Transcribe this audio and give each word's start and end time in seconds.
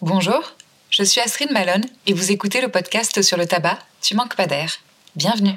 Bonjour, 0.00 0.42
je 0.90 1.04
suis 1.04 1.20
Astrid 1.20 1.52
Malone 1.52 1.84
et 2.08 2.12
vous 2.12 2.32
écoutez 2.32 2.60
le 2.60 2.66
podcast 2.66 3.22
sur 3.22 3.36
le 3.36 3.46
tabac 3.46 3.78
Tu 4.00 4.16
manques 4.16 4.34
pas 4.34 4.48
d'air. 4.48 4.72
Bienvenue. 5.14 5.54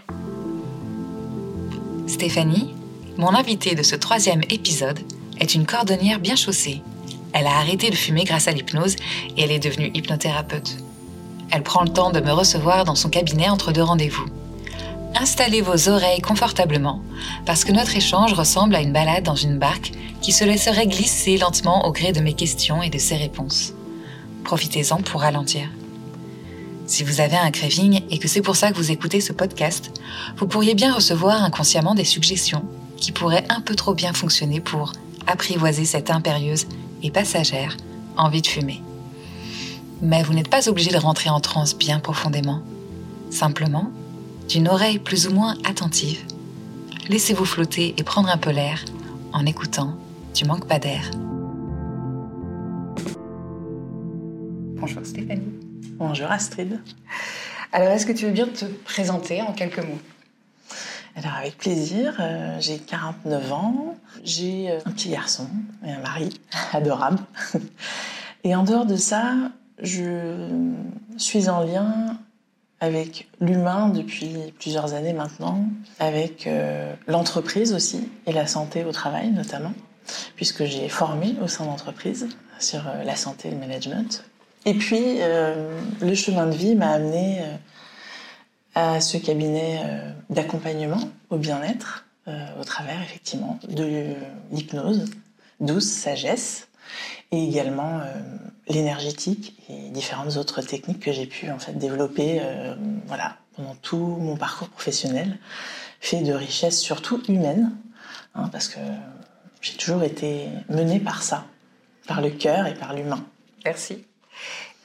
Stéphanie, 2.06 2.76
mon 3.18 3.34
invitée 3.34 3.74
de 3.74 3.82
ce 3.82 3.96
troisième 3.96 4.44
épisode, 4.52 5.00
est 5.40 5.56
une 5.56 5.66
cordonnière 5.66 6.20
bien 6.20 6.36
chaussée. 6.36 6.84
Elle 7.34 7.48
a 7.48 7.58
arrêté 7.58 7.90
de 7.90 7.96
fumer 7.96 8.26
grâce 8.26 8.48
à 8.48 8.52
l'hypnose 8.52 8.96
et 9.38 9.42
elle 9.42 9.52
est 9.52 9.58
devenue 9.58 9.90
hypnothérapeute. 9.96 10.78
Elle 11.50 11.64
prend 11.64 11.82
le 11.82 11.90
temps 11.90 12.12
de 12.12 12.20
me 12.20 12.32
recevoir 12.32 12.86
dans 12.86 12.94
son 12.94 13.10
cabinet 13.10 13.50
entre 13.50 13.72
deux 13.72 13.82
rendez-vous. 13.82 14.28
Installez 15.18 15.62
vos 15.62 15.88
oreilles 15.88 16.22
confortablement 16.22 17.02
parce 17.46 17.64
que 17.64 17.72
notre 17.72 17.96
échange 17.96 18.34
ressemble 18.34 18.76
à 18.76 18.82
une 18.82 18.92
balade 18.92 19.24
dans 19.24 19.36
une 19.36 19.58
barque 19.58 19.94
qui 20.22 20.34
se 20.34 20.44
laisserait 20.44 20.88
glisser 20.88 21.38
lentement 21.38 21.88
au 21.88 21.94
gré 21.94 22.12
de 22.12 22.20
mes 22.20 22.34
questions 22.34 22.84
et 22.84 22.90
de 22.90 22.98
ses 22.98 23.16
réponses. 23.16 23.74
Profitez-en 24.44 24.98
pour 24.98 25.22
ralentir. 25.22 25.70
Si 26.86 27.04
vous 27.04 27.22
avez 27.22 27.38
un 27.38 27.50
craving 27.50 28.02
et 28.12 28.20
que 28.20 28.28
c'est 28.28 28.42
pour 28.42 28.58
ça 28.58 28.72
que 28.72 28.78
vous 28.78 28.92
écoutez 28.92 29.22
ce 29.22 29.32
podcast, 29.32 29.92
vous 30.38 30.48
pourriez 30.48 30.76
bien 30.76 30.94
recevoir 30.94 31.44
inconsciemment 31.44 31.96
des 31.96 32.04
suggestions 32.04 32.66
qui 32.98 33.12
pourraient 33.12 33.46
un 33.50 33.62
peu 33.62 33.76
trop 33.76 33.94
bien 33.94 34.14
fonctionner 34.14 34.60
pour 34.60 34.92
apprivoiser 35.28 35.86
cette 35.86 36.12
impérieuse 36.12 36.68
et 37.04 37.10
passagère 37.10 37.78
envie 38.18 38.42
de 38.42 38.48
fumer. 38.48 38.82
Mais 40.02 40.24
vous 40.24 40.34
n'êtes 40.34 40.50
pas 40.50 40.68
obligé 40.68 40.92
de 40.92 40.98
rentrer 40.98 41.30
en 41.30 41.40
transe 41.40 41.76
bien 41.76 42.00
profondément. 42.00 42.62
Simplement, 43.32 43.92
d'une 44.48 44.68
oreille 44.68 45.00
plus 45.00 45.28
ou 45.28 45.34
moins 45.34 45.56
attentive, 45.66 46.20
laissez-vous 47.10 47.46
flotter 47.46 47.96
et 47.98 48.04
prendre 48.04 48.30
un 48.30 48.38
peu 48.38 48.52
l'air 48.52 48.84
en 49.34 49.46
écoutant 49.46 49.98
Tu 50.34 50.46
manques 50.46 50.68
pas 50.68 50.80
d'air. 50.80 51.10
Bonjour 54.76 55.06
Stéphanie. 55.06 55.54
Bonjour 55.98 56.32
Astrid. 56.32 56.80
Alors, 57.72 57.90
est-ce 57.90 58.06
que 58.06 58.12
tu 58.12 58.26
veux 58.26 58.32
bien 58.32 58.48
te 58.48 58.66
présenter 58.66 59.42
en 59.42 59.52
quelques 59.52 59.80
mots? 59.80 60.00
Alors, 61.16 61.34
avec 61.34 61.58
plaisir. 61.58 62.16
Euh, 62.20 62.58
j'ai 62.60 62.78
49 62.78 63.52
ans. 63.52 63.96
J'ai 64.24 64.70
euh, 64.70 64.80
un 64.86 64.92
petit 64.92 65.10
garçon 65.10 65.48
et 65.86 65.92
un 65.92 66.00
mari 66.00 66.30
adorable. 66.74 67.20
Et 68.44 68.54
en 68.56 68.64
dehors 68.64 68.86
de 68.86 68.96
ça, 68.96 69.34
je 69.82 70.50
suis 71.18 71.50
en 71.50 71.64
lien 71.64 72.18
avec 72.86 73.28
l'humain 73.42 73.90
depuis 73.90 74.36
plusieurs 74.60 74.94
années 74.94 75.14
maintenant, 75.14 75.66
avec 76.00 76.48
euh, 76.48 76.94
l'entreprise 77.08 77.74
aussi 77.74 78.10
et 78.26 78.32
la 78.32 78.48
santé 78.48 78.86
au 78.86 78.92
travail 78.92 79.32
notamment, 79.32 79.74
puisque 80.36 80.64
j'ai 80.66 80.88
formé 80.88 81.36
au 81.44 81.48
sein 81.48 81.66
d'entreprise 81.66 82.28
sur 82.60 82.84
la 83.04 83.16
santé 83.16 83.50
et 83.50 83.52
le 83.52 83.58
management. 83.58 84.24
Et 84.66 84.74
puis, 84.74 85.22
euh, 85.22 85.80
le 86.02 86.16
chemin 86.16 86.48
de 86.48 86.56
vie 86.56 86.76
m'a 86.76 86.90
amené 86.90 87.40
euh, 87.40 87.56
à 88.74 89.00
ce 89.00 89.18
cabinet 89.18 89.80
euh, 89.86 90.12
d'accompagnement 90.30 91.00
au 91.30 91.38
bien-être, 91.38 92.02
au 92.60 92.64
travers 92.64 93.00
effectivement 93.04 93.60
de 93.70 94.16
l'hypnose, 94.52 95.06
douce 95.60 95.86
sagesse, 95.86 96.68
et 97.32 97.44
également 97.44 98.02
l'énergétique 98.68 99.58
et 99.70 99.90
différentes 99.90 100.38
autres 100.38 100.62
techniques 100.62 101.00
que 101.00 101.12
j'ai 101.12 101.28
pu 101.28 101.52
en 101.52 101.60
fait 101.60 101.74
développer, 101.74 102.42
voilà, 103.08 103.38
pendant 103.56 103.76
tout 103.76 103.98
mon 103.98 104.38
parcours 104.38 104.70
professionnel, 104.70 105.38
fait 106.00 106.22
de 106.22 106.34
richesse 106.34 106.80
surtout 106.80 107.22
humaine, 107.28 107.76
hein, 108.34 108.50
parce 108.52 108.68
que 108.68 108.80
j'ai 109.62 109.78
toujours 109.78 110.04
été 110.04 110.48
menée 110.70 111.00
par 111.00 111.24
ça, 111.24 111.46
par 112.08 112.22
le 112.22 112.30
cœur 112.30 112.68
et 112.68 112.74
par 112.74 112.94
l'humain. 112.94 113.26
Merci. 113.64 114.06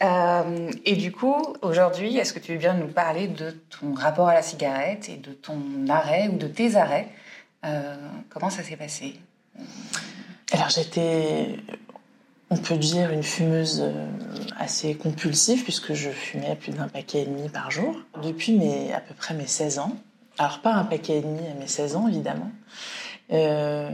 Euh, 0.03 0.71
et 0.87 0.97
du 0.97 1.13
coup, 1.13 1.37
aujourd'hui, 1.61 2.17
est-ce 2.17 2.33
que 2.33 2.39
tu 2.39 2.53
veux 2.53 2.59
bien 2.59 2.75
nous 2.75 2.89
parler 2.89 3.29
de 3.29 3.51
ton 3.79 3.93
rapport 3.93 4.29
à 4.29 4.35
la 4.35 4.43
cigarette 4.43 5.11
et 5.11 5.17
de 5.17 5.33
ton 5.33 5.61
arrêt 5.89 6.29
ou 6.29 6.39
de 6.39 6.47
tes 6.47 6.77
arrêts? 6.77 7.09
Euh, 7.67 7.97
Comment 8.31 8.49
ça 8.49 8.63
s'est 8.63 8.77
passé? 8.77 9.21
Alors 10.53 10.71
j'étais, 10.71 11.59
on 12.51 12.57
peut 12.57 12.77
dire, 12.77 13.13
une 13.13 13.23
fumeuse 13.23 13.81
euh, 13.81 14.07
assez 14.59 14.97
compulsive 14.97 15.63
puisque 15.63 15.95
je 15.95 16.11
fumais 16.11 16.57
plus 16.57 16.73
d'un 16.73 16.89
paquet 16.89 17.23
et 17.23 17.27
demi 17.27 17.49
par 17.49 17.71
jour 17.71 17.95
depuis 18.23 18.53
mes, 18.53 18.93
à 18.93 19.01
peu 19.01 19.15
près 19.15 19.35
mes 19.35 19.47
16 19.47 19.79
ans. 19.79 19.97
Alors 20.37 20.59
pas 20.61 20.75
un 20.75 20.85
paquet 20.85 21.19
et 21.19 21.23
demi 21.23 21.47
à 21.47 21.55
mes 21.55 21.69
16 21.69 21.95
ans 21.97 22.09
évidemment. 22.09 22.51
Euh, 23.33 23.89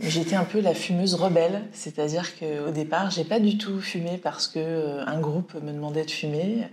j'étais 0.00 0.34
un 0.34 0.42
peu 0.44 0.60
la 0.60 0.74
fumeuse 0.74 1.14
rebelle, 1.14 1.62
c'est-à-dire 1.72 2.36
qu'au 2.36 2.72
départ, 2.72 3.12
j'ai 3.12 3.22
pas 3.22 3.38
du 3.38 3.56
tout 3.56 3.80
fumé 3.80 4.18
parce 4.18 4.48
que 4.48 4.58
euh, 4.58 5.06
un 5.06 5.20
groupe 5.20 5.54
me 5.62 5.72
demandait 5.72 6.04
de 6.04 6.10
fumer. 6.10 6.66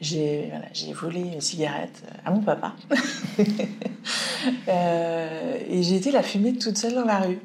J'ai 0.00 0.52
volé 0.94 1.20
une 1.20 1.40
cigarette 1.40 2.04
à 2.24 2.30
mon 2.30 2.42
papa 2.42 2.76
et 4.68 5.82
j'ai 5.82 5.96
été 5.96 6.12
la 6.12 6.22
fumer 6.22 6.56
toute 6.56 6.78
seule 6.78 6.94
dans 6.94 7.04
la 7.04 7.18
rue. 7.18 7.40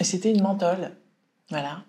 C'était 0.00 0.30
une 0.30 0.42
menthol, 0.42 0.92
voilà. 1.50 1.82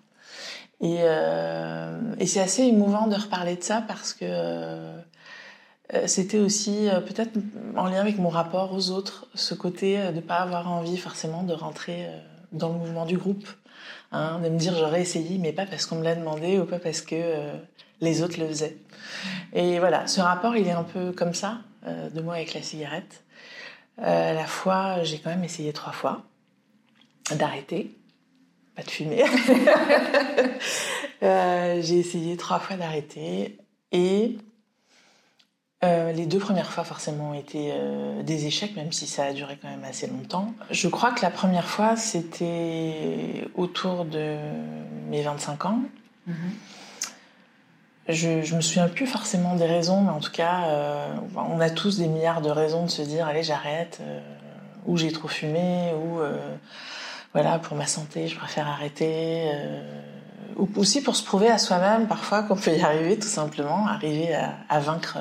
Et, 0.80 0.98
euh, 1.00 2.14
et 2.18 2.26
c'est 2.26 2.40
assez 2.40 2.62
émouvant 2.62 3.06
de 3.06 3.14
reparler 3.14 3.56
de 3.56 3.62
ça 3.62 3.82
parce 3.86 4.12
que 4.12 4.24
euh, 4.24 5.00
c'était 6.06 6.38
aussi 6.38 6.88
peut-être 7.06 7.38
en 7.76 7.86
lien 7.86 8.00
avec 8.00 8.18
mon 8.18 8.28
rapport 8.28 8.72
aux 8.74 8.90
autres, 8.90 9.26
ce 9.34 9.54
côté 9.54 10.12
de 10.12 10.20
pas 10.20 10.36
avoir 10.36 10.70
envie 10.70 10.96
forcément 10.96 11.44
de 11.44 11.54
rentrer 11.54 12.08
dans 12.52 12.68
le 12.68 12.78
mouvement 12.78 13.06
du 13.06 13.16
groupe. 13.16 13.46
Hein, 14.12 14.40
de 14.42 14.48
me 14.48 14.58
dire 14.58 14.74
j'aurais 14.76 15.02
essayé, 15.02 15.38
mais 15.38 15.52
pas 15.52 15.66
parce 15.66 15.86
qu'on 15.86 15.96
me 15.96 16.04
l'a 16.04 16.14
demandé 16.14 16.58
ou 16.58 16.64
pas 16.64 16.78
parce 16.78 17.00
que 17.00 17.16
euh, 17.16 17.56
les 18.00 18.22
autres 18.22 18.38
le 18.38 18.46
faisaient. 18.46 18.76
Et 19.52 19.78
voilà, 19.78 20.06
ce 20.06 20.20
rapport, 20.20 20.56
il 20.56 20.66
est 20.66 20.72
un 20.72 20.84
peu 20.84 21.12
comme 21.12 21.34
ça, 21.34 21.58
euh, 21.86 22.08
de 22.10 22.20
moi 22.20 22.34
avec 22.34 22.54
la 22.54 22.62
cigarette. 22.62 23.24
Euh, 23.98 24.30
à 24.30 24.34
la 24.34 24.46
fois, 24.46 25.02
j'ai 25.02 25.18
quand 25.18 25.30
même 25.30 25.44
essayé 25.44 25.72
trois 25.72 25.92
fois 25.92 26.22
d'arrêter, 27.34 27.95
pas 28.76 28.82
de 28.82 28.90
fumer. 28.90 29.24
j'ai 31.82 31.98
essayé 31.98 32.36
trois 32.36 32.60
fois 32.60 32.76
d'arrêter 32.76 33.58
et 33.92 34.36
euh, 35.84 36.12
les 36.12 36.26
deux 36.26 36.38
premières 36.38 36.72
fois, 36.72 36.84
forcément, 36.84 37.30
ont 37.30 37.34
été 37.34 37.70
euh, 37.72 38.22
des 38.22 38.46
échecs, 38.46 38.74
même 38.76 38.92
si 38.92 39.06
ça 39.06 39.24
a 39.24 39.32
duré 39.32 39.58
quand 39.60 39.68
même 39.68 39.84
assez 39.84 40.06
longtemps. 40.06 40.54
Je 40.70 40.88
crois 40.88 41.12
que 41.12 41.20
la 41.22 41.30
première 41.30 41.68
fois, 41.68 41.96
c'était 41.96 43.46
autour 43.54 44.06
de 44.06 44.36
mes 45.10 45.22
25 45.22 45.66
ans. 45.66 45.80
Mm-hmm. 46.28 46.32
Je, 48.08 48.42
je 48.42 48.54
me 48.54 48.60
souviens 48.60 48.88
plus 48.88 49.06
forcément 49.06 49.54
des 49.54 49.66
raisons, 49.66 50.00
mais 50.00 50.10
en 50.10 50.20
tout 50.20 50.30
cas, 50.30 50.64
euh, 50.66 51.14
on 51.36 51.60
a 51.60 51.68
tous 51.68 51.98
des 51.98 52.08
milliards 52.08 52.40
de 52.40 52.50
raisons 52.50 52.84
de 52.84 52.90
se 52.90 53.02
dire 53.02 53.26
allez, 53.26 53.42
j'arrête, 53.42 54.00
ou 54.86 54.96
j'ai 54.96 55.12
trop 55.12 55.28
fumé, 55.28 55.92
ou 55.92 56.20
voilà, 57.42 57.58
pour 57.58 57.76
ma 57.76 57.86
santé, 57.86 58.28
je 58.28 58.36
préfère 58.36 58.66
arrêter. 58.68 59.50
ou 60.56 60.68
aussi 60.76 61.02
pour 61.02 61.16
se 61.16 61.24
prouver 61.24 61.48
à 61.50 61.58
soi-même, 61.58 62.06
parfois, 62.06 62.42
qu'on 62.42 62.56
peut 62.56 62.74
y 62.74 62.80
arriver, 62.80 63.18
tout 63.18 63.28
simplement, 63.28 63.86
arriver 63.86 64.34
à, 64.34 64.56
à 64.68 64.80
vaincre 64.80 65.18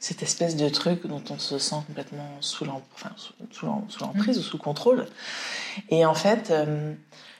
cette 0.00 0.22
espèce 0.22 0.56
de 0.56 0.68
truc 0.70 1.06
dont 1.06 1.22
on 1.28 1.38
se 1.38 1.58
sent 1.58 1.76
complètement 1.86 2.38
sous 2.40 2.64
l'emprise 2.64 4.38
ou 4.38 4.42
sous 4.42 4.58
contrôle. 4.58 5.06
Et 5.90 6.06
en 6.06 6.14
fait, 6.14 6.50
euh, 6.50 6.94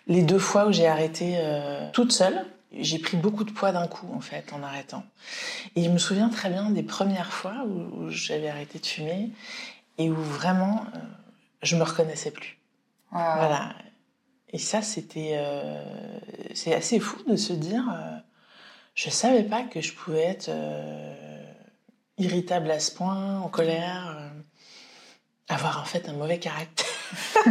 les 0.07 0.23
deux 0.23 0.39
fois 0.39 0.67
où 0.67 0.73
j'ai 0.73 0.87
arrêté 0.87 1.37
euh, 1.39 1.91
toute 1.93 2.13
seule, 2.13 2.45
j'ai 2.79 2.99
pris 2.99 3.17
beaucoup 3.17 3.45
de 3.45 3.51
poids 3.51 3.73
d'un 3.73 3.89
coup 3.89 4.07
en 4.15 4.21
fait 4.21 4.53
en 4.53 4.63
arrêtant. 4.63 5.05
Et 5.75 5.83
je 5.83 5.89
me 5.89 5.97
souviens 5.97 6.29
très 6.29 6.51
bien 6.51 6.71
des 6.71 6.83
premières 6.83 7.33
fois 7.33 7.65
où, 7.67 8.11
j'avais 8.11 8.51
arrêté 8.51 8.79
de 8.79 8.87
fumer 8.87 9.31
et 9.97 10.11
où 10.11 10.17
vraiment 10.17 10.85
euh, 10.95 10.99
je 11.63 11.77
me 11.77 11.83
reconnaissais 11.83 12.31
plus. 12.31 12.59
Voilà. 13.11 13.75
Et 14.53 14.59
ça, 14.59 14.83
c'était 14.83 15.39
c'est 16.55 16.75
assez 16.75 16.99
fou 16.99 17.23
de 17.29 17.37
se 17.37 17.53
dire, 17.53 17.85
je 18.95 19.09
savais 19.11 19.45
pas 19.45 19.63
que 19.63 19.81
je 19.81 19.95
pouvais 19.95 20.25
être 20.25 20.51
irritable 22.21 22.71
à 22.71 22.79
ce 22.79 22.93
point, 22.93 23.41
en 23.41 23.49
colère, 23.49 24.17
euh, 24.19 24.29
avoir 25.49 25.81
en 25.81 25.85
fait 25.85 26.09
un 26.09 26.13
mauvais 26.13 26.39
caractère. 26.39 26.87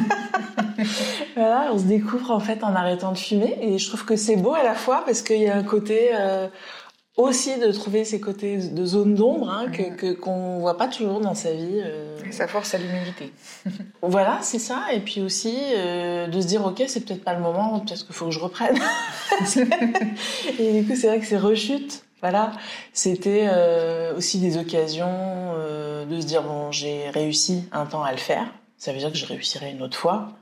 voilà, 1.36 1.72
on 1.74 1.80
se 1.80 1.84
découvre 1.84 2.32
en 2.32 2.40
fait 2.40 2.64
en 2.64 2.74
arrêtant 2.76 3.12
de 3.12 3.18
fumer 3.18 3.58
et 3.62 3.78
je 3.78 3.88
trouve 3.88 4.06
que 4.06 4.16
c'est 4.16 4.38
beau 4.38 4.54
à 4.54 4.64
la 4.64 4.76
fois 4.76 5.04
parce 5.06 5.22
qu'il 5.22 5.42
y 5.42 5.50
a 5.50 5.56
un 5.56 5.64
côté 5.64 6.12
euh, 6.14 6.48
aussi 7.24 7.58
de 7.58 7.72
trouver 7.72 8.06
ces 8.06 8.20
côtés 8.20 8.58
de 8.58 8.86
zone 8.86 9.16
d'ombre 9.16 9.50
hein, 9.50 9.68
que 9.70 10.12
mm. 10.12 10.16
qu'on 10.18 10.60
voit 10.60 10.78
pas 10.78 10.88
toujours 10.88 11.20
dans 11.20 11.36
sa 11.36 11.52
vie. 11.52 11.82
Euh. 11.84 12.18
Et 12.26 12.32
ça 12.32 12.48
force 12.48 12.74
à 12.74 12.78
l'humilité. 12.78 13.32
voilà, 14.02 14.40
c'est 14.42 14.60
ça. 14.60 14.84
Et 14.94 15.00
puis 15.00 15.22
aussi 15.22 15.56
de 15.56 16.42
se 16.42 16.48
dire 16.48 16.66
ok, 16.66 16.84
c'est 16.88 17.06
peut-être 17.06 17.24
pas 17.24 17.34
le 17.34 17.42
moment, 17.42 17.80
peut-être 17.80 18.06
qu'il 18.06 18.16
faut 18.16 18.26
que 18.26 18.32
je 18.32 18.40
reprenne. 18.40 18.78
et 20.60 20.82
du 20.82 20.88
coup, 20.88 20.96
c'est 20.96 21.08
vrai 21.08 21.20
que 21.20 21.26
c'est 21.26 21.38
rechute 21.38 22.04
voilà, 22.22 22.52
c'était 22.92 23.48
euh, 23.50 24.16
aussi 24.16 24.40
des 24.40 24.58
occasions 24.58 25.08
euh, 25.10 26.06
de 26.06 26.20
se 26.20 26.26
dire 26.26 26.44
bon, 26.44 26.72
j'ai 26.72 27.10
réussi 27.10 27.64
un 27.72 27.86
temps 27.86 28.04
à 28.04 28.12
le 28.12 28.18
faire. 28.18 28.46
Ça 28.78 28.92
veut 28.92 29.00
dire 29.00 29.12
que 29.12 29.18
je 29.18 29.26
réussirai 29.26 29.72
une 29.72 29.82
autre 29.82 29.98
fois. 29.98 30.34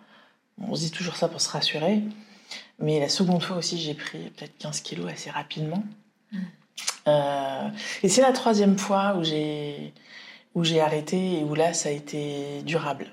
On 0.60 0.74
se 0.74 0.82
dit 0.82 0.92
toujours 0.92 1.16
ça 1.16 1.28
pour 1.28 1.40
se 1.40 1.50
rassurer. 1.50 2.02
Mais 2.80 3.00
la 3.00 3.10
seconde 3.10 3.44
fois 3.44 3.58
aussi, 3.58 3.78
j'ai 3.78 3.94
pris 3.94 4.18
peut-être 4.32 4.58
15 4.58 4.82
kilos 4.82 5.12
assez 5.12 5.30
rapidement. 5.30 5.84
Euh, 7.08 7.68
et 8.04 8.10
c'est 8.10 8.22
la 8.22 8.32
troisième 8.32 8.78
fois 8.78 9.16
où 9.18 9.24
j'ai 9.24 9.94
où 10.56 10.64
j'ai 10.64 10.82
arrêté 10.82 11.40
et 11.40 11.44
où 11.44 11.54
là, 11.54 11.74
ça 11.74 11.90
a 11.90 11.92
été 11.92 12.64
durable. 12.64 13.08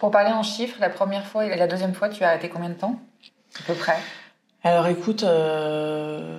Pour 0.00 0.10
parler 0.10 0.32
en 0.32 0.42
chiffres, 0.42 0.76
la 0.80 0.90
première 0.90 1.24
fois 1.24 1.46
et 1.46 1.56
la 1.56 1.68
deuxième 1.68 1.94
fois, 1.94 2.08
tu 2.08 2.24
as 2.24 2.28
arrêté 2.28 2.48
combien 2.48 2.70
de 2.70 2.74
temps 2.74 2.98
À 3.60 3.62
peu 3.66 3.74
près? 3.74 3.96
Alors 4.64 4.88
écoute, 4.88 5.22
euh, 5.22 6.36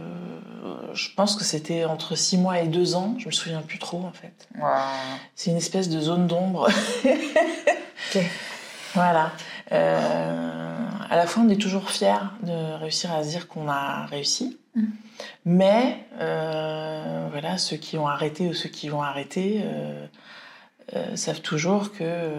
je 0.93 1.09
pense 1.15 1.37
que 1.37 1.45
c'était 1.45 1.85
entre 1.85 2.15
6 2.15 2.37
mois 2.37 2.59
et 2.59 2.67
2 2.67 2.95
ans. 2.95 3.15
Je 3.19 3.27
me 3.27 3.31
souviens 3.31 3.61
plus 3.61 3.79
trop 3.79 4.03
en 4.03 4.11
fait. 4.11 4.49
C'est 5.35 5.51
une 5.51 5.57
espèce 5.57 5.89
de 5.89 5.99
zone 5.99 6.27
d'ombre. 6.27 6.67
Voilà. 8.93 9.33
Euh, 9.73 10.87
à 11.09 11.15
la 11.17 11.27
fois, 11.27 11.43
on 11.45 11.49
est 11.49 11.61
toujours 11.61 11.89
fier 11.89 12.33
de 12.43 12.79
réussir 12.79 13.11
à 13.13 13.23
se 13.23 13.29
dire 13.29 13.49
qu'on 13.49 13.67
a 13.67 14.05
réussi. 14.05 14.57
Mm. 14.75 14.83
Mais 15.45 16.05
euh, 16.19 17.27
voilà, 17.31 17.57
ceux 17.57 17.77
qui 17.77 17.97
ont 17.97 18.07
arrêté 18.07 18.47
ou 18.47 18.53
ceux 18.53 18.69
qui 18.69 18.89
vont 18.89 19.01
arrêter 19.01 19.61
euh, 19.63 20.07
euh 20.95 21.15
savent 21.15 21.41
toujours 21.41 21.91
que 21.93 22.31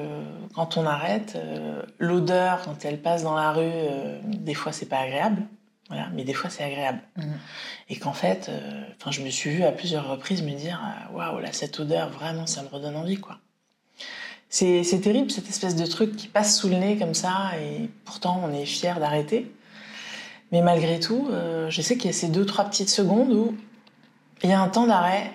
quand 0.55 0.77
on 0.77 0.87
arrête, 0.87 1.39
l'odeur 1.99 2.63
quand 2.63 2.85
elle 2.85 3.01
passe 3.01 3.23
dans 3.23 3.35
la 3.35 3.53
rue, 3.53 3.73
des 4.25 4.55
fois 4.55 4.73
c'est 4.73 4.87
pas 4.87 4.99
agréable. 4.99 5.43
Voilà, 5.89 6.09
mais 6.15 6.25
des 6.25 6.35
fois 6.35 6.51
c'est 6.51 6.65
agréable. 6.65 7.01
Mm. 7.17 7.23
Et 7.91 7.97
qu'en 7.97 8.13
fait, 8.13 8.51
enfin, 9.01 9.11
je 9.11 9.23
me 9.23 9.31
suis 9.31 9.51
vue 9.51 9.65
à 9.65 9.73
plusieurs 9.73 10.09
reprises 10.09 10.43
me 10.43 10.53
dire 10.53 10.81
waouh 11.13 11.41
là 11.41 11.53
cette 11.53 11.79
odeur 11.81 12.11
vraiment 12.11 12.47
ça 12.47 12.63
me 12.63 12.69
redonne 12.69 12.97
envie 12.97 13.19
quoi. 13.19 13.39
C'est 14.49 15.01
terrible 15.03 15.31
cette 15.31 15.49
espèce 15.49 15.77
de 15.77 15.87
truc 15.87 16.17
qui 16.17 16.29
passe 16.29 16.59
sous 16.59 16.69
le 16.69 16.77
nez 16.77 16.97
comme 16.97 17.15
ça 17.15 17.51
et 17.61 17.91
pourtant 18.05 18.41
on 18.45 18.53
est 18.53 18.65
fier 18.65 19.01
d'arrêter. 19.01 19.53
Mais 20.53 20.63
malgré 20.63 21.01
tout, 21.01 21.29
euh, 21.31 21.69
je 21.71 21.83
sais 21.83 21.97
qu'il 21.97 22.07
y 22.07 22.15
a 22.15 22.17
ces 22.17 22.29
deux, 22.29 22.47
trois 22.47 22.65
petites 22.65 22.89
secondes 22.89 23.33
où 23.33 23.57
il 24.43 24.51
y 24.51 24.53
a 24.53 24.61
un 24.61 24.69
temps 24.69 24.87
d'arrêt, 24.87 25.33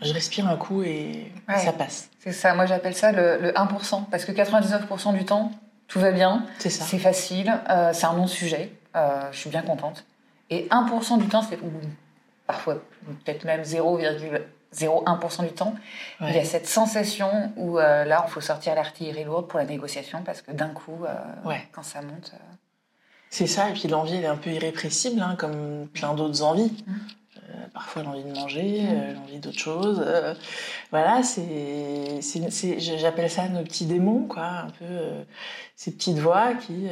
je 0.00 0.12
respire 0.12 0.48
un 0.48 0.56
coup 0.56 0.82
et 0.82 1.32
ça 1.48 1.72
passe. 1.72 2.10
C'est 2.20 2.32
ça, 2.32 2.54
moi 2.54 2.66
j'appelle 2.66 2.94
ça 2.94 3.12
le, 3.12 3.52
1%, 3.52 4.04
parce 4.10 4.24
que 4.24 4.32
99% 4.32 5.14
du 5.14 5.24
temps, 5.24 5.50
tout 5.88 5.98
va 5.98 6.12
bien, 6.12 6.46
c'est 6.58 6.98
facile, 6.98 7.52
euh, 7.68 7.92
c'est 7.92 8.06
un 8.06 8.14
non-sujet, 8.14 8.72
euh, 8.94 9.22
je 9.32 9.38
suis 9.38 9.50
bien 9.50 9.62
contente. 9.62 10.04
Et 10.50 10.68
1% 10.68 11.18
du 11.18 11.26
temps, 11.26 11.42
c'est 11.42 11.58
parfois 12.46 12.74
peut-être 13.24 13.44
même 13.44 13.62
0,01% 13.62 15.42
du 15.42 15.52
temps, 15.52 15.74
il 16.20 16.34
y 16.34 16.38
a 16.38 16.44
cette 16.44 16.68
sensation 16.68 17.52
où 17.56 17.78
là, 17.78 18.24
il 18.26 18.30
faut 18.30 18.40
sortir 18.40 18.74
l'artillerie 18.74 19.24
lourde 19.24 19.48
pour 19.48 19.58
la 19.58 19.64
négociation, 19.64 20.22
parce 20.24 20.42
que 20.42 20.52
d'un 20.52 20.68
coup, 20.68 21.04
quand 21.72 21.82
ça 21.82 22.00
monte... 22.02 22.32
C'est 23.32 23.46
ça, 23.46 23.70
et 23.70 23.72
puis 23.72 23.88
l'envie, 23.88 24.16
elle 24.16 24.24
est 24.24 24.26
un 24.26 24.36
peu 24.36 24.50
irrépressible, 24.50 25.22
hein, 25.22 25.36
comme 25.38 25.88
plein 25.94 26.12
d'autres 26.12 26.42
envies. 26.42 26.70
Mmh. 26.86 26.92
Euh, 27.48 27.66
parfois 27.72 28.02
l'envie 28.02 28.24
de 28.24 28.34
manger, 28.34 28.82
euh, 28.82 29.14
l'envie 29.14 29.38
d'autre 29.38 29.58
chose. 29.58 30.04
Euh, 30.06 30.34
voilà, 30.90 31.22
c'est, 31.22 32.20
j'appelle 32.78 33.30
ça 33.30 33.48
nos 33.48 33.62
petits 33.62 33.86
démons, 33.86 34.26
quoi, 34.26 34.44
un 34.44 34.70
peu 34.78 34.84
ces 35.76 35.92
petites 35.92 36.18
voix 36.18 36.52
qui, 36.52 36.88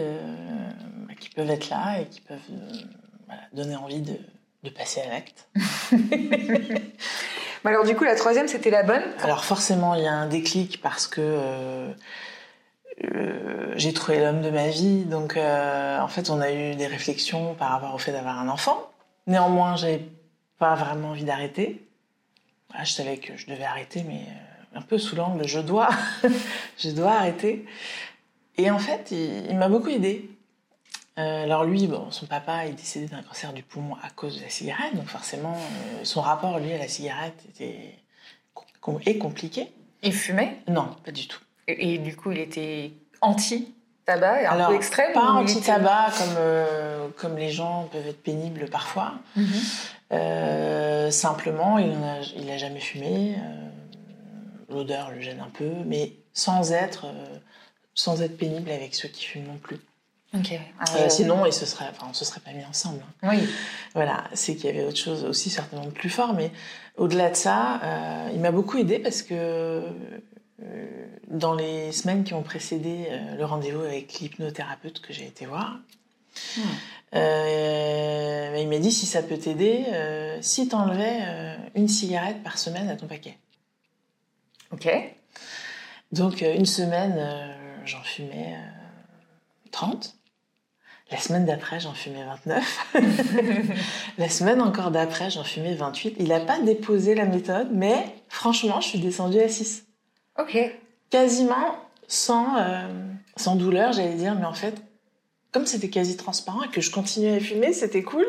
bah, 1.06 1.14
qui 1.20 1.28
peuvent 1.28 1.50
être 1.50 1.68
là 1.68 2.00
et 2.00 2.06
qui 2.06 2.22
peuvent 2.22 2.38
donner 3.52 3.76
envie 3.76 4.00
de, 4.00 4.16
de 4.64 4.70
passer 4.70 5.02
à 5.02 5.10
l'acte. 5.10 5.46
alors 7.66 7.84
du 7.84 7.94
coup, 7.94 8.04
la 8.04 8.16
troisième, 8.16 8.48
c'était 8.48 8.70
la 8.70 8.82
bonne? 8.82 9.04
Alors 9.22 9.44
forcément, 9.44 9.94
il 9.94 10.04
y 10.04 10.08
a 10.08 10.14
un 10.14 10.26
déclic 10.26 10.80
parce 10.80 11.06
que 11.06 11.92
euh, 13.04 13.72
j'ai 13.76 13.92
trouvé 13.92 14.20
l'homme 14.20 14.42
de 14.42 14.50
ma 14.50 14.68
vie. 14.68 15.04
Donc, 15.04 15.36
euh, 15.36 16.00
en 16.00 16.08
fait, 16.08 16.30
on 16.30 16.40
a 16.40 16.52
eu 16.52 16.74
des 16.74 16.86
réflexions 16.86 17.54
par 17.54 17.70
rapport 17.70 17.94
au 17.94 17.98
fait 17.98 18.12
d'avoir 18.12 18.38
un 18.38 18.48
enfant. 18.48 18.90
Néanmoins, 19.26 19.76
j'avais 19.76 20.06
pas 20.58 20.74
vraiment 20.74 21.10
envie 21.10 21.24
d'arrêter. 21.24 21.86
je 22.82 22.90
savais 22.90 23.18
que 23.18 23.36
je 23.36 23.46
devais 23.46 23.64
arrêter, 23.64 24.04
mais 24.06 24.20
euh, 24.20 24.78
un 24.78 24.82
peu 24.82 24.98
sous 24.98 25.16
l'angle 25.16 25.46
je 25.46 25.60
dois, 25.60 25.88
je 26.78 26.90
dois 26.90 27.12
arrêter. 27.12 27.66
Et 28.56 28.70
en 28.70 28.78
fait, 28.78 29.10
il, 29.10 29.56
m'a 29.56 29.68
beaucoup 29.68 29.88
aidé. 29.88 30.28
alors 31.16 31.64
lui, 31.64 31.86
bon, 31.86 32.10
son 32.10 32.26
papa 32.26 32.66
est 32.66 32.72
décédé 32.72 33.06
d'un 33.06 33.22
cancer 33.22 33.52
du 33.52 33.62
poumon 33.62 33.94
à 34.02 34.10
cause 34.10 34.38
de 34.38 34.42
la 34.42 34.50
cigarette, 34.50 34.94
donc 34.94 35.06
forcément, 35.06 35.56
son 36.02 36.20
rapport 36.20 36.58
lui 36.58 36.72
à 36.72 36.78
la 36.78 36.88
cigarette 36.88 37.42
était 37.48 37.94
est 39.06 39.18
compliqué. 39.18 39.72
Il 40.02 40.12
fumait? 40.12 40.58
Non, 40.68 40.96
pas 41.04 41.12
du 41.12 41.26
tout. 41.26 41.40
Et, 41.68 41.98
du 41.98 42.16
coup, 42.16 42.32
il 42.32 42.38
était 42.38 42.92
anti-tabac, 43.20 44.50
un 44.50 44.68
peu 44.68 44.74
extrême 44.74 45.12
Pas 45.12 45.32
anti-tabac 45.32 46.12
comme, 46.18 46.34
euh, 46.38 47.08
comme 47.16 47.36
les 47.36 47.50
gens 47.50 47.88
peuvent 47.92 48.06
être 48.06 48.22
pénibles 48.22 48.68
parfois. 48.70 49.14
Mhm. 49.36 49.46
Euh, 50.12 51.10
simplement, 51.10 51.78
il 51.78 51.98
n'a 51.98 52.20
il 52.36 52.50
a 52.50 52.58
jamais 52.58 52.80
fumé. 52.80 53.36
Euh, 53.36 53.68
l'odeur 54.74 55.10
le 55.10 55.20
gêne 55.20 55.40
un 55.40 55.50
peu, 55.50 55.70
mais 55.86 56.12
sans 56.32 56.72
être, 56.72 57.06
sans 57.94 58.22
être 58.22 58.36
pénible 58.36 58.70
avec 58.70 58.94
ceux 58.94 59.08
qui 59.08 59.24
fument 59.24 59.46
non 59.46 59.58
plus. 59.58 59.78
Ah 60.32 61.08
sinon, 61.08 61.44
il 61.44 61.52
se 61.52 61.66
serait, 61.66 61.86
enfin, 61.90 62.06
on 62.08 62.14
se 62.14 62.24
serait 62.24 62.38
pas 62.38 62.52
mis 62.52 62.64
ensemble. 62.64 63.02
Hein. 63.22 63.30
Oui. 63.32 63.48
Voilà, 63.94 64.22
c'est 64.32 64.54
qu'il 64.54 64.66
y 64.66 64.68
avait 64.68 64.84
autre 64.84 64.96
chose 64.96 65.24
aussi 65.24 65.50
certainement 65.50 65.90
plus 65.90 66.08
fort, 66.08 66.34
mais 66.34 66.52
au-delà 66.96 67.30
de 67.30 67.34
ça, 67.34 67.80
il 68.32 68.38
m'a 68.38 68.52
beaucoup 68.52 68.78
aidé 68.78 69.00
parce 69.00 69.22
que 69.22 69.82
dans 71.28 71.54
les 71.54 71.92
semaines 71.92 72.24
qui 72.24 72.34
ont 72.34 72.42
précédé 72.42 73.06
euh, 73.08 73.36
le 73.36 73.44
rendez-vous 73.44 73.82
avec 73.82 74.14
l'hypnothérapeute 74.14 75.00
que 75.00 75.12
j'ai 75.12 75.26
été 75.26 75.46
voir, 75.46 75.78
hmm. 76.56 76.60
euh, 77.14 78.56
il 78.58 78.68
m'a 78.68 78.78
dit 78.78 78.92
si 78.92 79.06
ça 79.06 79.22
peut 79.22 79.38
t'aider, 79.38 79.84
si 80.40 80.68
tu 80.68 80.74
enlevais 80.74 81.20
une 81.74 81.88
cigarette 81.88 82.42
par 82.42 82.58
semaine 82.58 82.88
à 82.88 82.96
ton 82.96 83.06
paquet. 83.06 83.38
Ok. 84.72 84.88
Donc 86.12 86.42
une 86.42 86.66
semaine, 86.66 87.54
j'en 87.84 88.02
fumais 88.02 88.56
30. 89.70 90.14
La 91.10 91.18
semaine 91.18 91.44
d'après, 91.44 91.80
j'en 91.80 91.92
fumais 91.92 92.24
29. 92.24 92.94
la 94.18 94.28
semaine 94.28 94.60
encore 94.60 94.92
d'après, 94.92 95.28
j'en 95.28 95.42
fumais 95.42 95.74
28. 95.74 96.16
Il 96.20 96.28
n'a 96.28 96.38
pas 96.38 96.60
déposé 96.60 97.16
la 97.16 97.24
méthode, 97.24 97.68
mais 97.72 98.14
franchement, 98.28 98.80
je 98.80 98.88
suis 98.88 99.00
descendue 99.00 99.40
à 99.40 99.48
6. 99.48 99.86
Ok. 100.40 100.58
Quasiment 101.10 101.76
sans, 102.06 102.56
euh, 102.56 102.88
sans 103.36 103.56
douleur, 103.56 103.92
j'allais 103.92 104.14
dire, 104.14 104.34
mais 104.34 104.46
en 104.46 104.54
fait, 104.54 104.82
comme 105.52 105.66
c'était 105.66 105.90
quasi 105.90 106.16
transparent 106.16 106.62
et 106.62 106.68
que 106.68 106.80
je 106.80 106.90
continuais 106.90 107.36
à 107.36 107.40
fumer, 107.40 107.72
c'était 107.72 108.02
cool. 108.02 108.26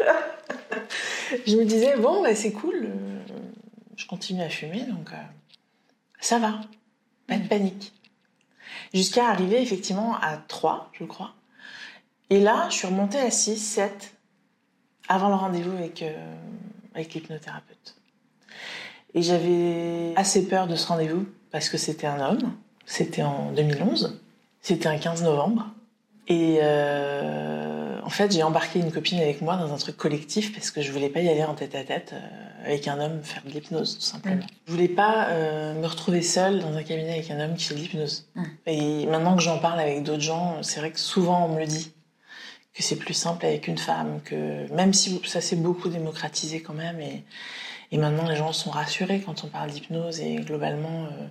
je 1.47 1.55
me 1.55 1.63
disais, 1.63 1.95
bon, 1.97 2.21
bah, 2.21 2.35
c'est 2.35 2.51
cool, 2.51 2.85
euh, 2.85 3.19
je 3.95 4.05
continue 4.07 4.41
à 4.41 4.49
fumer, 4.49 4.81
donc 4.83 5.11
euh, 5.11 5.17
ça 6.19 6.39
va, 6.39 6.61
pas 7.27 7.37
de 7.37 7.47
panique. 7.47 7.93
Jusqu'à 8.93 9.29
arriver 9.29 9.61
effectivement 9.61 10.15
à 10.21 10.37
3, 10.37 10.89
je 10.93 11.05
crois. 11.05 11.33
Et 12.29 12.39
là, 12.39 12.67
je 12.69 12.75
suis 12.75 12.87
remontée 12.87 13.19
à 13.19 13.31
6, 13.31 13.57
7, 13.57 14.15
avant 15.07 15.29
le 15.29 15.35
rendez-vous 15.35 15.75
avec, 15.77 16.03
avec 16.93 17.13
l'hypnothérapeute. 17.13 17.95
Et 19.13 19.21
j'avais 19.21 20.13
assez 20.15 20.47
peur 20.47 20.67
de 20.67 20.75
ce 20.75 20.87
rendez-vous 20.87 21.25
parce 21.51 21.69
que 21.69 21.77
c'était 21.77 22.07
un 22.07 22.19
homme. 22.19 22.53
C'était 22.85 23.23
en 23.23 23.51
2011. 23.51 24.19
C'était 24.61 24.87
un 24.87 24.97
15 24.97 25.23
novembre. 25.23 25.67
Et 26.27 26.59
euh, 26.61 27.99
en 28.03 28.09
fait, 28.09 28.31
j'ai 28.31 28.43
embarqué 28.43 28.79
une 28.79 28.91
copine 28.91 29.19
avec 29.19 29.41
moi 29.41 29.57
dans 29.57 29.73
un 29.73 29.77
truc 29.77 29.97
collectif 29.97 30.53
parce 30.53 30.71
que 30.71 30.81
je 30.81 30.91
voulais 30.91 31.09
pas 31.09 31.19
y 31.19 31.29
aller 31.29 31.43
en 31.43 31.55
tête 31.55 31.75
à 31.75 31.83
tête 31.83 32.13
euh, 32.13 32.65
avec 32.65 32.87
un 32.87 32.99
homme 32.99 33.21
faire 33.23 33.43
de 33.43 33.49
l'hypnose, 33.49 33.95
tout 33.95 34.05
simplement. 34.05 34.43
Mm. 34.43 34.47
Je 34.67 34.71
voulais 34.71 34.87
pas 34.87 35.29
euh, 35.29 35.73
me 35.73 35.87
retrouver 35.87 36.21
seule 36.21 36.59
dans 36.59 36.73
un 36.75 36.83
cabinet 36.83 37.13
avec 37.13 37.31
un 37.31 37.39
homme 37.39 37.55
qui 37.55 37.65
fait 37.65 37.75
de 37.75 37.79
l'hypnose. 37.79 38.27
Mm. 38.35 38.43
Et 38.67 39.05
maintenant 39.07 39.35
que 39.35 39.41
j'en 39.41 39.57
parle 39.57 39.79
avec 39.79 40.03
d'autres 40.03 40.21
gens, 40.21 40.61
c'est 40.61 40.79
vrai 40.79 40.91
que 40.91 40.99
souvent 40.99 41.45
on 41.45 41.55
me 41.55 41.59
le 41.59 41.65
dit 41.65 41.91
que 42.73 42.83
c'est 42.83 42.95
plus 42.95 43.13
simple 43.13 43.45
avec 43.45 43.67
une 43.67 43.77
femme, 43.77 44.21
que 44.23 44.71
même 44.73 44.93
si 44.93 45.21
ça 45.25 45.41
s'est 45.41 45.57
beaucoup 45.57 45.89
démocratisé 45.89 46.61
quand 46.61 46.73
même 46.73 47.01
et 47.01 47.25
et 47.91 47.97
maintenant, 47.97 48.27
les 48.27 48.37
gens 48.37 48.53
sont 48.53 48.71
rassurés 48.71 49.21
quand 49.21 49.43
on 49.43 49.47
parle 49.47 49.69
d'hypnose 49.69 50.21
et 50.21 50.35
globalement, 50.37 51.05
euh, 51.05 51.27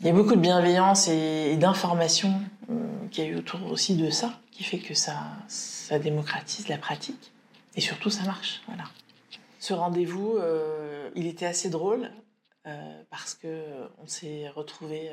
il 0.00 0.06
y 0.06 0.10
a 0.10 0.12
beaucoup 0.12 0.34
de 0.34 0.40
bienveillance 0.40 1.08
et, 1.08 1.56
d'information 1.56 2.42
euh, 2.70 3.08
qui 3.10 3.22
a 3.22 3.24
eu 3.24 3.36
autour 3.36 3.64
aussi 3.70 3.96
de 3.96 4.10
ça, 4.10 4.38
qui 4.50 4.64
fait 4.64 4.78
que 4.78 4.92
ça, 4.92 5.16
ça 5.48 5.98
démocratise 5.98 6.68
la 6.68 6.76
pratique 6.76 7.32
et 7.74 7.80
surtout 7.80 8.10
ça 8.10 8.24
marche. 8.24 8.60
Voilà. 8.66 8.84
Ce 9.60 9.72
rendez-vous, 9.72 10.36
euh, 10.36 11.10
il 11.14 11.26
était 11.26 11.46
assez 11.46 11.70
drôle 11.70 12.10
parce 13.10 13.34
que 13.34 13.64
on 13.98 14.06
s'est 14.06 14.48
retrouvé 14.50 15.10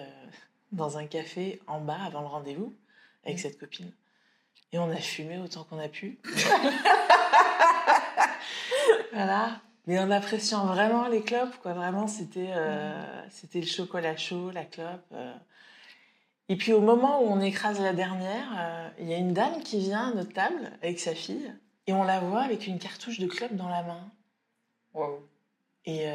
dans 0.72 1.00
un 1.00 1.08
café 1.08 1.60
en 1.66 1.80
bas 1.82 1.98
avant 2.06 2.22
le 2.22 2.28
rendez-vous 2.28 2.76
avec 3.26 3.38
mmh. 3.38 3.42
cette 3.42 3.60
copine 3.60 3.92
et 4.72 4.78
on 4.78 4.92
a 4.92 4.98
fumé 4.98 5.40
autant 5.40 5.64
qu'on 5.64 5.80
a 5.80 5.88
pu. 5.88 6.20
voilà 9.14 9.62
mais 9.90 9.98
en 9.98 10.12
appréciant 10.12 10.68
vraiment 10.68 11.08
les 11.08 11.24
clopes, 11.24 11.58
quoi. 11.64 11.74
Vraiment, 11.74 12.08
c'était 12.08 12.52
euh, 12.52 13.28
c'était 13.32 13.60
le 13.60 13.66
chocolat 13.66 14.16
chaud, 14.16 14.52
la 14.52 14.64
clope. 14.64 15.02
Euh. 15.14 15.34
Et 16.48 16.58
puis 16.58 16.74
au 16.74 16.80
moment 16.80 17.24
où 17.24 17.26
on 17.26 17.42
écrase 17.42 17.82
la 17.82 17.94
dernière, 17.94 18.48
euh, 18.56 18.88
il 19.00 19.10
y 19.10 19.16
a 19.16 19.18
une 19.18 19.34
dame 19.34 19.64
qui 19.64 19.80
vient 19.80 20.12
à 20.12 20.14
notre 20.14 20.32
table 20.32 20.78
avec 20.84 21.00
sa 21.00 21.16
fille 21.16 21.52
et 21.88 21.94
on 21.94 22.04
la 22.04 22.20
voit 22.20 22.42
avec 22.42 22.68
une 22.68 22.78
cartouche 22.78 23.18
de 23.18 23.26
club 23.26 23.56
dans 23.56 23.68
la 23.68 23.82
main. 23.82 24.12
Wow. 24.94 25.28
Et 25.86 26.06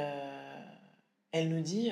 elle 1.33 1.49
nous 1.49 1.63
dit 1.63 1.91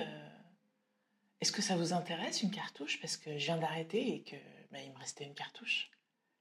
Est-ce 1.41 1.51
que 1.51 1.63
ça 1.63 1.75
vous 1.75 1.93
intéresse 1.93 2.45
une 2.45 2.53
cartouche? 2.53 3.01
Parce 3.01 3.17
que 3.17 3.37
je 3.39 3.47
viens 3.47 3.57
d'arrêter 3.57 4.15
et 4.15 4.23
que 4.23 4.37
bah, 4.71 4.79
il 4.85 4.93
me 4.93 4.99
restait 4.99 5.25
une 5.25 5.35
cartouche. 5.35 5.91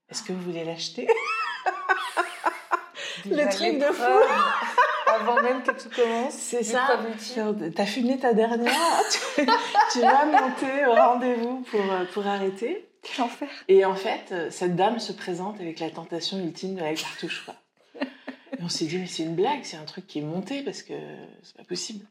Est-ce 0.08 0.22
que 0.22 0.34
vous 0.34 0.42
voulez 0.42 0.66
l'acheter? 0.66 1.08
Le 3.26 3.50
truc 3.52 3.80
de 3.80 3.92
fou 3.92 4.91
Avant 5.20 5.42
même 5.42 5.62
que 5.64 5.72
tout 5.72 5.90
commence. 5.96 6.34
C'est 6.34 6.64
ça. 6.64 7.00
T'as 7.76 7.86
fumé 7.86 8.18
ta 8.20 8.34
dernière. 8.34 8.74
tu, 9.36 9.46
tu 9.94 10.00
vas 10.02 10.26
monter 10.26 10.86
au 10.88 10.94
rendez-vous 10.94 11.62
pour, 11.70 11.82
pour 12.14 12.28
arrêter. 12.28 12.88
L'enfer. 13.18 13.50
Et 13.68 13.84
en 13.84 13.96
fait, 13.96 14.34
cette 14.52 14.76
dame 14.76 15.00
se 15.00 15.12
présente 15.12 15.60
avec 15.60 15.80
la 15.80 15.90
tentation 15.90 16.38
ultime 16.38 16.76
de 16.76 16.82
la 16.82 16.94
cartouche. 16.94 17.44
Quoi. 17.46 17.56
Et 18.00 18.62
on 18.64 18.70
s'est 18.70 18.86
dit, 18.86 18.98
mais 19.00 19.08
c'est 19.08 19.24
une 19.24 19.36
blague, 19.36 19.62
c'est 19.64 19.78
un 19.78 19.86
truc 19.86 20.06
qui 20.06 20.20
est 20.20 20.24
monté 20.24 20.62
parce 20.62 20.84
que 20.84 20.94
c'est 21.42 21.58
pas 21.58 21.64
possible. 21.64 22.06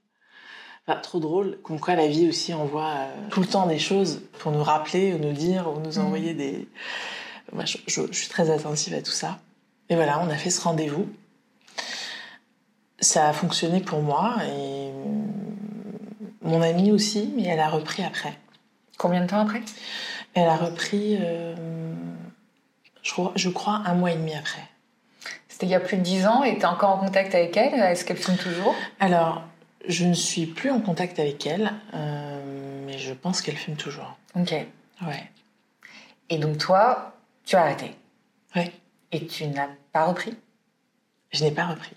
Enfin, 0.86 0.98
trop 0.98 1.20
drôle. 1.20 1.58
Comme 1.62 1.78
quoi 1.78 1.94
la 1.94 2.08
vie 2.08 2.28
aussi 2.28 2.52
envoie 2.54 2.88
euh, 2.96 3.28
tout 3.30 3.38
le 3.40 3.46
temps 3.46 3.66
des 3.66 3.78
choses 3.78 4.22
pour 4.40 4.50
nous 4.50 4.62
rappeler, 4.64 5.12
ou 5.14 5.18
nous 5.18 5.32
dire, 5.32 5.68
ou 5.70 5.78
nous 5.78 5.98
Mhm. 5.98 6.06
envoyer 6.06 6.34
des. 6.34 6.66
Moi, 7.52 7.64
je, 7.66 7.78
je- 7.86 8.06
je 8.10 8.18
suis 8.18 8.28
très 8.28 8.50
attentive 8.50 8.94
à 8.94 9.02
tout 9.02 9.10
ça. 9.12 9.38
Et 9.90 9.94
voilà, 9.94 10.20
on 10.20 10.28
a 10.28 10.36
fait 10.36 10.50
ce 10.50 10.60
rendez-vous. 10.62 11.06
Ça 13.00 13.28
a 13.28 13.32
fonctionné 13.32 13.80
pour 13.80 14.02
moi 14.02 14.36
et 14.46 14.92
mon 16.42 16.62
amie 16.62 16.92
aussi, 16.92 17.32
mais 17.36 17.44
elle 17.44 17.60
a 17.60 17.68
repris 17.68 18.02
après. 18.02 18.34
Combien 18.98 19.22
de 19.22 19.26
temps 19.26 19.40
après? 19.40 19.62
Elle 20.34 20.48
a 20.48 20.56
repris, 20.56 21.16
euh, 21.20 21.54
je, 23.02 23.12
crois, 23.12 23.32
je 23.34 23.48
crois, 23.48 23.82
un 23.86 23.94
mois 23.94 24.12
et 24.12 24.16
demi 24.16 24.34
après. 24.34 24.62
C'était 25.48 25.66
il 25.66 25.70
y 25.70 25.74
a 25.74 25.80
plus 25.80 25.96
de 25.96 26.02
10 26.02 26.26
ans 26.26 26.44
et 26.44 26.54
tu 26.54 26.60
es 26.60 26.64
encore 26.66 26.90
en 26.90 26.98
contact 26.98 27.34
avec 27.34 27.56
elle? 27.56 27.74
Est-ce 27.74 28.04
qu'elle 28.04 28.16
fume 28.16 28.36
toujours? 28.36 28.74
Alors, 29.00 29.42
je 29.88 30.04
ne 30.04 30.14
suis 30.14 30.46
plus 30.46 30.70
en 30.70 30.80
contact 30.80 31.18
avec 31.18 31.46
elle, 31.46 31.72
euh, 31.94 32.84
mais 32.86 32.98
je 32.98 33.12
pense 33.12 33.40
qu'elle 33.40 33.56
fume 33.56 33.76
toujours. 33.76 34.16
Ok. 34.36 34.52
Ouais. 35.06 35.30
Et 36.28 36.38
donc 36.38 36.58
toi, 36.58 37.14
tu 37.44 37.56
as 37.56 37.62
arrêté? 37.62 37.94
Ouais. 38.56 38.72
et 39.12 39.26
tu 39.26 39.46
n'as 39.46 39.68
pas 39.92 40.04
repris? 40.04 40.36
Je 41.32 41.44
n'ai 41.44 41.50
pas 41.50 41.66
repris. 41.66 41.92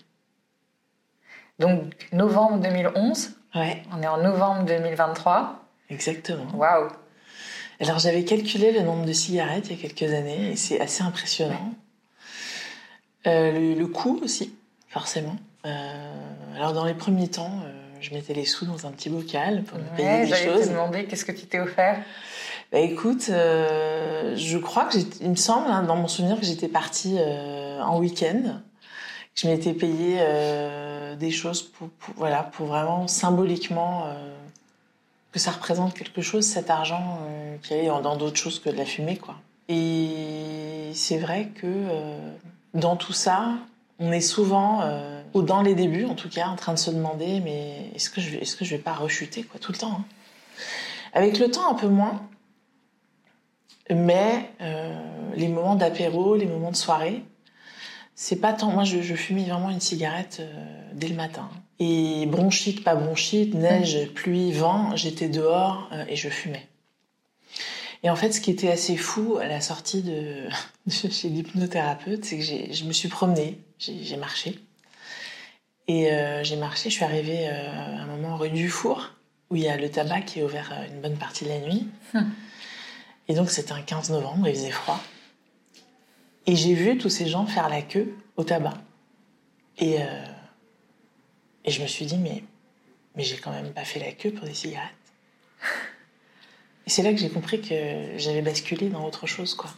Donc 1.58 2.08
novembre 2.12 2.58
2011, 2.60 3.30
Ouais, 3.54 3.82
on 3.96 4.02
est 4.02 4.06
en 4.08 4.16
novembre 4.20 4.64
2023. 4.64 5.60
exactement. 5.88 6.46
Waouh 6.54 6.88
Alors, 7.80 8.00
j'avais 8.00 8.24
calculé 8.24 8.72
le 8.72 8.80
nombre 8.80 9.04
de 9.06 9.12
cigarettes 9.12 9.66
il 9.70 9.76
y 9.76 9.78
a 9.78 9.88
quelques 9.88 10.12
années 10.12 10.50
et 10.52 10.56
c'est 10.56 10.80
assez 10.80 11.04
impressionnant. 11.04 11.70
Euh, 13.28 13.52
le, 13.52 13.74
le 13.74 13.86
coût 13.86 14.18
aussi, 14.24 14.52
forcément. 14.88 15.36
Euh, 15.66 16.10
alors, 16.56 16.72
dans 16.72 16.84
les 16.84 16.94
premiers 16.94 17.28
temps, 17.28 17.60
euh, 17.64 17.72
je 18.00 18.12
mettais 18.12 18.34
les 18.34 18.44
sous 18.44 18.66
dans 18.66 18.86
un 18.86 18.90
petit 18.90 19.08
bocal 19.08 19.62
pour 19.62 19.78
me 19.78 19.84
payer 19.96 20.08
Ouais, 20.08 20.20
des 20.22 20.26
j'allais 20.26 20.46
te 20.46 20.58
choses. 20.58 20.68
demander 20.70 21.04
qu'est-ce 21.06 21.24
que 21.24 21.32
tu 21.32 21.46
t'es 21.46 21.60
offert? 21.60 22.02
Bah 22.72 22.80
écoute, 22.80 23.26
je 23.28 24.58
crois 24.58 24.86
que 24.86 24.94
j'étais- 24.98 25.18
il 25.24 25.30
me 25.30 25.36
semble, 25.36 25.68
hein, 25.70 25.84
dans 25.84 25.94
mon 25.94 26.08
souvenir, 26.08 26.40
que 26.40 26.44
j'étais 26.44 26.66
partie 26.66 27.16
en 27.20 27.98
week-end, 28.00 28.60
je 29.34 29.48
m'étais 29.48 29.74
payé 29.74 30.18
euh, 30.20 31.16
des 31.16 31.30
choses 31.30 31.62
pour, 31.62 31.88
voilà, 32.16 32.42
pour 32.44 32.66
vraiment 32.66 33.08
symboliquement 33.08 34.04
euh, 34.06 34.32
que 35.32 35.38
ça 35.38 35.50
représente 35.50 35.94
quelque 35.94 36.22
chose, 36.22 36.44
cet 36.44 36.70
argent 36.70 37.18
euh, 37.22 37.56
qui 37.62 37.74
allait 37.74 37.86
dans 37.86 38.16
d'autres 38.16 38.36
choses 38.36 38.60
que 38.60 38.70
de 38.70 38.76
la 38.76 38.84
fumée, 38.84 39.16
quoi. 39.16 39.36
Et 39.68 40.90
c'est 40.92 41.18
vrai 41.18 41.48
que 41.54 41.66
dans 42.74 42.96
tout 42.96 43.14
ça, 43.14 43.54
on 43.98 44.12
est 44.12 44.20
souvent, 44.20 44.82
ou 45.32 45.40
dans 45.40 45.62
les 45.62 45.74
débuts 45.74 46.04
en 46.04 46.14
tout 46.14 46.28
cas, 46.28 46.48
en 46.48 46.56
train 46.56 46.74
de 46.74 46.78
se 46.78 46.90
demander, 46.90 47.40
mais 47.40 47.90
est-ce 47.94 48.10
que 48.10 48.20
je 48.20 48.36
que 48.38 48.64
je 48.66 48.76
vais 48.76 48.82
pas 48.82 48.92
rechuter, 48.92 49.42
quoi, 49.42 49.58
tout 49.58 49.72
le 49.72 49.78
temps. 49.78 49.92
hein. 49.92 50.04
Avec 51.14 51.38
le 51.38 51.50
temps, 51.50 51.66
un 51.70 51.74
peu 51.74 51.88
moins. 51.88 52.20
Mais 53.88 54.50
les 55.34 55.48
moments 55.48 55.76
d'apéro, 55.76 56.36
les 56.36 56.46
moments 56.46 56.70
de 56.70 56.76
soirée, 56.76 57.24
c'est 58.14 58.36
pas 58.36 58.52
tant. 58.52 58.70
Moi, 58.70 58.84
je, 58.84 59.02
je 59.02 59.14
fumais 59.14 59.44
vraiment 59.44 59.70
une 59.70 59.80
cigarette 59.80 60.38
euh, 60.40 60.92
dès 60.92 61.08
le 61.08 61.16
matin. 61.16 61.50
Et 61.80 62.26
bronchite, 62.26 62.84
pas 62.84 62.94
bronchite, 62.94 63.54
neige, 63.54 64.08
pluie, 64.14 64.52
vent, 64.52 64.94
j'étais 64.94 65.28
dehors 65.28 65.88
euh, 65.92 66.04
et 66.08 66.16
je 66.16 66.28
fumais. 66.28 66.66
Et 68.04 68.10
en 68.10 68.16
fait, 68.16 68.32
ce 68.32 68.40
qui 68.40 68.50
était 68.50 68.70
assez 68.70 68.96
fou 68.96 69.38
à 69.38 69.46
la 69.46 69.60
sortie 69.60 70.02
de, 70.02 70.46
de 70.86 70.92
chez 70.92 71.28
l'hypnothérapeute, 71.28 72.24
c'est 72.24 72.38
que 72.38 72.44
je 72.44 72.84
me 72.84 72.92
suis 72.92 73.08
promenée, 73.08 73.58
j'ai 73.78 74.16
marché. 74.16 74.60
Et 75.88 76.12
euh, 76.12 76.44
j'ai 76.44 76.56
marché, 76.56 76.90
je 76.90 76.94
suis 76.94 77.04
arrivée 77.04 77.46
à 77.46 78.02
un 78.02 78.06
moment 78.06 78.36
rue 78.36 78.50
du 78.50 78.68
Four, 78.68 79.10
où 79.50 79.56
il 79.56 79.62
y 79.62 79.68
a 79.68 79.76
le 79.76 79.90
tabac 79.90 80.22
qui 80.22 80.40
est 80.40 80.42
ouvert 80.42 80.72
une 80.90 81.00
bonne 81.00 81.16
partie 81.16 81.44
de 81.44 81.50
la 81.50 81.58
nuit. 81.58 81.88
Et 83.28 83.34
donc 83.34 83.50
c'était 83.50 83.72
un 83.72 83.82
15 83.82 84.10
novembre, 84.10 84.48
il 84.48 84.54
faisait 84.54 84.70
froid. 84.70 85.00
Et 86.46 86.56
j'ai 86.56 86.74
vu 86.74 86.98
tous 86.98 87.10
ces 87.10 87.26
gens 87.26 87.46
faire 87.46 87.68
la 87.68 87.82
queue 87.82 88.14
au 88.36 88.44
tabac. 88.44 88.74
Et, 89.78 90.02
euh, 90.02 90.24
et 91.64 91.70
je 91.70 91.82
me 91.82 91.86
suis 91.86 92.06
dit, 92.06 92.18
mais, 92.18 92.44
mais 93.16 93.24
j'ai 93.24 93.36
quand 93.36 93.50
même 93.50 93.72
pas 93.72 93.84
fait 93.84 94.00
la 94.00 94.12
queue 94.12 94.30
pour 94.30 94.46
des 94.46 94.54
cigarettes. 94.54 94.90
Et 96.86 96.90
c'est 96.90 97.02
là 97.02 97.12
que 97.12 97.18
j'ai 97.18 97.30
compris 97.30 97.60
que 97.62 98.18
j'avais 98.18 98.42
basculé 98.42 98.90
dans 98.90 99.04
autre 99.06 99.26
chose, 99.26 99.54
quoi. 99.54 99.70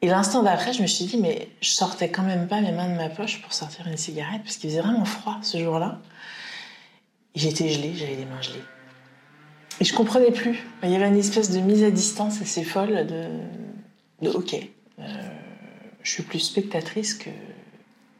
Et 0.00 0.08
l'instant 0.08 0.42
d'après, 0.42 0.72
je 0.72 0.82
me 0.82 0.86
suis 0.88 1.04
dit, 1.04 1.16
mais 1.16 1.48
je 1.60 1.70
sortais 1.70 2.10
quand 2.10 2.24
même 2.24 2.48
pas 2.48 2.60
mes 2.60 2.72
mains 2.72 2.88
de 2.88 2.96
ma 2.96 3.08
poche 3.08 3.40
pour 3.40 3.52
sortir 3.52 3.86
une 3.86 3.96
cigarette, 3.96 4.42
parce 4.42 4.56
qu'il 4.56 4.70
faisait 4.70 4.80
vraiment 4.80 5.04
froid 5.04 5.38
ce 5.42 5.58
jour-là. 5.58 6.00
J'étais 7.36 7.68
gelée, 7.68 7.94
j'avais 7.94 8.16
les 8.16 8.24
mains 8.24 8.42
gelées. 8.42 8.64
Et 9.80 9.84
je 9.84 9.94
comprenais 9.94 10.32
plus. 10.32 10.58
Il 10.82 10.90
y 10.90 10.96
avait 10.96 11.06
une 11.06 11.16
espèce 11.16 11.50
de 11.50 11.60
mise 11.60 11.84
à 11.84 11.90
distance 11.90 12.40
assez 12.42 12.64
folle 12.64 13.06
de, 13.06 13.28
de 14.22 14.30
ok, 14.30 14.56
je 16.02 16.10
suis 16.10 16.22
plus 16.22 16.40
spectatrice 16.40 17.14
que, 17.14 17.30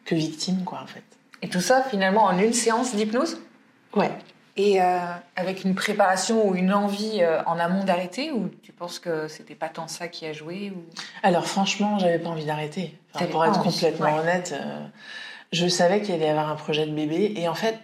que 0.05 0.15
victime, 0.15 0.65
quoi, 0.65 0.81
en 0.83 0.87
fait. 0.87 1.03
Et 1.43 1.49
tout 1.49 1.61
ça 1.61 1.83
finalement 1.83 2.25
en 2.25 2.39
une 2.39 2.53
séance 2.53 2.95
d'hypnose? 2.95 3.39
Ouais. 3.95 4.11
Et 4.57 4.83
euh, 4.83 4.99
avec 5.35 5.65
une 5.65 5.75
préparation 5.75 6.47
ou 6.47 6.55
une 6.55 6.73
envie 6.73 7.23
euh, 7.23 7.43
en 7.47 7.59
amont 7.59 7.85
d'arrêter 7.85 8.31
ou 8.31 8.51
tu 8.62 8.71
penses 8.71 8.99
que 8.99 9.27
c'était 9.27 9.55
pas 9.55 9.69
tant 9.69 9.89
ça 9.89 10.09
qui 10.09 10.27
a 10.27 10.33
joué 10.33 10.73
ou... 10.77 10.85
Alors 11.23 11.47
franchement, 11.47 11.99
j'avais 11.99 12.19
pas 12.19 12.29
envie 12.29 12.45
d'arrêter. 12.45 12.97
Enfin, 13.15 13.27
pour 13.27 13.45
être 13.45 13.59
envie, 13.59 13.71
complètement 13.71 14.15
ouais. 14.15 14.21
honnête, 14.21 14.55
euh, 14.55 14.87
je 15.53 15.67
savais 15.69 16.03
qu'il 16.03 16.15
allait 16.15 16.27
y 16.27 16.29
avoir 16.29 16.51
un 16.51 16.55
projet 16.55 16.87
de 16.87 16.93
bébé. 16.93 17.33
Et 17.37 17.49
en 17.49 17.55
fait, 17.55 17.79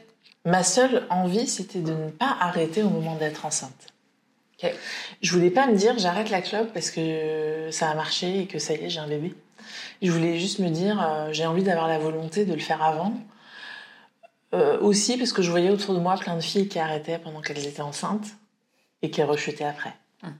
ma 0.44 0.62
seule 0.62 1.06
envie, 1.10 1.46
c'était 1.46 1.80
de 1.80 1.92
ne 1.92 2.10
pas 2.10 2.36
arrêter 2.38 2.82
au 2.82 2.90
moment 2.90 3.16
d'être 3.16 3.46
enceinte. 3.46 3.86
Ok. 4.62 4.70
Je 5.22 5.32
voulais 5.32 5.50
pas 5.50 5.66
me 5.66 5.74
dire 5.74 5.98
j'arrête 5.98 6.30
la 6.30 6.42
clope 6.42 6.72
parce 6.74 6.90
que 6.90 7.68
ça 7.70 7.88
a 7.88 7.94
marché 7.94 8.40
et 8.40 8.46
que 8.46 8.58
ça 8.58 8.74
y 8.74 8.84
est, 8.84 8.90
j'ai 8.90 9.00
un 9.00 9.08
bébé. 9.08 9.34
Je 10.02 10.10
voulais 10.10 10.38
juste 10.38 10.58
me 10.60 10.68
dire 10.68 11.00
euh, 11.02 11.28
j'ai 11.32 11.46
envie 11.46 11.62
d'avoir 11.62 11.88
la 11.88 11.98
volonté 11.98 12.44
de 12.44 12.52
le 12.54 12.60
faire 12.60 12.82
avant. 12.82 13.12
Euh, 14.54 14.78
aussi 14.80 15.18
parce 15.18 15.32
que 15.32 15.42
je 15.42 15.50
voyais 15.50 15.68
autour 15.70 15.94
de 15.94 16.00
moi 16.00 16.16
plein 16.16 16.34
de 16.36 16.40
filles 16.40 16.68
qui 16.68 16.78
arrêtaient 16.78 17.18
pendant 17.18 17.40
qu'elles 17.42 17.66
étaient 17.66 17.82
enceintes 17.82 18.28
et 19.02 19.10
qui 19.10 19.22
rechutaient 19.22 19.64
après. 19.64 19.92
Hum. 20.22 20.34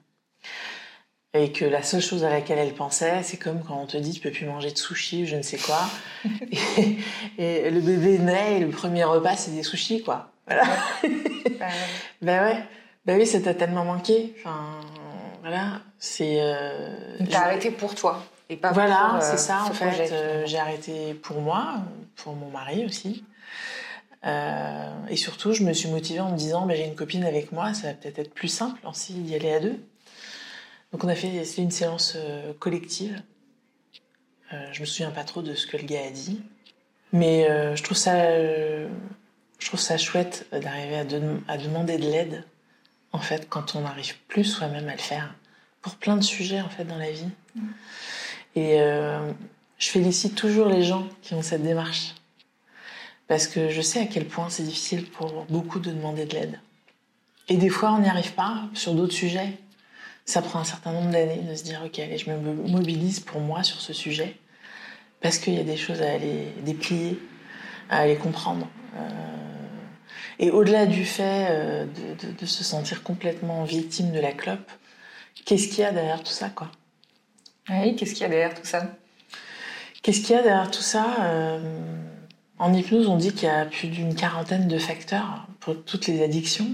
Et 1.35 1.53
que 1.53 1.65
la 1.67 1.83
seule 1.83 2.01
chose 2.01 2.25
à 2.25 2.31
laquelle 2.31 2.59
elles 2.59 2.73
pensaient, 2.73 3.23
c'est 3.23 3.37
comme 3.37 3.63
quand 3.63 3.79
on 3.79 3.87
te 3.87 3.99
dit 3.99 4.13
tu 4.13 4.21
peux 4.21 4.31
plus 4.31 4.47
manger 4.47 4.71
de 4.71 4.79
sushi 4.79 5.25
ou 5.25 5.27
je 5.27 5.37
ne 5.37 5.43
sais 5.43 5.59
quoi. 5.59 5.81
et, 7.39 7.43
et 7.67 7.71
le 7.71 7.81
bébé 7.81 8.19
naît 8.19 8.57
et 8.57 8.61
le 8.61 8.71
premier 8.71 9.05
repas 9.05 9.37
c'est 9.37 9.51
des 9.51 9.63
sushis 9.63 10.03
quoi. 10.03 10.31
Voilà. 10.47 10.65
Ben 12.23 12.45
ouais. 12.45 12.63
Ben 13.07 13.19
oui, 13.19 13.27
ça 13.27 13.41
t'a 13.41 13.55
tellement 13.55 13.87
manqué. 13.87 14.35
Enfin, 14.39 14.81
voilà. 15.41 15.81
C'est. 15.99 16.43
Euh, 16.43 17.19
je- 17.21 17.25
t'as 17.25 17.41
arrêté 17.45 17.71
pour 17.71 17.95
toi 17.95 18.23
et 18.49 18.57
pas 18.57 18.73
voilà, 18.73 19.07
pour 19.11 19.15
euh, 19.17 19.21
c'est 19.21 19.37
ça 19.39 19.63
ce 19.67 19.71
en 19.71 19.75
fait. 19.75 19.87
projet, 19.89 20.09
Euh, 20.13 20.47
j'ai 20.47 20.59
arrêté 20.59 21.15
pour 21.15 21.41
moi, 21.41 21.83
pour 22.17 22.35
mon 22.35 22.51
mari 22.51 22.85
aussi. 22.85 23.25
Euh, 24.27 25.07
et 25.09 25.17
surtout, 25.17 25.53
je 25.53 25.63
me 25.63 25.73
suis 25.73 25.89
motivée 25.89 26.21
en 26.21 26.33
me 26.33 26.37
disant, 26.37 26.67
ben, 26.67 26.77
j'ai 26.77 26.87
une 26.87 26.97
copine 26.97 27.25
avec 27.25 27.53
moi, 27.53 27.73
ça 27.75 27.89
va 27.89 27.95
peut-être 27.95 28.19
être 28.19 28.35
plus 28.35 28.49
simple 28.49 28.81
aussi 28.87 29.13
d'y 29.15 29.35
aller 29.35 29.53
à 29.53 29.61
deux. 29.61 29.79
Donc 30.93 31.05
on 31.05 31.09
a 31.09 31.15
fait 31.15 31.45
c'est 31.45 31.63
une 31.63 31.71
séance 31.71 32.15
euh, 32.17 32.53
collective. 32.59 33.23
Euh, 34.53 34.67
je 34.73 34.81
me 34.81 34.87
souviens 34.87 35.11
pas 35.11 35.25
trop 35.25 35.43
de 35.43 35.55
ce 35.55 35.67
que 35.67 35.77
le 35.77 35.83
gars 35.85 36.01
a 36.07 36.11
dit, 36.11 36.41
mais 37.13 37.49
euh, 37.51 37.77
je 37.77 37.83
trouve 37.83 37.97
ça, 37.99 38.15
euh, 38.15 38.89
je 39.59 39.67
trouve 39.67 39.79
ça 39.81 39.99
chouette 39.99 40.47
d'arriver 40.51 40.97
à, 40.97 41.05
de- 41.05 41.41
à 41.47 41.59
demander 41.59 41.99
de 41.99 42.05
l'aide 42.05 42.45
en 43.13 43.19
fait 43.19 43.49
quand 43.51 43.75
on 43.77 43.83
n'arrive 43.83 44.17
plus 44.29 44.45
soi-même 44.45 44.89
à 44.89 44.93
le 44.93 44.99
faire 44.99 45.35
pour 45.83 45.97
plein 45.97 46.17
de 46.17 46.23
sujets 46.25 46.61
en 46.63 46.71
fait 46.71 46.85
dans 46.85 46.97
la 46.99 47.11
vie. 47.11 47.29
Et 48.55 48.81
euh, 48.81 49.31
je 49.79 49.89
félicite 49.89 50.35
toujours 50.35 50.69
les 50.69 50.83
gens 50.83 51.07
qui 51.23 51.35
ont 51.35 51.43
cette 51.43 51.63
démarche. 51.63 52.15
Parce 53.27 53.47
que 53.47 53.69
je 53.69 53.81
sais 53.81 54.01
à 54.01 54.07
quel 54.07 54.27
point 54.27 54.49
c'est 54.49 54.63
difficile 54.63 55.09
pour 55.11 55.45
beaucoup 55.51 55.81
de 55.81 55.91
demander 55.91 56.25
de 56.25 56.35
l'aide. 56.35 56.61
Et 57.49 57.57
des 57.57 57.69
fois, 57.69 57.93
on 57.93 57.99
n'y 58.01 58.09
arrive 58.09 58.33
pas 58.33 58.63
sur 58.75 58.95
d'autres 58.95 59.15
sujets. 59.15 59.59
ça 60.25 60.43
prend 60.43 60.59
un 60.59 60.65
certain 60.65 60.93
nombre 60.93 61.11
d'années 61.11 61.41
de 61.49 61.55
se 61.55 61.65
dire, 61.65 61.83
ok, 61.85 61.99
allez, 61.99 62.19
je 62.19 62.31
me 62.31 62.37
mobilise 62.69 63.21
pour 63.21 63.41
moi 63.41 63.63
sur 63.63 63.81
ce 63.81 63.95
sujet, 63.95 64.37
parce 65.23 65.39
qu'il 65.39 65.55
y 65.55 65.59
a 65.59 65.65
des 65.65 65.79
choses 65.79 66.03
à 66.03 66.11
aller 66.13 66.53
déplier, 66.65 67.19
à 67.89 68.01
aller 68.01 68.17
comprendre. 68.17 68.69
Euh, 68.97 69.09
et 70.39 70.51
au-delà 70.51 70.87
du 70.87 71.05
fait 71.05 71.47
euh, 71.51 71.87
de, 72.41 72.47
se 72.47 72.63
sentir 72.63 73.03
complètement 73.03 73.65
victime 73.65 74.13
de 74.13 74.21
la 74.21 74.33
clope, 74.33 74.71
qu'est-ce 75.45 75.69
qu'il 75.69 75.81
y 75.81 75.85
a 75.85 75.93
derrière 75.93 76.23
tout 76.23 76.33
ça, 76.33 76.51
quoi? 76.51 76.71
Oui, 77.71 77.97
qu'est-ce 77.97 78.13
qu'il 78.13 78.23
y 78.23 78.25
a 78.25 78.29
derrière 78.29 78.55
tout 78.55 78.65
ça? 78.67 78.87
Qu'est-ce 80.03 80.21
qu'il 80.21 80.35
y 80.37 80.39
a 80.39 80.43
derrière 80.43 80.71
tout 80.71 80.83
ça? 80.83 81.07
Euh, 81.21 81.59
En 82.59 82.73
hypnose, 82.73 83.07
on 83.09 83.17
dit 83.17 83.33
qu'il 83.33 83.49
y 83.49 83.51
a 83.51 83.65
plus 83.67 83.89
d'une 83.89 84.15
quarantaine 84.15 84.67
de 84.69 84.79
facteurs 84.79 85.47
pour 85.61 85.85
toutes 85.85 86.07
les 86.09 86.23
addictions, 86.23 86.69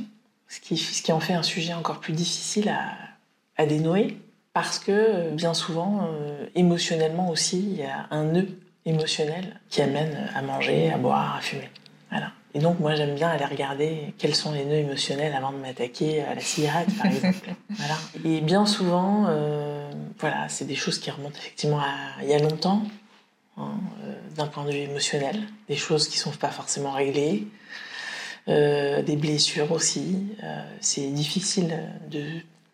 ce 0.48 0.60
qui, 0.60 0.76
ce 0.76 1.02
qui 1.02 1.12
en 1.12 1.20
fait 1.20 1.34
un 1.34 1.42
sujet 1.42 1.74
encore 1.74 2.00
plus 2.00 2.12
difficile 2.14 2.68
à, 2.70 2.92
à 3.56 3.66
dénouer, 3.66 4.18
parce 4.52 4.78
que 4.78 5.30
bien 5.32 5.52
souvent, 5.52 6.08
euh, 6.08 6.46
émotionnellement 6.54 7.28
aussi, 7.28 7.58
il 7.58 7.76
y 7.76 7.82
a 7.82 8.06
un 8.10 8.24
nœud 8.24 8.48
émotionnel 8.86 9.60
qui 9.68 9.82
amène 9.82 10.30
à 10.34 10.42
manger, 10.42 10.90
à 10.92 10.96
boire, 10.96 11.36
à 11.36 11.40
fumer. 11.40 11.70
Voilà. 12.10 12.30
Et 12.54 12.60
donc, 12.60 12.78
moi, 12.78 12.94
j'aime 12.94 13.16
bien 13.16 13.28
aller 13.28 13.44
regarder 13.44 14.14
quels 14.16 14.36
sont 14.36 14.52
les 14.52 14.64
nœuds 14.64 14.76
émotionnels 14.76 15.34
avant 15.34 15.50
de 15.50 15.58
m'attaquer 15.58 16.22
à 16.22 16.36
la 16.36 16.40
cigarette, 16.40 16.88
par 16.96 17.06
exemple. 17.06 17.48
voilà. 17.70 17.96
Et 18.24 18.40
bien 18.40 18.64
souvent, 18.64 19.26
euh, 19.28 19.90
voilà, 20.20 20.48
c'est 20.48 20.64
des 20.64 20.76
choses 20.76 21.00
qui 21.00 21.10
remontent 21.10 21.36
effectivement 21.36 21.80
à 21.80 22.22
il 22.22 22.28
y 22.28 22.34
a 22.34 22.38
longtemps, 22.38 22.84
hein, 23.56 23.72
euh, 24.04 24.14
d'un 24.36 24.46
point 24.46 24.64
de 24.64 24.70
vue 24.70 24.78
émotionnel, 24.78 25.42
des 25.68 25.74
choses 25.74 26.06
qui 26.06 26.16
sont 26.16 26.30
pas 26.30 26.50
forcément 26.50 26.92
réglées, 26.92 27.48
euh, 28.46 29.02
des 29.02 29.16
blessures 29.16 29.72
aussi. 29.72 30.28
C'est 30.80 31.08
difficile 31.08 31.76
de, 32.08 32.24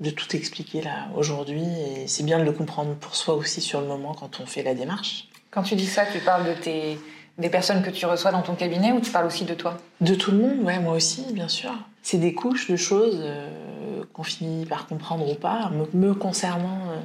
de 0.01 0.11
tout 0.11 0.37
expliquer 0.37 0.83
là 0.83 1.09
aujourd'hui, 1.17 1.65
et 1.65 2.07
c'est 2.07 2.25
bien 2.25 2.39
de 2.39 2.45
le 2.45 2.53
comprendre 2.53 2.95
pour 2.97 3.17
soi 3.17 3.35
aussi 3.35 3.63
sur 3.63 3.81
le 3.81 3.87
moment 3.87 4.13
quand 4.13 4.41
on 4.41 4.47
fait 4.47 4.63
la 4.63 4.75
démarche. 4.75 5.29
Quand 5.51 5.63
tu 5.63 5.75
dis 5.75 5.87
ça, 5.87 6.05
tu 6.05 6.19
parles 6.19 6.47
de 6.47 6.55
tes 6.61 6.99
des 7.39 7.49
personnes 7.49 7.83
que 7.83 7.91
tu 7.91 8.07
reçois 8.07 8.33
dans 8.33 8.43
ton 8.43 8.55
cabinet 8.55 8.93
ou 8.93 9.01
tu 9.01 9.11
parles 9.11 9.27
aussi 9.27 9.45
de 9.45 9.55
toi? 9.55 9.77
De 10.01 10.15
tout 10.15 10.31
le 10.31 10.39
monde, 10.39 10.61
ouais, 10.61 10.79
moi 10.79 10.95
aussi, 10.95 11.25
bien 11.33 11.49
sûr. 11.49 11.73
C'est 12.03 12.19
des 12.19 12.35
couches 12.35 12.71
de 12.71 12.77
choses 12.77 13.19
euh, 13.21 14.05
qu'on 14.13 14.23
finit 14.23 14.67
par 14.67 14.87
comprendre 14.87 15.29
ou 15.31 15.35
pas. 15.35 15.71
Me, 15.95 16.15
concernant, 16.15 16.91
euh, 16.91 17.01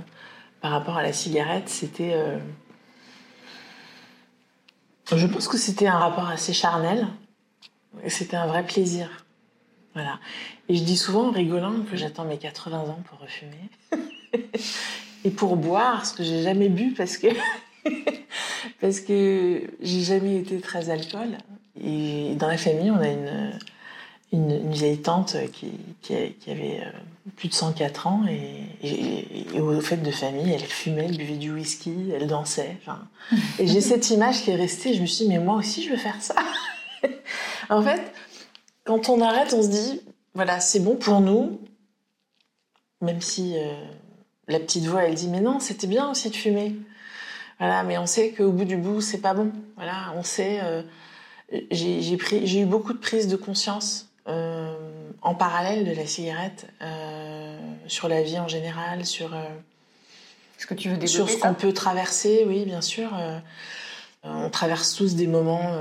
par 0.62 0.72
rapport 0.72 0.98
à 0.98 1.03
la 1.03 1.13
cigarette, 1.13 1.70
c'était. 1.70 2.13
Euh, 2.13 2.38
je 5.15 5.27
pense 5.27 5.48
que 5.48 5.58
c'était 5.58 5.88
un 5.88 5.98
rapport 5.98 6.29
assez 6.29 6.53
charnel. 6.53 7.08
C'était 8.08 8.38
un 8.38 8.48
vrai 8.48 8.65
plaisir. 8.65 9.10
Voilà. 9.94 10.20
Et 10.67 10.75
je 10.75 10.84
dis 10.84 10.98
souvent 10.98 11.29
en 11.29 11.32
rigolant 11.32 11.84
que 11.89 11.96
j'attends 11.96 12.25
mes 12.25 12.38
80 12.38 12.79
ans 12.79 13.00
pour 13.08 13.20
refumer. 13.20 13.70
Et 15.24 15.32
pour 15.32 15.55
boire, 15.55 16.05
ce 16.05 16.13
que 16.13 16.24
j'ai 16.24 16.44
jamais 16.44 16.70
bu 16.70 16.94
parce 16.96 17.17
que 17.17 17.27
parce 18.85 18.99
que 18.99 19.63
j'ai 19.81 20.01
jamais 20.01 20.37
été 20.37 20.61
très 20.61 20.91
alcool. 20.91 21.39
Et 21.83 22.35
dans 22.35 22.47
la 22.47 22.57
famille, 22.57 22.91
on 22.91 22.99
a 22.99 23.07
une, 24.31 24.69
vieille 24.69 25.01
tante 25.01 25.35
qui, 25.53 26.13
avait 26.47 26.81
euh, 26.81 26.89
plus 27.35 27.49
de 27.49 27.53
104 27.55 28.05
ans 28.05 28.21
et, 28.29 29.59
au 29.59 29.81
fait 29.81 29.97
de 29.97 30.11
famille, 30.11 30.51
elle 30.53 30.63
fumait, 30.63 31.05
elle 31.05 31.17
buvait 31.17 31.37
du 31.37 31.51
whisky, 31.51 32.11
elle 32.13 32.27
dansait. 32.27 32.77
Et 33.57 33.65
j'ai 33.65 33.81
cette 33.81 34.11
image 34.11 34.43
qui 34.43 34.51
est 34.51 34.55
restée. 34.55 34.93
Je 34.93 35.01
me 35.01 35.07
suis 35.07 35.25
dit, 35.25 35.31
mais 35.31 35.39
moi 35.39 35.55
aussi, 35.55 35.81
je 35.81 35.89
veux 35.89 35.97
faire 35.97 36.21
ça. 36.21 36.35
en 37.71 37.81
fait, 37.81 38.01
quand 38.83 39.09
on 39.09 39.19
arrête, 39.19 39.51
on 39.53 39.63
se 39.63 39.69
dit, 39.69 40.01
voilà, 40.35 40.59
c'est 40.59 40.79
bon 40.79 40.95
pour 40.95 41.21
nous, 41.21 41.59
même 43.01 43.21
si 43.21 43.55
euh, 43.55 43.73
la 44.47 44.59
petite 44.59 44.85
voix, 44.85 45.05
elle 45.05 45.15
dit, 45.15 45.27
mais 45.27 45.41
non, 45.41 45.59
c'était 45.59 45.87
bien 45.87 46.11
aussi 46.11 46.29
de 46.29 46.35
fumer. 46.35 46.75
Voilà, 47.59 47.83
mais 47.83 47.97
on 47.97 48.05
sait 48.05 48.31
qu'au 48.31 48.51
bout 48.51 48.65
du 48.65 48.77
bout, 48.77 49.01
c'est 49.01 49.20
pas 49.20 49.33
bon. 49.33 49.51
Voilà, 49.75 50.13
on 50.15 50.24
sait. 50.24 50.59
Euh, 50.61 50.81
j'ai 51.72 52.59
eu 52.59 52.65
beaucoup 52.65 52.94
de 52.94 52.98
prises 52.98 53.27
de 53.27 53.35
conscience 53.35 54.09
euh, 54.27 54.74
en 55.22 55.35
parallèle 55.35 55.85
de 55.85 55.94
la 55.94 56.05
cigarette 56.05 56.68
euh, 56.81 57.57
sur 57.87 58.09
la 58.09 58.24
vie 58.24 58.39
en 58.39 58.48
général, 58.48 59.05
sur 59.05 59.31
ce 60.57 60.65
que 60.65 60.74
tu 60.74 60.89
veux 60.89 61.07
sur 61.07 61.29
ce 61.29 61.37
qu'on 61.37 61.53
peut 61.53 61.72
traverser. 61.72 62.44
Oui, 62.48 62.65
bien 62.65 62.81
sûr. 62.81 63.09
on 64.24 64.50
traverse 64.50 64.96
tous 64.96 65.15
des 65.15 65.27
moments 65.27 65.72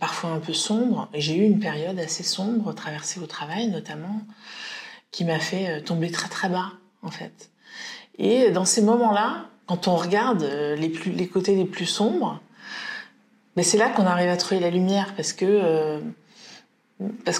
parfois 0.00 0.30
un 0.30 0.38
peu 0.38 0.54
sombres. 0.54 1.08
Et 1.12 1.20
j'ai 1.20 1.36
eu 1.36 1.42
une 1.42 1.60
période 1.60 1.98
assez 1.98 2.22
sombre, 2.22 2.72
traversée 2.72 3.20
au 3.20 3.26
travail 3.26 3.66
notamment, 3.68 4.22
qui 5.10 5.24
m'a 5.24 5.40
fait 5.40 5.82
tomber 5.82 6.10
très 6.10 6.28
très 6.28 6.48
bas 6.48 6.72
en 7.02 7.10
fait. 7.10 7.50
Et 8.18 8.50
dans 8.50 8.64
ces 8.64 8.82
moments-là, 8.82 9.46
quand 9.66 9.88
on 9.88 9.96
regarde 9.96 10.42
euh, 10.42 10.76
les, 10.76 11.28
côtés 11.28 11.54
les 11.54 11.64
plus 11.64 11.86
sombres, 11.86 12.40
c'est 13.60 13.78
là 13.78 13.90
qu'on 13.90 14.06
arrive 14.06 14.28
à 14.28 14.36
trouver 14.36 14.60
la 14.60 14.70
lumière 14.70 15.14
parce 15.14 15.34
euh, 15.42 16.00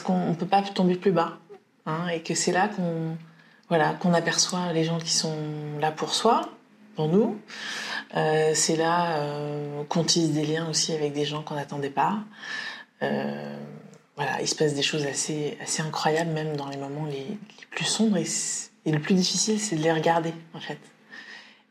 qu'on 0.04 0.28
ne 0.28 0.35
peut 0.35 0.46
pas 0.46 0.62
tomber 0.62 0.96
plus 0.96 1.12
bas 1.12 1.38
hein, 1.87 2.08
et 2.08 2.22
que 2.22 2.35
c'est 2.35 2.52
là 2.52 2.68
qu'on 2.68 4.14
aperçoit 4.14 4.72
les 4.72 4.85
gens 4.85 4.98
qui 4.98 5.12
sont 5.12 5.37
là 5.80 5.90
pour 5.90 6.14
soi, 6.14 6.42
pour 6.94 7.08
nous. 7.08 7.38
Euh, 8.14 8.52
c'est 8.54 8.76
là 8.76 9.18
qu'on 9.88 10.04
tisse 10.04 10.32
des 10.32 10.44
liens 10.44 10.68
aussi 10.68 10.92
avec 10.92 11.14
des 11.14 11.24
gens 11.24 11.42
qu'on 11.42 11.54
n'attendait 11.54 11.90
pas. 11.90 12.18
il 13.00 14.48
se 14.48 14.54
passe 14.54 14.74
des 14.74 14.82
choses 14.82 15.06
assez 15.06 15.56
incroyables 15.80 16.30
même 16.30 16.56
dans 16.56 16.68
les 16.68 16.76
moments 16.76 17.06
les, 17.06 17.24
les 17.24 17.66
plus 17.70 17.87
sombres 17.87 18.18
et, 18.18 18.26
et 18.85 18.92
le 18.92 19.00
plus 19.00 19.14
difficile 19.14 19.58
c'est 19.58 19.76
de 19.76 19.82
les 19.82 19.92
regarder 19.92 20.35
en 20.54 20.61
fait 20.61 20.78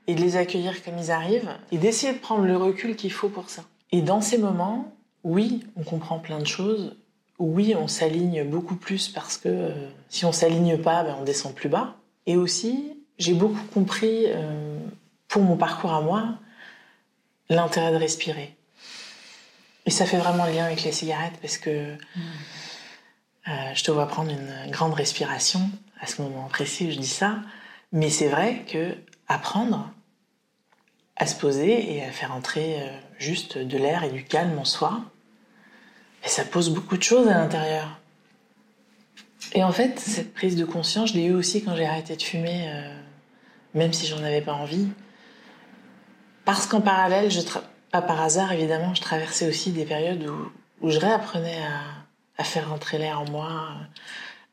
et 0.08 0.16
de 0.16 0.22
les 0.22 0.36
accueillir 0.36 0.84
comme 0.84 0.98
ils 0.98 1.12
arrivent 1.12 1.52
et 1.72 1.78
d'essayer 1.78 2.14
de 2.14 2.18
prendre 2.20 2.46
le 2.46 2.58
recul 2.58 2.96
qu'il 2.96 3.12
faut 3.12 3.30
pour 3.30 3.50
ça. 3.50 3.64
Et 3.92 4.02
dans 4.02 4.22
ces 4.22 4.38
moments, 4.38 4.94
oui, 5.24 5.64
on 5.76 5.84
comprend 5.84 6.20
plein 6.20 6.40
de 6.40 6.48
choses. 6.48 6.96
Oui, 7.40 7.76
on 7.76 7.88
s'aligne 7.88 8.44
beaucoup 8.44 8.76
plus 8.76 9.10
parce 9.10 9.38
que 9.38 9.50
euh, 9.50 9.90
si 10.10 10.26
on 10.26 10.32
s'aligne 10.32 10.78
pas, 10.78 11.04
ben, 11.04 11.18
on 11.20 11.24
descend 11.24 11.54
plus 11.54 11.70
bas. 11.70 11.96
Et 12.26 12.36
aussi, 12.36 12.98
j'ai 13.18 13.34
beaucoup 13.34 13.64
compris 13.74 14.26
euh, 14.28 14.78
pour 15.28 15.42
mon 15.42 15.58
parcours 15.58 15.94
à 15.94 16.02
moi 16.02 16.36
l'intérêt 17.50 17.92
de 17.92 17.98
respirer. 17.98 18.56
Et 19.86 19.92
ça 19.92 20.06
fait 20.06 20.18
vraiment 20.18 20.46
lien 20.46 20.66
avec 20.66 20.84
les 20.84 20.92
cigarettes 20.92 21.38
parce 21.42 21.58
que 21.58 21.70
euh, 23.48 23.74
je 23.74 23.84
te 23.84 23.92
vois 23.92 24.08
prendre 24.08 24.32
une 24.32 24.72
grande 24.72 24.94
respiration 24.94 25.60
à 26.00 26.06
ce 26.06 26.22
moment 26.22 26.48
précis 26.48 26.88
où 26.88 26.92
je 26.92 26.98
dis 26.98 27.08
ça. 27.08 27.40
Mais 27.92 28.10
c'est 28.10 28.30
vrai 28.30 28.64
que 28.68 28.96
apprendre 29.34 29.92
à 31.16 31.28
se 31.28 31.36
poser 31.36 31.96
et 31.96 32.04
à 32.04 32.12
faire 32.12 32.34
entrer 32.34 32.82
euh, 32.82 32.88
juste 33.18 33.58
de 33.58 33.78
l'air 33.78 34.04
et 34.04 34.10
du 34.10 34.24
calme 34.24 34.58
en 34.58 34.66
soi. 34.66 35.02
Et 36.24 36.30
ça 36.30 36.44
pose 36.44 36.70
beaucoup 36.70 36.98
de 36.98 37.04
choses 37.04 37.28
à 37.28 37.36
l'intérieur. 37.36 38.00
Et 39.54 39.64
en 39.64 39.72
fait, 39.72 40.00
cette 40.00 40.34
prise 40.34 40.56
de 40.56 40.66
conscience, 40.66 41.10
je 41.10 41.16
l'ai 41.16 41.26
eu 41.26 41.34
aussi 41.34 41.64
quand 41.64 41.76
j'ai 41.76 41.86
arrêté 41.86 42.16
de 42.16 42.22
fumer, 42.22 42.70
euh, 42.70 42.96
même 43.74 43.92
si 43.92 44.08
j'en 44.08 44.24
avais 44.24 44.42
pas 44.42 44.54
envie. 44.54 44.88
Parce 46.46 46.68
qu'en 46.68 46.82
parallèle, 46.82 47.30
pas 47.92 48.02
par 48.02 48.22
hasard 48.22 48.52
évidemment, 48.54 48.94
je 48.94 49.02
traversais 49.02 49.48
aussi 49.48 49.72
des 49.72 49.86
périodes 49.86 50.26
où, 50.82 50.90
je 50.90 50.98
réapprenais 50.98 51.60
à, 52.38 52.44
faire 52.44 52.70
rentrer 52.70 52.98
l'air 52.98 53.22
en 53.22 53.30
moi, 53.30 53.74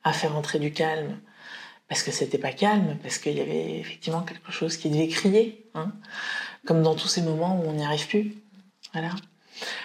à 0.04 0.12
faire 0.12 0.36
entrer 0.36 0.58
du 0.58 0.72
calme, 0.72 1.18
parce 1.88 2.02
que 2.02 2.10
c'était 2.10 2.38
pas 2.38 2.52
calme, 2.52 2.98
parce 3.02 3.18
qu'il 3.18 3.36
y 3.36 3.40
avait 3.40 3.78
effectivement 3.78 4.22
quelque 4.22 4.52
chose 4.52 4.76
qui 4.76 4.90
devait 4.90 5.08
crier, 5.08 5.66
hein, 5.74 5.92
comme 6.66 6.82
dans 6.82 6.94
tous 6.94 7.08
ces 7.08 7.22
moments 7.22 7.60
où 7.60 7.68
on 7.68 7.72
n'y 7.72 7.84
arrive 7.84 8.06
plus. 8.06 8.34
Voilà. 8.92 9.10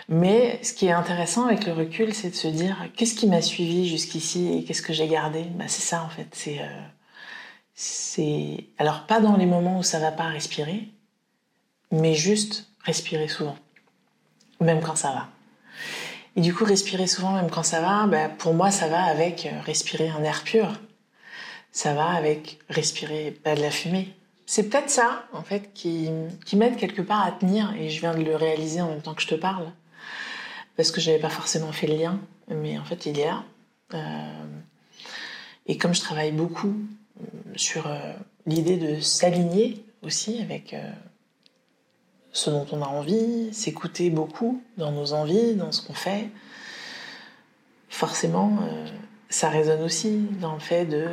Mais 0.10 0.60
ce 0.63 0.74
qui 0.74 0.88
est 0.88 0.92
intéressant 0.92 1.48
avec 1.48 1.66
le 1.66 1.74
recul, 1.74 2.13
c'est 2.13 2.30
de 2.30 2.36
se 2.36 2.48
dire 2.48 2.78
qu'est-ce 2.96 3.16
qui 3.16 3.28
m'a 3.28 3.42
suivi 3.42 3.88
jusqu'ici 3.88 4.54
et 4.54 4.63
qu'est-ce 4.63 4.82
que 4.82 4.94
j'ai 4.94 5.08
gardé? 5.08 5.44
Bah, 5.56 5.66
c'est 5.68 5.82
ça 5.82 6.04
en 6.04 6.10
fait. 6.10 6.28
C'est, 6.36 6.60
euh, 6.60 8.58
alors 8.78 9.06
pas 9.08 9.20
dans 9.20 9.38
les 9.38 9.46
moments 9.46 9.80
où 9.80 9.84
ça 9.84 10.00
va 10.00 10.12
pas 10.12 10.28
respirer, 10.28 10.89
mais 11.92 12.13
juste 12.13 12.68
respirer 12.84 13.28
souvent, 13.28 13.56
même 14.60 14.82
quand 14.82 14.96
ça 14.96 15.12
va. 15.12 15.30
Et 16.36 16.42
du 16.42 16.54
coup, 16.54 16.66
respirer 16.66 17.08
souvent, 17.08 17.34
même 17.34 17.50
quand 17.50 17.63
ça 17.63 17.80
va, 17.80 18.08
bah, 18.08 18.28
pour 18.28 18.54
moi, 18.54 18.72
ça 18.72 18.88
va 18.88 19.04
avec 19.04 19.46
euh, 19.46 19.62
respirer 19.62 20.10
un 20.10 20.24
air 20.24 20.44
pur 20.44 20.80
ça 21.73 21.93
va 21.95 22.12
avec 22.12 22.59
respirer 22.69 23.31
pas 23.31 23.55
de 23.55 23.62
la 23.62 23.71
fumée. 23.71 24.13
C'est 24.45 24.69
peut-être 24.69 24.89
ça, 24.89 25.25
en 25.33 25.41
fait, 25.41 25.73
qui, 25.73 26.09
qui 26.45 26.55
m'aide 26.55 26.77
quelque 26.77 27.01
part 27.01 27.25
à 27.25 27.31
tenir, 27.31 27.73
et 27.75 27.89
je 27.89 27.99
viens 27.99 28.13
de 28.13 28.23
le 28.23 28.36
réaliser 28.36 28.79
en 28.79 28.89
même 28.89 29.01
temps 29.01 29.15
que 29.15 29.21
je 29.21 29.27
te 29.27 29.36
parle, 29.36 29.71
parce 30.77 30.91
que 30.91 31.01
j'avais 31.01 31.19
pas 31.19 31.29
forcément 31.29 31.71
fait 31.71 31.88
le 31.88 31.95
lien, 31.95 32.19
mais 32.49 32.77
en 32.77 32.86
fait, 32.86 33.07
il 33.07 33.17
y 33.17 33.23
a. 33.23 33.43
Euh, 33.93 34.45
et 35.65 35.77
comme 35.77 35.93
je 35.93 36.01
travaille 36.01 36.31
beaucoup 36.31 36.75
euh, 37.19 37.25
sur 37.55 37.88
euh, 37.88 38.13
l'idée 38.45 38.77
de 38.77 38.99
s'aligner 38.99 39.83
aussi 40.03 40.41
avec 40.41 40.75
ce 42.33 42.49
dont 42.49 42.65
on 42.71 42.81
a 42.81 42.88
envie, 42.88 43.53
s'écouter 43.53 44.09
beaucoup 44.09 44.62
dans 44.77 44.91
nos 44.91 45.13
envies, 45.13 45.55
dans 45.55 45.71
ce 45.71 45.81
qu'on 45.81 45.93
fait, 45.93 46.29
forcément, 47.88 48.59
ça 49.29 49.47
résonne 49.47 49.81
aussi 49.81 50.27
dans 50.41 50.55
le 50.55 50.59
fait 50.59 50.86
de 50.86 51.07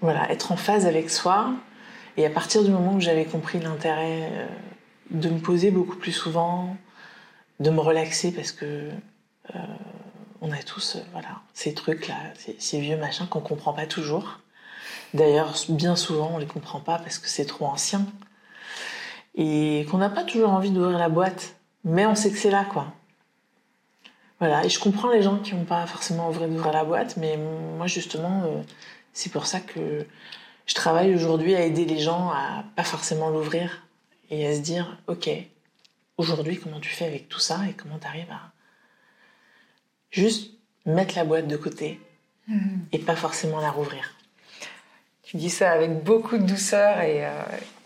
Voilà, 0.00 0.30
être 0.30 0.52
en 0.52 0.56
phase 0.56 0.86
avec 0.86 1.10
soi. 1.10 1.52
Et 2.16 2.26
à 2.26 2.30
partir 2.30 2.64
du 2.64 2.70
moment 2.70 2.94
où 2.94 3.00
j'avais 3.00 3.24
compris 3.24 3.60
l'intérêt 3.60 4.30
euh, 4.32 4.46
de 5.10 5.28
me 5.28 5.38
poser 5.38 5.70
beaucoup 5.70 5.96
plus 5.96 6.12
souvent, 6.12 6.76
de 7.60 7.70
me 7.70 7.80
relaxer 7.80 8.32
parce 8.32 8.52
que 8.52 8.90
euh, 9.54 9.58
on 10.40 10.50
a 10.52 10.62
tous 10.62 10.96
euh, 10.96 11.00
voilà 11.12 11.40
ces 11.54 11.74
trucs 11.74 12.08
là, 12.08 12.16
ces, 12.58 12.80
vieux 12.80 12.96
machins 12.96 13.26
qu'on 13.26 13.40
comprend 13.40 13.72
pas 13.72 13.86
toujours. 13.86 14.40
D'ailleurs, 15.14 15.54
bien 15.68 15.96
souvent, 15.96 16.32
on 16.34 16.38
les 16.38 16.46
comprend 16.46 16.80
pas 16.80 16.98
parce 16.98 17.18
que 17.18 17.28
c'est 17.28 17.44
trop 17.44 17.66
ancien 17.66 18.06
et 19.36 19.86
qu'on 19.90 19.98
n'a 19.98 20.10
pas 20.10 20.24
toujours 20.24 20.50
envie 20.50 20.70
d'ouvrir 20.70 20.98
la 20.98 21.08
boîte, 21.08 21.56
mais 21.84 22.06
on 22.06 22.14
sait 22.14 22.30
que 22.30 22.38
c'est 22.38 22.50
là 22.50 22.64
quoi. 22.64 22.86
Voilà, 24.40 24.64
et 24.64 24.68
je 24.68 24.80
comprends 24.80 25.10
les 25.10 25.22
gens 25.22 25.38
qui 25.38 25.54
n'ont 25.54 25.64
pas 25.64 25.86
forcément 25.86 26.26
envie 26.26 26.40
d'ouvrir 26.46 26.72
la 26.72 26.84
boîte, 26.84 27.16
mais 27.16 27.38
moi 27.76 27.86
justement, 27.86 28.42
c'est 29.12 29.32
pour 29.32 29.46
ça 29.46 29.60
que 29.60 30.06
je 30.66 30.74
travaille 30.74 31.14
aujourd'hui 31.14 31.54
à 31.54 31.64
aider 31.64 31.84
les 31.84 31.98
gens 31.98 32.30
à 32.30 32.64
pas 32.76 32.84
forcément 32.84 33.30
l'ouvrir 33.30 33.86
et 34.30 34.46
à 34.46 34.54
se 34.54 34.60
dire, 34.60 34.98
ok, 35.08 35.28
aujourd'hui, 36.16 36.58
comment 36.58 36.80
tu 36.80 36.90
fais 36.90 37.06
avec 37.06 37.28
tout 37.28 37.40
ça 37.40 37.60
et 37.68 37.72
comment 37.72 37.98
tu 37.98 38.06
arrives 38.06 38.30
à 38.30 38.52
juste 40.10 40.52
mettre 40.86 41.16
la 41.16 41.24
boîte 41.24 41.48
de 41.48 41.56
côté 41.56 42.00
hmm. 42.48 42.80
et 42.92 42.98
pas 42.98 43.16
forcément 43.16 43.60
la 43.60 43.70
rouvrir. 43.70 44.14
Tu 45.22 45.36
dis 45.36 45.50
ça 45.50 45.70
avec 45.70 46.02
beaucoup 46.02 46.38
de 46.38 46.44
douceur 46.44 47.00
et, 47.00 47.24
euh, 47.26 47.42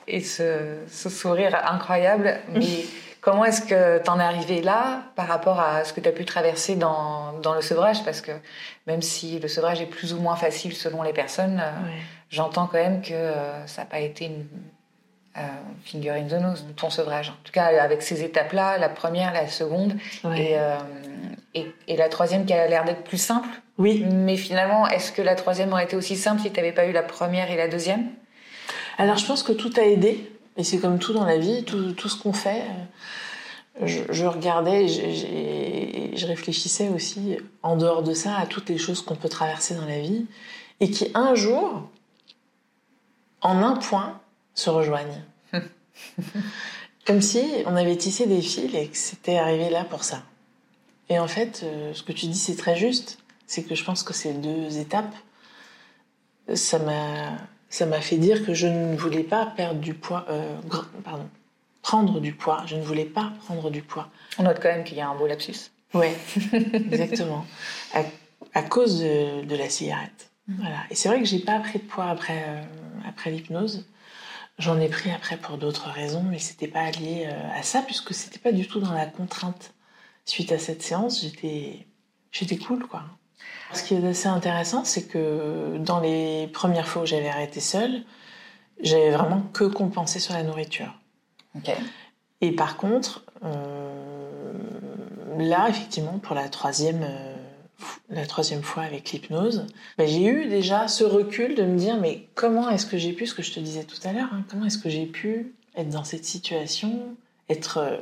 et 0.06 0.20
ce, 0.20 0.78
ce, 0.88 1.10
sourire 1.10 1.54
incroyable, 1.66 2.40
mais 2.52 2.84
Comment 3.24 3.46
est-ce 3.46 3.62
que 3.62 4.02
tu 4.02 4.10
en 4.10 4.20
es 4.20 4.22
arrivé 4.22 4.60
là 4.60 5.00
par 5.16 5.26
rapport 5.28 5.58
à 5.58 5.82
ce 5.84 5.94
que 5.94 6.00
tu 6.00 6.08
as 6.10 6.12
pu 6.12 6.26
traverser 6.26 6.76
dans, 6.76 7.32
dans, 7.42 7.54
le 7.54 7.62
sevrage? 7.62 8.04
Parce 8.04 8.20
que 8.20 8.32
même 8.86 9.00
si 9.00 9.38
le 9.38 9.48
sevrage 9.48 9.80
est 9.80 9.86
plus 9.86 10.12
ou 10.12 10.20
moins 10.20 10.36
facile 10.36 10.74
selon 10.74 11.02
les 11.02 11.14
personnes, 11.14 11.58
euh, 11.58 11.70
j'entends 12.28 12.66
quand 12.66 12.76
même 12.76 13.00
que 13.00 13.14
euh, 13.14 13.66
ça 13.66 13.80
n'a 13.80 13.86
pas 13.86 14.00
été 14.00 14.26
une 14.26 14.46
euh, 15.38 15.40
finger 15.86 16.10
in 16.10 16.24
the 16.24 16.38
nose, 16.38 16.66
ton 16.76 16.90
sevrage. 16.90 17.30
En 17.30 17.44
tout 17.44 17.52
cas, 17.52 17.64
avec 17.82 18.02
ces 18.02 18.22
étapes-là, 18.22 18.76
la 18.76 18.90
première, 18.90 19.32
la 19.32 19.48
seconde, 19.48 19.94
et, 20.36 20.56
et, 21.54 21.74
et, 21.88 21.96
la 21.96 22.10
troisième 22.10 22.44
qui 22.44 22.52
a 22.52 22.68
l'air 22.68 22.84
d'être 22.84 23.04
plus 23.04 23.16
simple. 23.16 23.48
Oui. 23.78 24.04
Mais 24.06 24.36
finalement, 24.36 24.86
est-ce 24.86 25.12
que 25.12 25.22
la 25.22 25.34
troisième 25.34 25.72
aurait 25.72 25.84
été 25.84 25.96
aussi 25.96 26.16
simple 26.16 26.42
si 26.42 26.50
tu 26.50 26.60
n'avais 26.60 26.72
pas 26.72 26.84
eu 26.84 26.92
la 26.92 27.02
première 27.02 27.50
et 27.50 27.56
la 27.56 27.68
deuxième? 27.68 28.04
Alors, 28.98 29.16
je 29.16 29.26
pense 29.26 29.42
que 29.42 29.52
tout 29.52 29.72
a 29.78 29.82
aidé. 29.82 30.30
Et 30.56 30.64
c'est 30.64 30.78
comme 30.78 30.98
tout 30.98 31.12
dans 31.12 31.24
la 31.24 31.38
vie, 31.38 31.64
tout, 31.64 31.92
tout 31.92 32.08
ce 32.08 32.20
qu'on 32.20 32.32
fait. 32.32 32.62
Euh, 33.80 33.86
je, 33.86 34.02
je 34.10 34.24
regardais 34.24 34.86
et 34.86 36.16
je 36.16 36.26
réfléchissais 36.26 36.88
aussi, 36.90 37.36
en 37.62 37.76
dehors 37.76 38.02
de 38.02 38.14
ça, 38.14 38.36
à 38.36 38.46
toutes 38.46 38.68
les 38.68 38.78
choses 38.78 39.02
qu'on 39.02 39.16
peut 39.16 39.28
traverser 39.28 39.74
dans 39.74 39.86
la 39.86 39.98
vie 39.98 40.26
et 40.80 40.90
qui, 40.90 41.10
un 41.14 41.34
jour, 41.34 41.88
en 43.40 43.62
un 43.62 43.76
point, 43.76 44.20
se 44.54 44.70
rejoignent. 44.70 45.22
comme 47.06 47.20
si 47.20 47.44
on 47.66 47.76
avait 47.76 47.96
tissé 47.96 48.26
des 48.26 48.40
fils 48.40 48.74
et 48.74 48.88
que 48.88 48.96
c'était 48.96 49.36
arrivé 49.36 49.70
là 49.70 49.84
pour 49.84 50.04
ça. 50.04 50.22
Et 51.08 51.18
en 51.18 51.28
fait, 51.28 51.60
euh, 51.64 51.92
ce 51.92 52.02
que 52.02 52.12
tu 52.12 52.26
dis, 52.26 52.38
c'est 52.38 52.56
très 52.56 52.76
juste. 52.76 53.18
C'est 53.46 53.62
que 53.62 53.74
je 53.74 53.84
pense 53.84 54.02
que 54.02 54.14
ces 54.14 54.32
deux 54.32 54.78
étapes, 54.78 55.14
ça 56.54 56.78
m'a 56.78 57.36
ça 57.74 57.86
m'a 57.86 58.00
fait 58.00 58.18
dire 58.18 58.46
que 58.46 58.54
je 58.54 58.68
ne 58.68 58.96
voulais 58.96 59.24
pas 59.24 59.46
perdre 59.46 59.80
du 59.80 59.94
poids, 59.94 60.24
euh, 60.28 60.56
pardon, 61.02 61.28
prendre 61.82 62.20
du 62.20 62.32
poids. 62.32 62.62
Je 62.66 62.76
ne 62.76 62.82
voulais 62.82 63.04
pas 63.04 63.32
prendre 63.44 63.68
du 63.68 63.82
poids. 63.82 64.10
On 64.38 64.44
note 64.44 64.60
quand 64.62 64.68
même 64.68 64.84
qu'il 64.84 64.96
y 64.96 65.00
a 65.00 65.08
un 65.08 65.16
beau 65.16 65.26
lapsus. 65.26 65.72
Oui, 65.92 66.06
exactement. 66.52 67.44
À, 68.54 68.62
cause 68.62 69.00
de, 69.00 69.56
la 69.56 69.68
cigarette. 69.68 70.30
Mm. 70.46 70.54
Voilà. 70.60 70.76
Et 70.88 70.94
c'est 70.94 71.08
vrai 71.08 71.18
que 71.18 71.26
j'ai 71.26 71.40
pas 71.40 71.58
pris 71.58 71.80
de 71.80 71.84
poids 71.84 72.06
après, 72.06 72.44
euh, 72.46 72.62
après 73.08 73.32
l'hypnose. 73.32 73.84
J'en 74.60 74.78
ai 74.78 74.88
pris 74.88 75.10
après 75.10 75.36
pour 75.36 75.58
d'autres 75.58 75.88
raisons, 75.90 76.22
mais 76.22 76.38
c'était 76.38 76.68
pas 76.68 76.92
lié 76.92 77.26
euh, 77.26 77.58
à 77.58 77.64
ça, 77.64 77.82
puisque 77.82 78.14
c'était 78.14 78.38
pas 78.38 78.52
du 78.52 78.68
tout 78.68 78.78
dans 78.78 78.92
la 78.92 79.06
contrainte. 79.06 79.74
Suite 80.26 80.52
à 80.52 80.60
cette 80.60 80.82
séance, 80.82 81.22
j'étais, 81.22 81.88
j'étais 82.30 82.56
cool, 82.56 82.86
quoi. 82.86 83.02
Ce 83.72 83.82
qui 83.82 83.94
est 83.94 84.06
assez 84.06 84.28
intéressant, 84.28 84.84
c'est 84.84 85.04
que 85.04 85.78
dans 85.78 86.00
les 86.00 86.48
premières 86.52 86.86
fois 86.86 87.02
où 87.02 87.06
j'avais 87.06 87.28
arrêté 87.28 87.60
seule, 87.60 88.04
j'avais 88.80 89.10
vraiment 89.10 89.42
que 89.52 89.64
compensé 89.64 90.20
sur 90.20 90.34
la 90.34 90.42
nourriture. 90.42 90.94
Et 92.40 92.52
par 92.52 92.76
contre, 92.76 93.24
euh, 93.44 94.52
là, 95.38 95.68
effectivement, 95.68 96.18
pour 96.18 96.34
la 96.34 96.48
troisième, 96.48 97.02
euh, 97.02 97.34
la 98.10 98.26
troisième 98.26 98.62
fois 98.62 98.82
avec 98.82 99.12
l'hypnose, 99.12 99.66
ben, 99.98 100.06
j'ai 100.06 100.26
eu 100.26 100.46
déjà 100.46 100.88
ce 100.88 101.04
recul 101.04 101.54
de 101.54 101.62
me 101.62 101.78
dire, 101.78 101.96
mais 101.96 102.28
comment 102.34 102.68
est-ce 102.68 102.86
que 102.86 102.98
j'ai 102.98 103.12
pu, 103.12 103.26
ce 103.26 103.34
que 103.34 103.42
je 103.42 103.52
te 103.52 103.60
disais 103.60 103.84
tout 103.84 103.96
à 104.04 104.12
l'heure, 104.12 104.28
hein, 104.32 104.44
comment 104.50 104.66
est-ce 104.66 104.78
que 104.78 104.90
j'ai 104.90 105.06
pu 105.06 105.54
être 105.76 105.88
dans 105.88 106.04
cette 106.04 106.24
situation, 106.24 107.16
être 107.48 107.78
euh, 107.78 107.96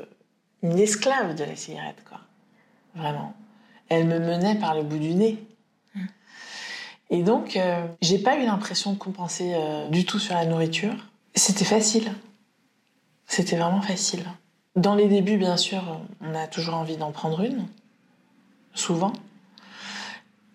une 0.63 0.79
esclave 0.79 1.35
de 1.35 1.45
la 1.45 1.57
cigarette, 1.57 2.03
quoi. 2.09 2.21
Vraiment. 2.95 3.35
Elle 3.93 4.07
me 4.07 4.19
menait 4.19 4.55
par 4.55 4.75
le 4.75 4.83
bout 4.83 4.97
du 4.97 5.13
nez. 5.13 5.37
Et 7.11 7.23
donc, 7.23 7.57
euh, 7.57 7.87
j'ai 8.01 8.17
pas 8.17 8.39
eu 8.39 8.47
l'impression 8.47 8.95
de 8.95 8.99
compenser 8.99 9.53
euh, 9.55 9.87
du 9.91 10.07
tout 10.07 10.19
sur 10.19 10.35
la 10.35 10.47
nourriture. 10.47 10.95
C'était 11.35 11.67
facile. 11.67 12.11
C'était 13.27 13.57
vraiment 13.57 13.83
facile. 13.83 14.25
Dans 14.77 14.95
les 14.95 15.09
débuts, 15.09 15.37
bien 15.37 15.59
sûr, 15.59 16.01
on 16.23 16.35
a 16.35 16.47
toujours 16.47 16.77
envie 16.77 16.97
d'en 16.97 17.13
prendre 17.13 17.43
une, 17.43 17.67
souvent. 18.73 19.13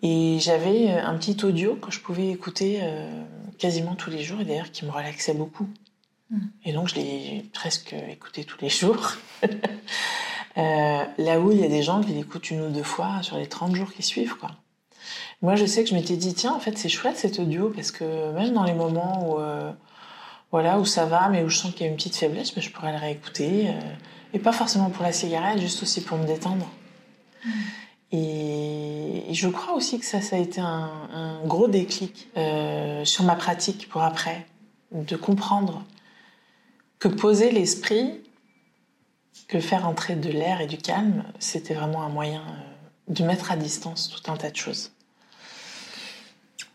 Et 0.02 0.38
j'avais 0.40 0.90
euh, 0.90 1.06
un 1.06 1.16
petit 1.16 1.44
audio 1.44 1.76
que 1.76 1.92
je 1.92 2.00
pouvais 2.00 2.30
écouter 2.30 2.82
quasiment 3.56 3.94
tous 3.94 4.10
les 4.10 4.24
jours, 4.24 4.40
et 4.40 4.44
d'ailleurs 4.44 4.72
qui 4.72 4.84
me 4.84 4.90
relaxait 4.90 5.34
beaucoup. 5.34 5.68
Hmm. 6.30 6.48
Et 6.64 6.72
donc, 6.72 6.88
je 6.88 6.96
l'ai 6.96 7.48
presque 7.52 7.94
écouté 8.10 8.42
tous 8.42 8.58
les 8.60 8.68
jours. 8.68 9.12
là 10.58 11.40
où 11.40 11.52
il 11.52 11.60
y 11.60 11.64
a 11.64 11.68
des 11.68 11.82
gens 11.82 12.02
qui 12.02 12.12
l'écoutent 12.12 12.50
une 12.50 12.62
ou 12.62 12.68
deux 12.70 12.82
fois 12.82 13.22
sur 13.22 13.36
les 13.36 13.46
30 13.46 13.74
jours 13.74 13.92
qui 13.92 14.02
suivent, 14.02 14.36
quoi. 14.36 14.50
Moi, 15.40 15.54
je 15.54 15.66
sais 15.66 15.84
que 15.84 15.90
je 15.90 15.94
m'étais 15.94 16.16
dit, 16.16 16.34
tiens, 16.34 16.52
en 16.52 16.58
fait, 16.58 16.76
c'est 16.76 16.88
chouette 16.88 17.16
cet 17.16 17.38
audio 17.38 17.70
parce 17.70 17.92
que 17.92 18.32
même 18.32 18.52
dans 18.52 18.64
les 18.64 18.74
moments 18.74 19.30
où, 19.30 19.38
euh, 19.38 19.70
voilà, 20.50 20.78
où 20.80 20.84
ça 20.84 21.06
va, 21.06 21.28
mais 21.28 21.44
où 21.44 21.48
je 21.48 21.58
sens 21.58 21.72
qu'il 21.72 21.82
y 21.82 21.84
a 21.84 21.90
une 21.90 21.96
petite 21.96 22.16
faiblesse, 22.16 22.54
ben, 22.54 22.60
je 22.60 22.70
pourrais 22.70 22.92
le 22.92 22.98
réécouter. 22.98 23.68
Euh, 23.68 23.80
et 24.34 24.38
pas 24.38 24.52
forcément 24.52 24.90
pour 24.90 25.04
la 25.04 25.12
cigarette, 25.12 25.60
juste 25.60 25.82
aussi 25.82 26.02
pour 26.02 26.18
me 26.18 26.26
détendre. 26.26 26.68
Mm. 27.44 27.50
Et, 28.12 29.24
je 29.30 29.48
crois 29.48 29.74
aussi 29.74 30.00
que 30.00 30.06
ça, 30.06 30.20
ça 30.20 30.36
a 30.36 30.38
été 30.38 30.60
un, 30.60 30.90
un 31.12 31.46
gros 31.46 31.68
déclic 31.68 32.28
euh, 32.36 33.04
sur 33.04 33.24
ma 33.24 33.36
pratique 33.36 33.88
pour 33.88 34.02
après, 34.02 34.46
de 34.90 35.16
comprendre 35.16 35.84
que 36.98 37.08
poser 37.08 37.52
l'esprit, 37.52 38.22
que 39.48 39.60
faire 39.60 39.86
entrer 39.86 40.14
de 40.14 40.30
l'air 40.30 40.60
et 40.60 40.66
du 40.66 40.78
calme, 40.78 41.24
c'était 41.38 41.74
vraiment 41.74 42.02
un 42.02 42.10
moyen 42.10 42.42
de 43.08 43.24
mettre 43.24 43.50
à 43.50 43.56
distance 43.56 44.10
tout 44.10 44.30
un 44.30 44.36
tas 44.36 44.50
de 44.50 44.56
choses. 44.56 44.92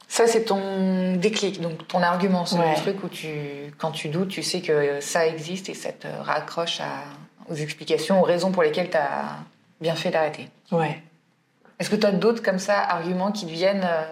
Ça, 0.07 0.27
c'est 0.27 0.45
ton 0.45 1.15
déclic, 1.15 1.59
donc 1.59 1.87
ton 1.87 2.03
argument, 2.03 2.45
c'est 2.45 2.57
le 2.57 2.75
truc 2.75 3.03
où 3.03 3.09
tu, 3.09 3.73
quand 3.79 3.91
tu 3.91 4.09
doutes, 4.09 4.29
tu 4.29 4.43
sais 4.43 4.61
que 4.61 4.99
ça 4.99 5.25
existe 5.25 5.69
et 5.69 5.73
ça 5.73 5.91
te 5.91 6.07
raccroche 6.07 6.81
aux 7.49 7.55
explications, 7.55 8.21
aux 8.21 8.23
raisons 8.23 8.51
pour 8.51 8.61
lesquelles 8.61 8.91
tu 8.91 8.97
as 8.97 9.37
bien 9.81 9.95
fait 9.95 10.11
d'arrêter. 10.11 10.49
Ouais. 10.71 11.01
Est-ce 11.79 11.89
que 11.89 11.95
tu 11.95 12.05
as 12.05 12.11
d'autres 12.11 12.43
comme 12.43 12.59
ça, 12.59 12.79
arguments 12.79 13.31
qui 13.31 13.45
viennent, 13.45 13.83
euh, 13.83 14.03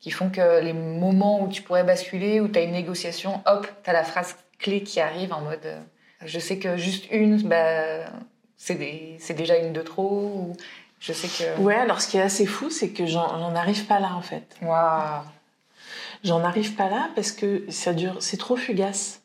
qui 0.00 0.10
font 0.10 0.28
que 0.28 0.60
les 0.60 0.74
moments 0.74 1.42
où 1.42 1.48
tu 1.48 1.62
pourrais 1.62 1.84
basculer, 1.84 2.40
où 2.40 2.48
tu 2.48 2.58
as 2.58 2.62
une 2.62 2.72
négociation, 2.72 3.42
hop, 3.46 3.66
tu 3.82 3.90
as 3.90 3.92
la 3.92 4.04
phrase 4.04 4.36
clé 4.58 4.82
qui 4.82 5.00
arrive 5.00 5.32
en 5.32 5.40
mode 5.40 5.64
euh, 5.64 5.80
je 6.24 6.38
sais 6.38 6.58
que 6.58 6.76
juste 6.76 7.10
une, 7.10 7.42
bah, 7.42 8.04
c'est 8.56 9.34
déjà 9.34 9.56
une 9.56 9.72
de 9.72 9.82
trop 9.82 10.10
ou 10.10 10.56
je 11.00 11.12
sais 11.12 11.28
que. 11.28 11.60
Ouais, 11.60 11.74
alors 11.74 12.00
ce 12.00 12.08
qui 12.08 12.16
est 12.16 12.22
assez 12.22 12.46
fou, 12.46 12.70
c'est 12.70 12.90
que 12.90 13.06
j'en 13.06 13.54
arrive 13.54 13.86
pas 13.86 14.00
là 14.00 14.14
en 14.14 14.22
fait. 14.22 14.56
Waouh. 14.62 15.22
J'en 16.24 16.44
arrive 16.44 16.74
pas 16.74 16.88
là 16.88 17.10
parce 17.16 17.32
que 17.32 17.64
ça 17.68 17.92
dure, 17.92 18.16
c'est 18.20 18.36
trop 18.36 18.56
fugace. 18.56 19.22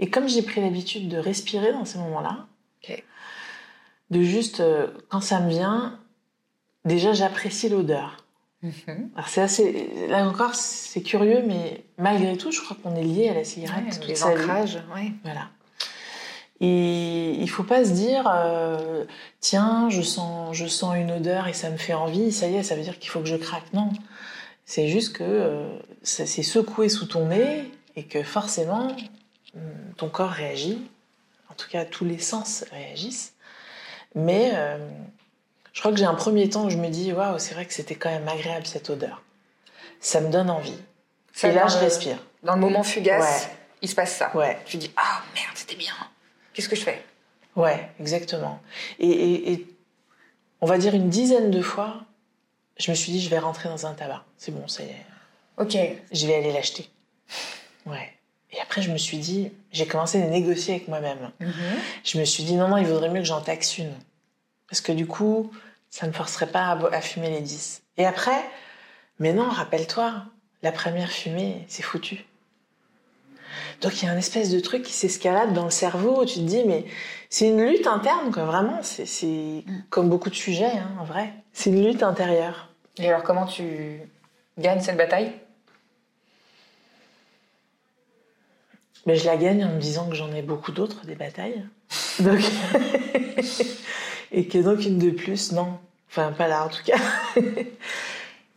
Et 0.00 0.10
comme 0.10 0.28
j'ai 0.28 0.42
pris 0.42 0.60
l'habitude 0.60 1.08
de 1.08 1.16
respirer 1.16 1.72
dans 1.72 1.84
ces 1.84 1.98
moments-là, 1.98 2.46
de 4.10 4.22
juste 4.22 4.60
euh, 4.60 4.88
quand 5.08 5.20
ça 5.22 5.40
me 5.40 5.48
vient, 5.48 5.98
déjà 6.84 7.12
j'apprécie 7.12 7.68
l'odeur. 7.68 8.24
Mhm. 8.62 9.10
Alors 9.16 9.28
c'est 9.28 9.40
assez, 9.40 9.88
là 10.08 10.28
encore 10.28 10.54
c'est 10.54 11.02
curieux, 11.02 11.42
mais 11.46 11.84
malgré 11.98 12.36
tout, 12.36 12.52
je 12.52 12.60
crois 12.60 12.76
qu'on 12.82 12.94
est 12.94 13.04
lié 13.04 13.30
à 13.30 13.34
la 13.34 13.44
cigarette. 13.44 13.98
Ouais, 14.00 14.06
les 14.06 14.22
ancrages, 14.22 14.78
oui. 14.94 15.14
Voilà. 15.24 15.48
Et 16.64 17.32
il 17.40 17.50
faut 17.50 17.64
pas 17.64 17.84
se 17.84 17.90
dire, 17.90 18.30
euh, 18.32 19.04
tiens, 19.40 19.90
je 19.90 20.00
sens, 20.00 20.54
je 20.56 20.66
sens 20.66 20.94
une 20.96 21.10
odeur 21.10 21.48
et 21.48 21.52
ça 21.54 21.70
me 21.70 21.76
fait 21.76 21.92
envie, 21.92 22.30
ça 22.30 22.46
y 22.46 22.54
est, 22.54 22.62
ça 22.62 22.76
veut 22.76 22.82
dire 22.82 23.00
qu'il 23.00 23.10
faut 23.10 23.18
que 23.18 23.26
je 23.26 23.34
craque. 23.34 23.72
Non, 23.72 23.90
c'est 24.64 24.86
juste 24.88 25.16
que 25.16 25.24
euh, 25.24 25.76
ça 26.04 26.24
s'est 26.24 26.44
secoué 26.44 26.88
sous 26.88 27.06
ton 27.06 27.26
nez 27.26 27.68
et 27.96 28.04
que 28.04 28.22
forcément, 28.22 28.96
hum, 29.56 29.62
ton 29.96 30.08
corps 30.08 30.30
réagit. 30.30 30.78
En 31.50 31.54
tout 31.54 31.68
cas, 31.68 31.84
tous 31.84 32.04
les 32.04 32.18
sens 32.20 32.64
réagissent. 32.70 33.34
Mais 34.14 34.52
euh, 34.54 34.78
je 35.72 35.80
crois 35.80 35.90
que 35.90 35.98
j'ai 35.98 36.04
un 36.04 36.14
premier 36.14 36.48
temps 36.48 36.66
où 36.66 36.70
je 36.70 36.76
me 36.78 36.88
dis, 36.88 37.12
waouh, 37.12 37.40
c'est 37.40 37.54
vrai 37.54 37.66
que 37.66 37.74
c'était 37.74 37.96
quand 37.96 38.08
même 38.10 38.28
agréable 38.28 38.66
cette 38.66 38.88
odeur. 38.88 39.22
Ça 39.98 40.20
me 40.20 40.30
donne 40.30 40.48
envie. 40.48 40.78
et 41.42 41.50
là, 41.50 41.66
je 41.66 41.78
respire. 41.78 42.18
Dans 42.44 42.54
le 42.54 42.60
moment 42.60 42.84
fugace, 42.84 43.46
Ouais. 43.46 43.52
il 43.82 43.88
se 43.88 43.94
passe 43.96 44.14
ça. 44.16 44.30
Ouais, 44.36 44.58
Tu 44.64 44.76
dis 44.76 44.92
ah 44.96 45.22
merde, 45.34 45.56
c'était 45.56 45.76
bien. 45.76 45.92
Qu'est-ce 46.54 46.68
que 46.68 46.76
je 46.76 46.82
fais? 46.82 47.02
Ouais, 47.56 47.88
exactement. 48.00 48.60
Et, 48.98 49.08
et- 49.08 49.52
et 49.52 49.66
on 50.60 50.66
va 50.66 50.78
dire 50.78 50.94
une 50.94 51.08
dizaine 51.10 51.50
de 51.50 51.60
fois, 51.62 52.02
je 52.78 52.90
me 52.90 52.96
suis 52.96 53.12
dit, 53.12 53.20
je 53.22 53.28
vais 53.30 53.38
rentrer 53.38 53.68
dans 53.68 53.86
un 53.86 53.92
tabac. 53.94 54.24
C'est 54.38 54.52
bon, 54.52 54.66
ça 54.68 54.82
y 54.82 54.86
est. 54.86 55.06
Ok. 55.58 55.76
je 56.12 56.26
vais 56.26 56.34
aller 56.36 56.52
l'acheter. 56.52 56.88
Ouais. 57.86 58.12
Et 58.52 58.60
après, 58.60 58.82
je 58.82 58.90
me 58.90 58.98
suis 58.98 59.18
dit, 59.18 59.50
j'ai 59.70 59.86
commencé 59.86 60.22
à 60.22 60.26
négocier 60.26 60.74
avec 60.74 60.88
moi-même. 60.88 61.30
Je 62.04 62.18
me 62.18 62.24
suis 62.24 62.42
dit, 62.44 62.54
non, 62.54 62.68
non, 62.68 62.76
il 62.78 62.86
vaudrait 62.86 63.08
mieux 63.10 63.20
que 63.20 63.26
j'en 63.26 63.40
taxe 63.40 63.78
une. 63.78 63.92
Parce 64.68 64.80
que 64.80 64.92
du 64.92 65.06
coup, 65.06 65.50
ça 65.90 66.06
ne 66.06 66.12
forcerait 66.12 66.46
pas 66.50 66.64
à, 66.66 66.94
à 66.94 67.00
fumer 67.00 67.30
les 67.30 67.40
10. 67.40 67.82
Et 67.98 68.06
après, 68.06 68.38
mais 69.18 69.32
non, 69.32 69.48
rappelle-toi, 69.48 70.24
la 70.62 70.72
première 70.72 71.10
fumée, 71.10 71.64
c'est 71.68 71.82
foutu. 71.82 72.24
Donc 73.80 74.00
il 74.00 74.06
y 74.06 74.08
a 74.08 74.12
un 74.12 74.16
espèce 74.16 74.50
de 74.50 74.60
truc 74.60 74.82
qui 74.82 74.92
s'escalade 74.92 75.52
dans 75.52 75.64
le 75.64 75.70
cerveau 75.70 76.22
où 76.22 76.24
tu 76.24 76.34
te 76.34 76.44
dis, 76.44 76.64
mais 76.64 76.84
c'est 77.30 77.48
une 77.48 77.64
lutte 77.64 77.86
interne, 77.86 78.32
quoi, 78.32 78.44
vraiment. 78.44 78.78
C'est 78.82 79.06
c'est 79.06 79.64
comme 79.90 80.08
beaucoup 80.08 80.30
de 80.30 80.34
sujets, 80.34 80.78
hein, 80.78 80.90
en 81.00 81.04
vrai. 81.04 81.32
C'est 81.52 81.70
une 81.70 81.84
lutte 81.84 82.02
intérieure. 82.02 82.68
Et 82.98 83.08
alors 83.08 83.22
comment 83.22 83.46
tu 83.46 84.00
gagnes 84.58 84.80
cette 84.80 84.96
bataille? 84.96 85.32
Mais 89.06 89.16
je 89.16 89.26
la 89.26 89.36
gagne 89.36 89.64
en 89.64 89.70
me 89.70 89.80
disant 89.80 90.08
que 90.08 90.14
j'en 90.14 90.32
ai 90.32 90.42
beaucoup 90.42 90.70
d'autres, 90.72 91.04
des 91.06 91.16
batailles. 91.16 91.64
Donc... 92.20 92.40
Et 94.34 94.46
que 94.48 94.58
donc 94.58 94.84
une 94.84 94.98
de 94.98 95.10
plus, 95.10 95.52
non. 95.52 95.78
Enfin, 96.08 96.32
pas 96.32 96.48
là 96.48 96.64
en 96.64 96.68
tout 96.68 96.82
cas. 96.84 96.96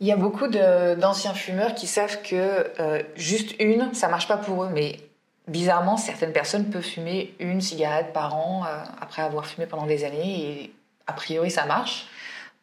Il 0.00 0.06
y 0.06 0.12
a 0.12 0.16
beaucoup 0.16 0.48
d'anciens 0.48 1.32
fumeurs 1.32 1.74
qui 1.74 1.86
savent 1.86 2.20
que 2.22 2.70
euh, 2.80 3.02
juste 3.14 3.54
une, 3.60 3.94
ça 3.94 4.08
marche 4.08 4.28
pas 4.28 4.36
pour 4.36 4.64
eux, 4.64 4.70
mais 4.72 5.00
bizarrement, 5.48 5.96
certaines 5.96 6.32
personnes 6.32 6.66
peuvent 6.66 6.82
fumer 6.82 7.34
une 7.38 7.60
cigarette 7.60 8.12
par 8.12 8.34
an 8.34 8.64
euh, 8.64 8.84
après 9.00 9.22
avoir 9.22 9.46
fumé 9.46 9.66
pendant 9.66 9.86
des 9.86 10.04
années 10.04 10.40
et 10.40 10.74
a 11.06 11.12
priori 11.12 11.50
ça 11.50 11.64
marche. 11.64 12.08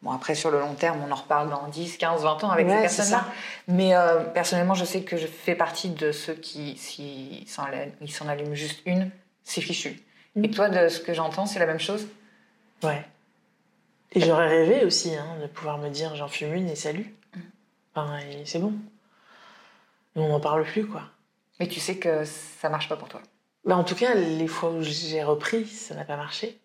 Bon, 0.02 0.12
après, 0.12 0.34
sur 0.34 0.50
le 0.50 0.60
long 0.60 0.74
terme, 0.74 1.00
on 1.08 1.10
en 1.10 1.14
reparle 1.14 1.48
dans 1.48 1.66
10, 1.68 1.96
15, 1.96 2.22
20 2.24 2.44
ans 2.44 2.50
avec 2.50 2.66
Ouais, 2.66 2.74
ces 2.74 2.80
personnes-là. 2.82 3.24
Mais 3.68 3.96
euh, 3.96 4.20
personnellement, 4.20 4.74
je 4.74 4.84
sais 4.84 5.00
que 5.00 5.16
je 5.16 5.26
fais 5.26 5.54
partie 5.54 5.88
de 5.88 6.12
ceux 6.12 6.34
qui, 6.34 6.76
s'ils 6.76 7.48
s'en 7.48 7.64
ils 8.02 8.12
s'en 8.12 8.28
allument 8.28 8.54
juste 8.54 8.82
une, 8.84 9.10
c'est 9.44 9.62
fichu. 9.62 9.98
Mm. 10.36 10.44
Et 10.44 10.50
toi, 10.50 10.68
de 10.68 10.88
ce 10.88 11.00
que 11.00 11.14
j'entends, 11.14 11.46
c'est 11.46 11.58
la 11.58 11.64
même 11.64 11.80
chose? 11.80 12.06
Ouais. 12.82 13.02
Et 14.12 14.20
j'aurais 14.20 14.46
rêvé 14.46 14.84
aussi 14.84 15.16
hein, 15.16 15.38
de 15.40 15.46
pouvoir 15.46 15.78
me 15.78 15.88
dire 15.88 16.14
j'en 16.16 16.28
fume 16.28 16.52
une 16.52 16.68
et 16.68 16.76
salut. 16.76 17.14
Enfin, 17.94 18.18
c'est 18.44 18.58
bon. 18.58 18.72
Mais 20.16 20.22
on 20.22 20.28
n'en 20.28 20.40
parle 20.40 20.64
plus, 20.64 20.86
quoi. 20.86 21.02
Mais 21.60 21.68
tu 21.68 21.80
sais 21.80 21.96
que 21.98 22.24
ça 22.24 22.68
marche 22.68 22.88
pas 22.88 22.96
pour 22.96 23.08
toi. 23.08 23.20
Bah, 23.64 23.76
en 23.76 23.84
tout 23.84 23.94
cas, 23.94 24.14
les 24.14 24.48
fois 24.48 24.70
où 24.70 24.82
j'ai 24.82 25.22
repris, 25.22 25.66
ça 25.66 25.94
n'a 25.94 26.04
pas 26.04 26.16
marché. 26.16 26.58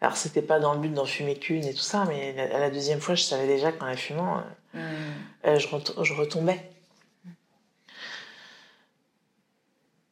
Alors, 0.00 0.16
c'était 0.16 0.42
pas 0.42 0.58
dans 0.60 0.74
le 0.74 0.80
but 0.80 0.92
d'en 0.92 1.06
fumer 1.06 1.36
qu'une 1.38 1.64
et 1.64 1.72
tout 1.72 1.80
ça, 1.80 2.04
mais 2.06 2.32
la, 2.34 2.58
la 2.58 2.70
deuxième 2.70 3.00
fois, 3.00 3.14
je 3.14 3.22
savais 3.22 3.46
déjà 3.46 3.72
qu'en 3.72 3.86
la 3.86 3.96
fumant, 3.96 4.42
euh, 4.74 5.02
euh, 5.46 5.58
je, 5.58 5.68
ret- 5.68 6.02
je 6.04 6.12
retombais. 6.12 6.68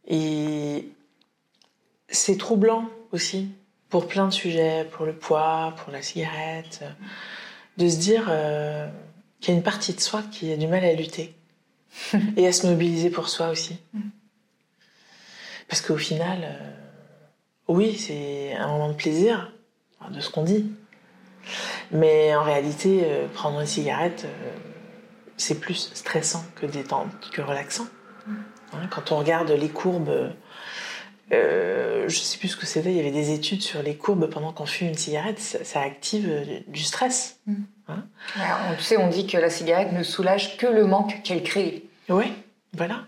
Et 0.06 0.88
c'est 2.08 2.36
troublant 2.38 2.88
aussi, 3.12 3.50
pour 3.88 4.06
plein 4.08 4.26
de 4.26 4.32
sujets, 4.32 4.84
pour 4.92 5.04
le 5.06 5.14
poids, 5.14 5.74
pour 5.78 5.92
la 5.92 6.02
cigarette, 6.02 6.80
euh, 6.82 6.90
de 7.76 7.88
se 7.88 7.96
dire 7.98 8.26
euh, 8.28 8.88
qu'il 9.42 9.52
y 9.52 9.54
a 9.54 9.58
une 9.58 9.64
partie 9.64 9.92
de 9.92 10.00
soi 10.00 10.22
qui 10.22 10.50
a 10.52 10.56
du 10.56 10.68
mal 10.68 10.84
à 10.84 10.94
lutter 10.94 11.34
et 12.36 12.46
à 12.46 12.52
se 12.52 12.66
mobiliser 12.66 13.10
pour 13.10 13.28
soi 13.28 13.50
aussi. 13.50 13.76
Parce 15.68 15.82
qu'au 15.82 15.96
final, 15.96 16.40
euh, 16.44 16.70
oui, 17.68 17.96
c'est 17.96 18.54
un 18.54 18.68
moment 18.68 18.88
de 18.88 18.94
plaisir, 18.94 19.52
de 20.10 20.20
ce 20.20 20.30
qu'on 20.30 20.44
dit. 20.44 20.70
Mais 21.90 22.34
en 22.36 22.44
réalité, 22.44 23.00
euh, 23.04 23.26
prendre 23.26 23.60
une 23.60 23.66
cigarette, 23.66 24.24
euh, 24.26 24.50
c'est 25.36 25.58
plus 25.58 25.90
stressant 25.92 26.44
que 26.54 26.66
détente, 26.66 27.08
que 27.32 27.42
relaxant. 27.42 27.86
Hein, 28.28 28.86
quand 28.90 29.10
on 29.10 29.18
regarde 29.18 29.50
les 29.50 29.68
courbes, 29.68 30.32
je 31.30 32.08
sais 32.14 32.38
plus 32.38 32.48
ce 32.48 32.56
que 32.56 32.66
c'était, 32.66 32.90
il 32.90 32.96
y 32.96 33.00
avait 33.00 33.10
des 33.10 33.32
études 33.32 33.62
sur 33.62 33.82
les 33.82 33.96
courbes 33.96 34.28
pendant 34.28 34.52
qu'on 34.52 34.66
fume 34.66 34.88
une 34.88 34.98
cigarette, 34.98 35.40
ça, 35.40 35.64
ça 35.64 35.80
active 35.80 36.62
du 36.68 36.82
stress. 36.82 37.40
Alors, 38.36 38.58
on- 38.72 38.76
tu 38.76 38.82
sais, 38.82 38.96
on 38.96 39.08
dit 39.08 39.26
que 39.26 39.36
la 39.38 39.50
cigarette 39.50 39.92
ne 39.92 40.02
soulage 40.02 40.56
que 40.56 40.66
le 40.66 40.86
manque 40.86 41.22
qu'elle 41.22 41.42
crée. 41.42 41.84
Oui, 42.08 42.32
voilà. 42.74 43.04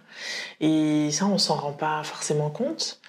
Et 0.61 1.11
ça, 1.11 1.27
on 1.27 1.39
s'en 1.39 1.57
rend 1.57 1.73
pas 1.73 2.03
forcément 2.05 2.51
compte. 2.51 3.01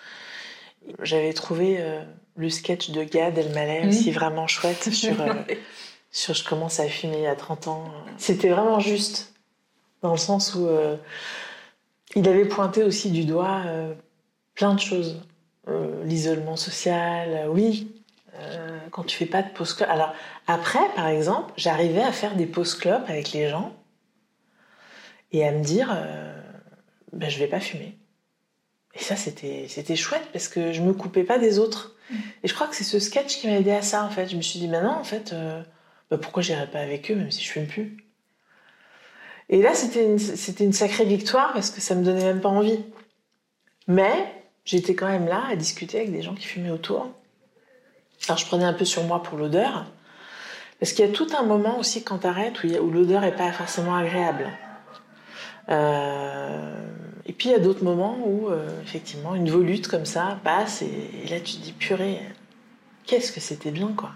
J'avais 1.01 1.33
trouvé 1.33 1.77
euh, 1.79 2.01
le 2.35 2.49
sketch 2.49 2.91
de 2.91 3.03
Gad 3.03 3.37
Elmaleh 3.37 3.83
Mhm. 3.83 3.89
aussi 3.89 4.11
vraiment 4.11 4.47
chouette 4.47 4.89
sur, 4.93 5.19
euh, 5.21 5.33
sur 6.11 6.33
Je 6.33 6.43
commence 6.47 6.79
à 6.79 6.87
fumer 6.87 7.27
à 7.27 7.35
30 7.35 7.67
ans. 7.67 7.91
C'était 8.17 8.49
vraiment 8.49 8.79
juste, 8.79 9.33
dans 10.01 10.11
le 10.11 10.17
sens 10.17 10.53
où 10.55 10.67
euh, 10.67 10.95
il 12.15 12.27
avait 12.29 12.45
pointé 12.45 12.83
aussi 12.83 13.11
du 13.11 13.25
doigt 13.25 13.63
plein 14.53 14.73
de 14.73 14.79
choses. 14.79 15.21
L'isolement 16.03 16.55
social, 16.57 17.47
oui, 17.49 17.91
euh, 18.39 18.79
quand 18.91 19.03
tu 19.03 19.15
fais 19.15 19.25
pas 19.25 19.41
de 19.41 19.49
pause 19.49 19.73
clope. 19.73 19.89
Alors 19.89 20.13
après, 20.47 20.87
par 20.95 21.07
exemple, 21.07 21.53
j'arrivais 21.57 22.01
à 22.01 22.11
faire 22.11 22.35
des 22.35 22.45
pauses 22.45 22.75
clopes 22.75 23.09
avec 23.09 23.31
les 23.31 23.49
gens 23.49 23.75
et 25.31 25.47
à 25.47 25.51
me 25.51 25.63
dire, 25.63 25.91
euh, 25.95 26.41
ben, 27.13 27.29
je 27.29 27.39
vais 27.39 27.47
pas 27.47 27.59
fumer. 27.59 27.97
Et 28.93 28.99
ça, 28.99 29.15
c'était 29.15 29.67
c'était 29.67 29.95
chouette 29.95 30.27
parce 30.31 30.47
que 30.47 30.71
je 30.71 30.81
me 30.81 30.93
coupais 30.93 31.23
pas 31.23 31.37
des 31.37 31.59
autres. 31.59 31.95
Et 32.43 32.47
je 32.47 32.53
crois 32.53 32.67
que 32.67 32.75
c'est 32.75 32.83
ce 32.83 32.99
sketch 32.99 33.39
qui 33.39 33.47
m'a 33.47 33.55
aidé 33.55 33.71
à 33.71 33.81
ça, 33.81 34.03
en 34.03 34.09
fait. 34.09 34.27
Je 34.27 34.37
me 34.37 34.41
suis 34.41 34.59
dit, 34.59 34.67
maintenant, 34.67 34.99
en 34.99 35.03
fait, 35.03 35.33
euh, 35.33 35.63
ben, 36.09 36.17
pourquoi 36.17 36.43
j'irais 36.43 36.69
pas 36.69 36.79
avec 36.79 37.09
eux, 37.11 37.15
même 37.15 37.31
si 37.31 37.43
je 37.43 37.51
fume 37.51 37.67
plus? 37.67 37.97
Et 39.49 39.61
là, 39.61 39.73
c'était 39.73 40.05
une, 40.05 40.19
c'était 40.19 40.63
une 40.63 40.73
sacrée 40.73 41.05
victoire 41.05 41.53
parce 41.53 41.69
que 41.69 41.81
ça 41.81 41.95
me 41.95 42.03
donnait 42.03 42.23
même 42.23 42.41
pas 42.41 42.49
envie. 42.49 42.83
Mais 43.87 44.13
j'étais 44.65 44.95
quand 44.95 45.07
même 45.07 45.27
là 45.27 45.43
à 45.49 45.55
discuter 45.55 45.97
avec 45.99 46.11
des 46.11 46.21
gens 46.21 46.35
qui 46.35 46.47
fumaient 46.47 46.71
autour. 46.71 47.11
Alors, 48.27 48.37
je 48.37 48.45
prenais 48.45 48.65
un 48.65 48.73
peu 48.73 48.85
sur 48.85 49.03
moi 49.03 49.21
pour 49.21 49.37
l'odeur. 49.37 49.85
Parce 50.79 50.91
qu'il 50.93 51.05
y 51.05 51.09
a 51.09 51.11
tout 51.11 51.27
un 51.37 51.43
moment 51.43 51.79
aussi 51.79 52.03
quand 52.03 52.19
t'arrêtes 52.19 52.63
où, 52.63 52.67
où 52.67 52.91
l'odeur 52.91 53.23
est 53.23 53.35
pas 53.35 53.51
forcément 53.51 53.95
agréable. 53.95 54.49
Euh, 55.69 56.85
et 57.25 57.33
puis 57.33 57.49
il 57.49 57.51
y 57.51 57.55
a 57.55 57.59
d'autres 57.59 57.83
moments 57.83 58.17
où, 58.23 58.49
euh, 58.49 58.67
effectivement, 58.83 59.35
une 59.35 59.49
volute 59.49 59.87
comme 59.87 60.05
ça 60.05 60.37
passe 60.43 60.81
et, 60.81 61.09
et 61.23 61.27
là 61.27 61.39
tu 61.39 61.55
te 61.55 61.61
dis 61.61 61.71
purée, 61.71 62.21
qu'est-ce 63.05 63.31
que 63.31 63.39
c'était 63.39 63.71
bien 63.71 63.91
quoi. 63.97 64.11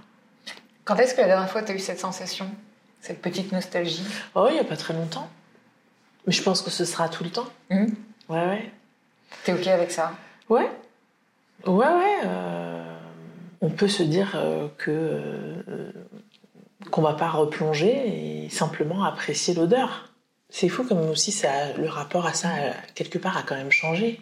Quand 0.86 0.96
est-ce 0.98 1.16
que 1.16 1.22
la 1.22 1.28
dernière 1.28 1.50
fois 1.50 1.64
tu 1.64 1.72
as 1.72 1.76
eu 1.76 1.80
cette 1.80 2.00
sensation 2.00 2.48
Cette 3.02 3.22
petite 3.22 3.52
nostalgie? 3.52 4.06
Oh, 4.36 4.48
il 4.50 4.58
y 4.58 4.60
a 4.60 4.64
pas 4.64 4.78
très 4.78 4.94
longtemps. 4.94 5.28
Mais 6.28 6.34
je 6.34 6.44
pense 6.44 6.62
que 6.62 6.70
ce 6.70 6.86
sera 6.86 7.10
tout 7.10 7.24
le 7.24 7.32
temps. 7.32 7.48
Mhm. 7.72 7.96
Ouais, 8.28 8.46
ouais. 8.46 8.72
T'es 9.44 9.54
OK 9.54 9.66
avec 9.68 9.90
ça? 9.92 10.12
Ouais. 10.50 10.70
Ouais, 11.66 11.88
ouais. 11.88 12.18
euh, 12.26 12.88
on 13.62 13.69
peut 13.69 13.88
se 13.88 14.04
dire 14.04 14.34
euh, 14.36 14.67
que 14.78 14.91
euh, 14.91 15.91
qu'on 16.91 17.02
va 17.02 17.13
pas 17.13 17.30
replonger 17.30 18.45
et 18.45 18.50
simplement 18.50 19.04
apprécier 19.04 19.54
l'odeur. 19.54 20.13
C'est 20.50 20.69
fou 20.69 20.84
comme 20.84 21.10
aussi 21.10 21.32
ça, 21.32 21.74
le 21.78 21.88
rapport 21.88 22.26
à 22.26 22.34
ça 22.34 22.50
quelque 22.95 23.17
part 23.17 23.38
a 23.38 23.43
quand 23.43 23.56
même 23.56 23.72
changé. 23.72 24.19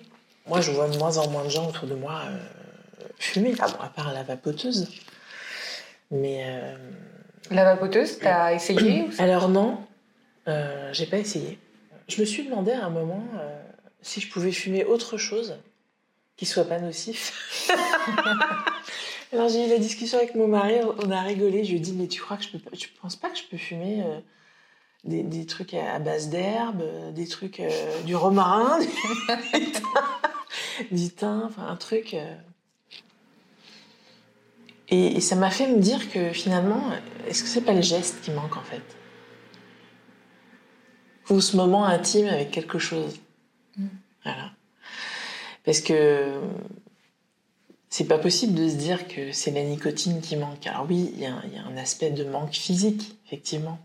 Moi, 0.47 0.62
je 0.62 0.71
vois 0.71 0.88
de 0.89 0.97
moins 0.97 1.17
en 1.17 1.30
moins 1.30 1.43
de 1.43 1.50
gens 1.50 1.67
autour 1.67 1.88
de 1.88 1.95
moi 1.95 2.21
euh, 2.26 2.38
fumer, 3.19 3.54
ah 3.60 3.67
bon, 3.67 3.80
à 3.82 3.89
part 3.89 4.13
la 4.13 4.23
vapoteuse. 4.23 4.89
Mais 6.10 6.43
euh, 6.45 6.76
La 7.52 7.65
vapoteuse, 7.65 8.19
t'as 8.19 8.54
essayé 8.54 9.04
ou 9.04 9.10
alors 9.19 9.50
non, 9.50 9.78
euh, 10.47 10.89
j'ai 10.93 11.06
pas 11.06 11.17
essayé. 11.17 11.60
Je 12.08 12.21
me 12.21 12.26
suis 12.26 12.45
demandé 12.45 12.71
à 12.71 12.86
un 12.86 12.89
moment 12.89 13.28
si 14.02 14.21
je 14.21 14.32
pouvais 14.32 14.54
fumer 14.54 14.86
autre 14.86 15.17
chose 15.17 15.58
qui 16.38 16.45
soit 16.45 16.63
pas 16.63 16.80
nocif. 16.80 17.67
Alors 19.34 19.50
j'ai 19.50 19.66
eu 19.66 19.70
la 19.70 19.78
discussion 19.78 20.18
avec 20.18 20.36
mon 20.36 20.48
mari, 20.48 20.76
on 21.04 21.12
a 21.12 21.22
rigolé. 21.22 21.63
Je 21.63 21.72
lui 21.72 21.78
ai 21.78 21.82
dit 21.82 21.94
mais 21.94 22.08
tu 22.08 22.22
crois 22.22 22.38
que 22.38 22.44
je 22.44 22.50
peux 22.50 22.60
pas, 22.60 22.76
tu 22.76 22.90
penses 22.90 23.16
pas 23.16 23.30
que 23.30 23.38
je 23.38 23.44
peux 23.44 23.58
fumer 23.58 24.02
euh, 24.04 24.20
des, 25.04 25.24
des 25.24 25.46
trucs 25.46 25.74
à, 25.74 26.00
base 26.00 26.30
d'herbe, 26.30 26.82
euh, 26.82 27.12
des 27.12 27.28
trucs 27.28 27.60
euh, 27.60 28.02
du 28.04 28.16
romarin, 28.16 28.80
du 30.92 31.10
thym, 31.10 31.44
enfin 31.46 31.68
un 31.68 31.76
truc. 31.76 32.13
euh. 32.13 32.36
Et, 34.90 35.18
et 35.18 35.22
ça 35.22 35.36
m'a 35.36 35.50
fait 35.50 35.68
me 35.68 35.80
dire 35.80 36.10
que 36.10 36.32
finalement, 36.32 36.82
est-ce 37.28 37.44
que 37.44 37.50
c'est 37.50 37.62
pas 37.62 37.74
le 37.74 37.82
geste 37.82 38.22
qui 38.22 38.32
manque 38.32 38.56
en 38.56 38.63
fait? 38.63 38.82
Ou 41.30 41.42
ce 41.42 41.58
moment 41.58 41.84
intime 41.86 42.28
avec 42.28 42.52
quelque 42.52 42.80
chose. 42.80 43.20
Voilà. 44.24 44.52
Parce 45.66 45.82
que 45.82 46.40
c'est 47.97 48.05
pas 48.05 48.19
possible 48.19 48.53
de 48.53 48.69
se 48.69 48.75
dire 48.75 49.07
que 49.07 49.31
c'est 49.31 49.49
la 49.49 49.63
nicotine 49.63 50.21
qui 50.21 50.36
manque. 50.36 50.67
Alors 50.67 50.86
oui, 50.88 51.10
il 51.15 51.19
y, 51.19 51.25
a 51.25 51.33
un- 51.33 51.77
aspect 51.77 52.12
de 52.12 52.23
manque 52.25 52.53
physique, 52.53 53.17
effectivement. 53.25 53.79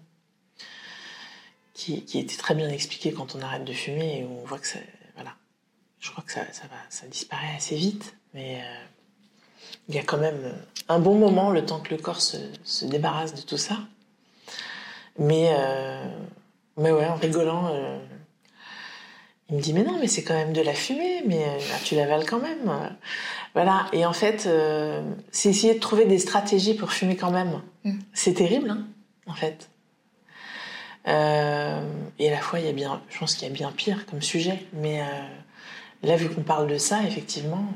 qui, 1.72 2.04
était 2.12 2.36
très 2.36 2.54
bien 2.54 2.68
expliqué 2.68 3.14
quand 3.14 3.34
on 3.34 3.40
arrête 3.40 3.64
de 3.64 3.72
fumer 3.72 4.18
et 4.18 4.24
on 4.26 4.44
voit 4.44 4.58
que 4.58 4.66
ça, 4.66 4.80
voilà, 5.14 5.34
je 5.98 6.10
crois 6.10 6.22
que 6.24 6.30
ça, 6.30 6.42
va, 6.42 6.76
ça 6.90 7.06
disparaît 7.06 7.56
assez 7.56 7.74
vite, 7.74 8.14
mais 8.34 8.60
euh, 8.60 8.84
il 9.88 9.94
y 9.94 9.98
a 9.98 10.02
quand 10.02 10.18
même 10.18 10.58
un 10.90 10.98
bon 10.98 11.14
moment 11.14 11.48
le 11.48 11.64
temps 11.64 11.80
que 11.80 11.94
le 11.94 12.00
corps 12.00 12.20
se, 12.20 12.36
se 12.64 12.84
débarrasse 12.84 13.32
de 13.32 13.40
tout 13.40 13.56
ça. 13.56 13.78
Mais, 15.18 15.54
euh, 15.56 16.04
mais 16.76 16.90
ouais, 16.90 17.06
en 17.06 17.16
rigolant, 17.16 17.68
euh, 17.72 17.98
il 19.48 19.56
me 19.56 19.62
dit 19.62 19.72
mais 19.72 19.84
non, 19.84 19.98
mais 19.98 20.06
c'est 20.06 20.22
quand 20.22 20.34
même 20.34 20.52
de 20.52 20.60
la 20.60 20.74
fumée, 20.74 21.22
mais 21.24 21.46
tu 21.86 21.94
l'avales 21.94 22.26
quand 22.26 22.40
même. 22.40 22.94
Voilà. 23.54 23.86
Et 23.92 24.06
en 24.06 24.12
fait, 24.12 24.46
euh, 24.46 25.02
c'est 25.30 25.50
essayer 25.50 25.74
de 25.74 25.80
trouver 25.80 26.04
des 26.06 26.18
stratégies 26.18 26.74
pour 26.74 26.92
fumer 26.92 27.16
quand 27.16 27.30
même. 27.30 27.60
Mm. 27.84 27.98
C'est 28.14 28.34
terrible, 28.34 28.70
hein, 28.70 28.86
en 29.26 29.34
fait. 29.34 29.68
Euh, 31.08 31.82
et 32.18 32.28
à 32.28 32.30
la 32.32 32.40
fois, 32.40 32.60
il 32.60 32.66
y 32.66 32.68
a 32.68 32.72
bien, 32.72 33.02
je 33.10 33.18
pense 33.18 33.34
qu'il 33.34 33.48
y 33.48 33.50
a 33.50 33.54
bien 33.54 33.72
pire 33.72 34.06
comme 34.06 34.22
sujet. 34.22 34.66
Mais 34.72 35.00
euh, 35.00 35.04
là, 36.02 36.16
vu 36.16 36.28
qu'on 36.28 36.42
parle 36.42 36.66
de 36.66 36.78
ça, 36.78 37.02
effectivement, 37.02 37.66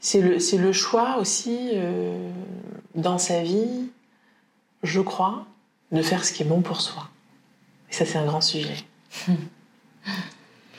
c'est 0.00 0.20
le, 0.20 0.38
c'est 0.38 0.58
le 0.58 0.72
choix 0.72 1.18
aussi 1.18 1.70
dans 2.96 3.18
sa 3.18 3.42
vie, 3.42 3.88
je 4.82 5.00
crois, 5.00 5.46
de 5.92 6.02
faire 6.02 6.24
ce 6.24 6.32
qui 6.32 6.42
est 6.42 6.46
bon 6.46 6.60
pour 6.60 6.80
soi. 6.80 7.08
Et 7.90 7.94
ça, 7.94 8.04
c'est 8.04 8.18
un 8.18 8.26
grand 8.26 8.40
sujet. 8.40 8.76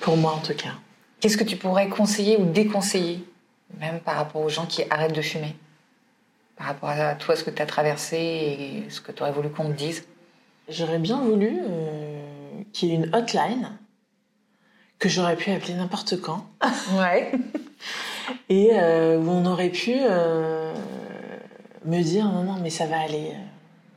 pour 0.01 0.17
moi, 0.17 0.33
en 0.33 0.39
tout 0.39 0.53
cas. 0.53 0.73
Qu'est-ce 1.19 1.37
que 1.37 1.43
tu 1.45 1.55
pourrais 1.55 1.87
conseiller 1.87 2.35
ou 2.35 2.45
déconseiller, 2.45 3.23
même 3.79 3.99
par 3.99 4.15
rapport 4.15 4.41
aux 4.41 4.49
gens 4.49 4.65
qui 4.65 4.83
arrêtent 4.89 5.15
de 5.15 5.21
fumer 5.21 5.55
Par 6.55 6.67
rapport 6.67 6.89
à 6.89 7.15
toi, 7.15 7.35
ce 7.35 7.43
que 7.43 7.49
tu 7.49 7.61
as 7.61 7.65
traversé 7.65 8.17
et 8.17 8.89
ce 8.89 9.01
que 9.01 9.11
tu 9.11 9.21
aurais 9.23 9.31
voulu 9.31 9.49
qu'on 9.49 9.69
te 9.69 9.77
dise 9.77 10.05
J'aurais 10.69 10.99
bien 10.99 11.19
voulu 11.21 11.59
euh, 11.61 12.61
qu'il 12.71 12.89
y 12.89 12.91
ait 12.93 12.95
une 12.95 13.13
hotline 13.13 13.77
que 14.99 15.09
j'aurais 15.09 15.35
pu 15.35 15.51
appeler 15.51 15.73
n'importe 15.73 16.21
quand 16.21 16.45
Ouais. 16.93 17.31
et 18.49 18.69
euh, 18.73 19.17
où 19.17 19.29
on 19.29 19.45
aurait 19.45 19.69
pu 19.69 19.95
euh, 19.95 20.73
me 21.83 22.01
dire 22.01 22.25
non, 22.25 22.43
non, 22.43 22.59
mais 22.61 22.69
ça 22.69 22.85
va 22.85 23.01
aller. 23.01 23.33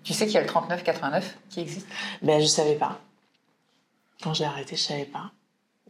Tu 0.03 0.13
sais 0.13 0.27
qu'il 0.27 0.35
y 0.35 0.39
a 0.39 0.41
le 0.41 0.49
3989 0.49 1.39
qui 1.49 1.61
existe? 1.61 1.87
Ben, 2.23 2.41
je 2.41 2.47
savais 2.47 2.75
pas. 2.75 3.01
Quand 4.23 4.35
j'ai 4.35 4.45
arrêté, 4.45 4.75
je 4.75 4.83
savais 4.83 5.05
pas. 5.05 5.31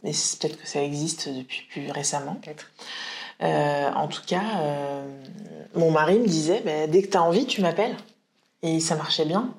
Mais 0.03 0.13
c'est 0.13 0.39
peut-être 0.39 0.61
que 0.61 0.67
ça 0.67 0.83
existe 0.83 1.29
depuis 1.29 1.63
plus 1.71 1.91
récemment. 1.91 2.35
Peut-être. 2.35 2.71
Euh, 3.41 3.91
en 3.93 4.07
tout 4.07 4.23
cas, 4.25 4.61
euh, 4.61 5.05
mon 5.75 5.91
mari 5.91 6.17
me 6.19 6.27
disait 6.27 6.61
ben, 6.65 6.89
dès 6.89 7.03
que 7.03 7.07
tu 7.11 7.17
as 7.17 7.23
envie, 7.23 7.45
tu 7.45 7.61
m'appelles. 7.61 7.95
Et 8.63 8.79
ça 8.79 8.95
marchait 8.95 9.25
bien. 9.25 9.53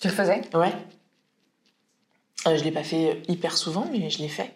Tu 0.00 0.08
le 0.08 0.14
faisais? 0.14 0.42
Ouais. 0.54 0.72
Euh, 2.46 2.56
je 2.56 2.62
l'ai 2.64 2.70
pas 2.70 2.84
fait 2.84 3.22
hyper 3.28 3.56
souvent, 3.56 3.86
mais 3.90 4.10
je 4.10 4.18
l'ai 4.18 4.28
fait. 4.28 4.54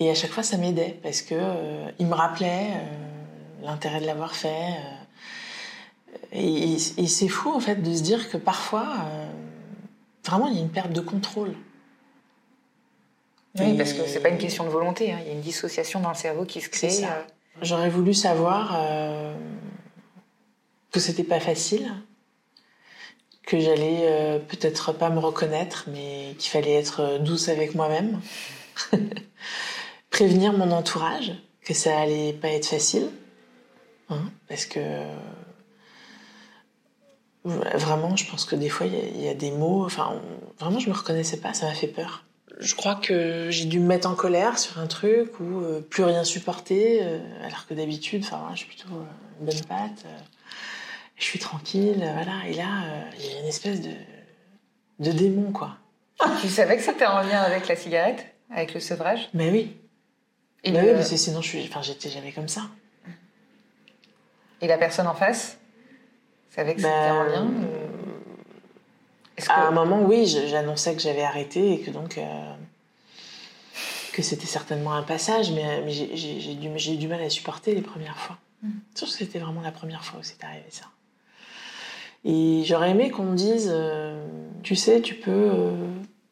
Et 0.00 0.10
à 0.10 0.14
chaque 0.14 0.30
fois, 0.32 0.42
ça 0.42 0.56
m'aidait 0.56 0.98
parce 1.02 1.22
que 1.22 1.36
il 2.00 2.06
me 2.06 2.14
rappelait 2.14 2.68
l'intérêt 3.62 4.00
de 4.00 4.06
l'avoir 4.06 4.34
fait. 4.34 4.74
et, 6.32 6.72
et 6.74 7.06
c'est 7.06 7.28
fou 7.28 7.50
en 7.52 7.60
fait 7.60 7.76
de 7.76 7.94
se 7.94 8.02
dire 8.02 8.28
que 8.30 8.36
parfois, 8.36 8.88
vraiment, 10.24 10.48
il 10.48 10.54
y 10.54 10.58
a 10.58 10.62
une 10.62 10.70
perte 10.70 10.92
de 10.92 11.00
contrôle. 11.00 11.54
Oui, 13.60 13.76
parce 13.76 13.92
que 13.92 14.06
c'est 14.06 14.20
pas 14.20 14.30
une 14.30 14.38
question 14.38 14.64
de 14.64 14.70
volonté. 14.70 15.12
hein. 15.12 15.18
Il 15.20 15.26
y 15.28 15.30
a 15.30 15.34
une 15.34 15.40
dissociation 15.42 16.00
dans 16.00 16.08
le 16.08 16.14
cerveau 16.16 16.44
qui 16.46 16.60
se 16.60 16.70
crée. 16.70 16.90
Ça. 16.90 17.26
Euh, 17.56 17.58
J'aurais 17.62 17.90
voulu 17.90 18.14
savoir 18.14 18.74
euh, 18.76 19.34
que 20.90 21.00
c'était 21.00 21.24
pas 21.24 21.40
facile, 21.40 21.92
que 23.46 23.58
j'allais 23.60 24.00
euh, 24.02 24.38
peut-être 24.38 24.92
pas 24.92 25.10
me 25.10 25.18
reconnaître, 25.18 25.84
mais 25.92 26.34
qu'il 26.38 26.50
fallait 26.50 26.74
être 26.74 27.18
douce 27.18 27.48
avec 27.48 27.74
moi-même, 27.74 28.20
prévenir 30.10 30.52
mon 30.52 30.70
entourage 30.70 31.32
que 31.62 31.74
ça 31.74 31.98
allait 32.00 32.32
pas 32.32 32.48
être 32.48 32.66
facile, 32.66 33.08
hein, 34.08 34.30
parce 34.48 34.66
que 34.66 34.80
euh, 34.80 35.16
vraiment, 37.44 38.14
je 38.16 38.28
pense 38.30 38.44
que 38.44 38.54
des 38.56 38.68
fois 38.68 38.86
il 38.86 39.20
y 39.20 39.28
a- 39.28 39.34
des 39.34 39.50
mots, 39.50 39.84
enfin 39.84 40.20
vraiment 40.58 40.78
je 40.78 40.88
me 40.88 40.94
reconnaissais 40.94 41.38
pas, 41.38 41.54
ça 41.54 41.66
m'a 41.66 41.74
fait 41.74 41.88
peur. 41.88 42.24
Je 42.62 42.74
crois 42.74 42.94
que 42.94 43.48
j'ai 43.50 43.64
dû 43.66 43.80
me 43.80 43.86
mettre 43.86 44.08
en 44.08 44.14
colère 44.14 44.58
sur 44.58 44.78
un 44.78 44.86
truc 44.86 45.38
ou 45.40 45.60
euh, 45.62 45.80
plus 45.80 46.04
rien 46.04 46.24
supporter, 46.24 47.00
euh, 47.02 47.18
alors 47.44 47.66
que 47.66 47.74
d'habitude, 47.74 48.22
enfin 48.24 48.38
voilà, 48.38 48.54
je 48.54 48.60
suis 48.60 48.68
plutôt 48.68 48.94
euh, 48.94 49.04
une 49.40 49.46
bonne 49.46 49.64
patte, 49.64 50.04
euh, 50.06 50.18
je 51.16 51.24
suis 51.24 51.38
tranquille, 51.38 52.02
euh, 52.02 52.12
voilà. 52.14 52.46
Et 52.48 52.54
là, 52.54 52.84
euh, 52.86 53.02
il 53.18 53.26
y 53.26 53.36
a 53.36 53.40
une 53.40 53.46
espèce 53.46 53.80
de, 53.80 53.90
de 55.00 55.12
démon, 55.12 55.52
quoi. 55.52 55.76
Tu 56.40 56.48
savais 56.48 56.76
que 56.76 56.82
c'était 56.82 57.06
en 57.06 57.20
lien 57.22 57.40
avec 57.42 57.66
la 57.68 57.74
cigarette 57.76 58.24
Avec 58.54 58.74
le 58.74 58.80
sevrage? 58.80 59.28
Mais 59.34 59.50
oui, 59.50 59.76
et, 60.62 60.70
mais 60.70 60.82
le- 60.82 60.88
oui, 60.88 60.94
parce 60.94 61.10
que 61.10 61.16
sinon 61.16 61.40
je 61.42 61.48
suis, 61.48 61.64
enfin 61.68 61.82
j'étais 61.82 62.08
jamais 62.10 62.30
comme 62.32 62.48
ça. 62.48 62.62
et 64.60 64.68
la 64.68 64.78
personne 64.78 65.06
en 65.08 65.14
face 65.14 65.58
savait 66.54 66.74
que 66.76 66.82
Ben, 66.82 66.88
c'était 66.88 67.10
en 67.10 67.22
lien 67.24 67.44
ou- 67.46 67.64
Est-ce 67.64 67.81
que... 69.36 69.50
À 69.50 69.68
un 69.68 69.70
moment, 69.70 70.02
oui, 70.02 70.26
j'annonçais 70.26 70.94
que 70.94 71.00
j'avais 71.00 71.22
arrêté 71.22 71.72
et 71.74 71.80
que 71.80 71.90
donc 71.90 72.18
euh, 72.18 72.54
que 74.12 74.22
c'était 74.22 74.46
certainement 74.46 74.92
un 74.92 75.02
passage, 75.02 75.50
mais, 75.52 75.82
mais 75.82 75.90
j'ai- 75.90 76.54
du, 76.54 76.68
eu 76.68 76.96
du 76.96 77.08
mal 77.08 77.22
à 77.22 77.30
supporter 77.30 77.74
les 77.74 77.82
premières 77.82 78.18
fois. 78.18 78.36
Mm. 78.62 78.70
Surtout 78.94 79.12
que 79.12 79.18
c'était 79.18 79.38
vraiment 79.38 79.62
la 79.62 79.72
première 79.72 80.04
fois 80.04 80.20
où 80.20 80.22
c'est 80.22 80.42
arrivé 80.44 80.66
ça. 80.70 80.84
Et 82.24 82.62
j'aurais 82.64 82.90
aimé 82.90 83.10
qu'on 83.10 83.24
me 83.24 83.36
dise, 83.36 83.68
euh, 83.72 84.24
tu 84.62 84.76
sais, 84.76 85.00
tu 85.00 85.14
peux, 85.14 85.30
euh, 85.30 85.74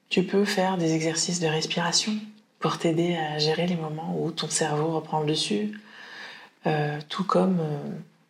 tu 0.09 0.23
peux 0.23 0.45
faire 0.45 0.77
des 0.77 0.93
exercices 0.95 1.41
de 1.41 1.49
respiration 1.49 2.13
pour 2.61 2.79
t'aider 2.79 3.17
à 3.17 3.39
gérer 3.39 3.67
les 3.67 3.77
moments 3.77 4.15
où 4.21 4.31
ton 4.31 4.49
cerveau 4.49 4.93
reprend 4.95 5.21
le 5.21 5.27
dessus, 5.27 5.73
Euh, 6.67 6.99
tout 7.09 7.25
comme 7.25 7.59
euh, 7.59 7.79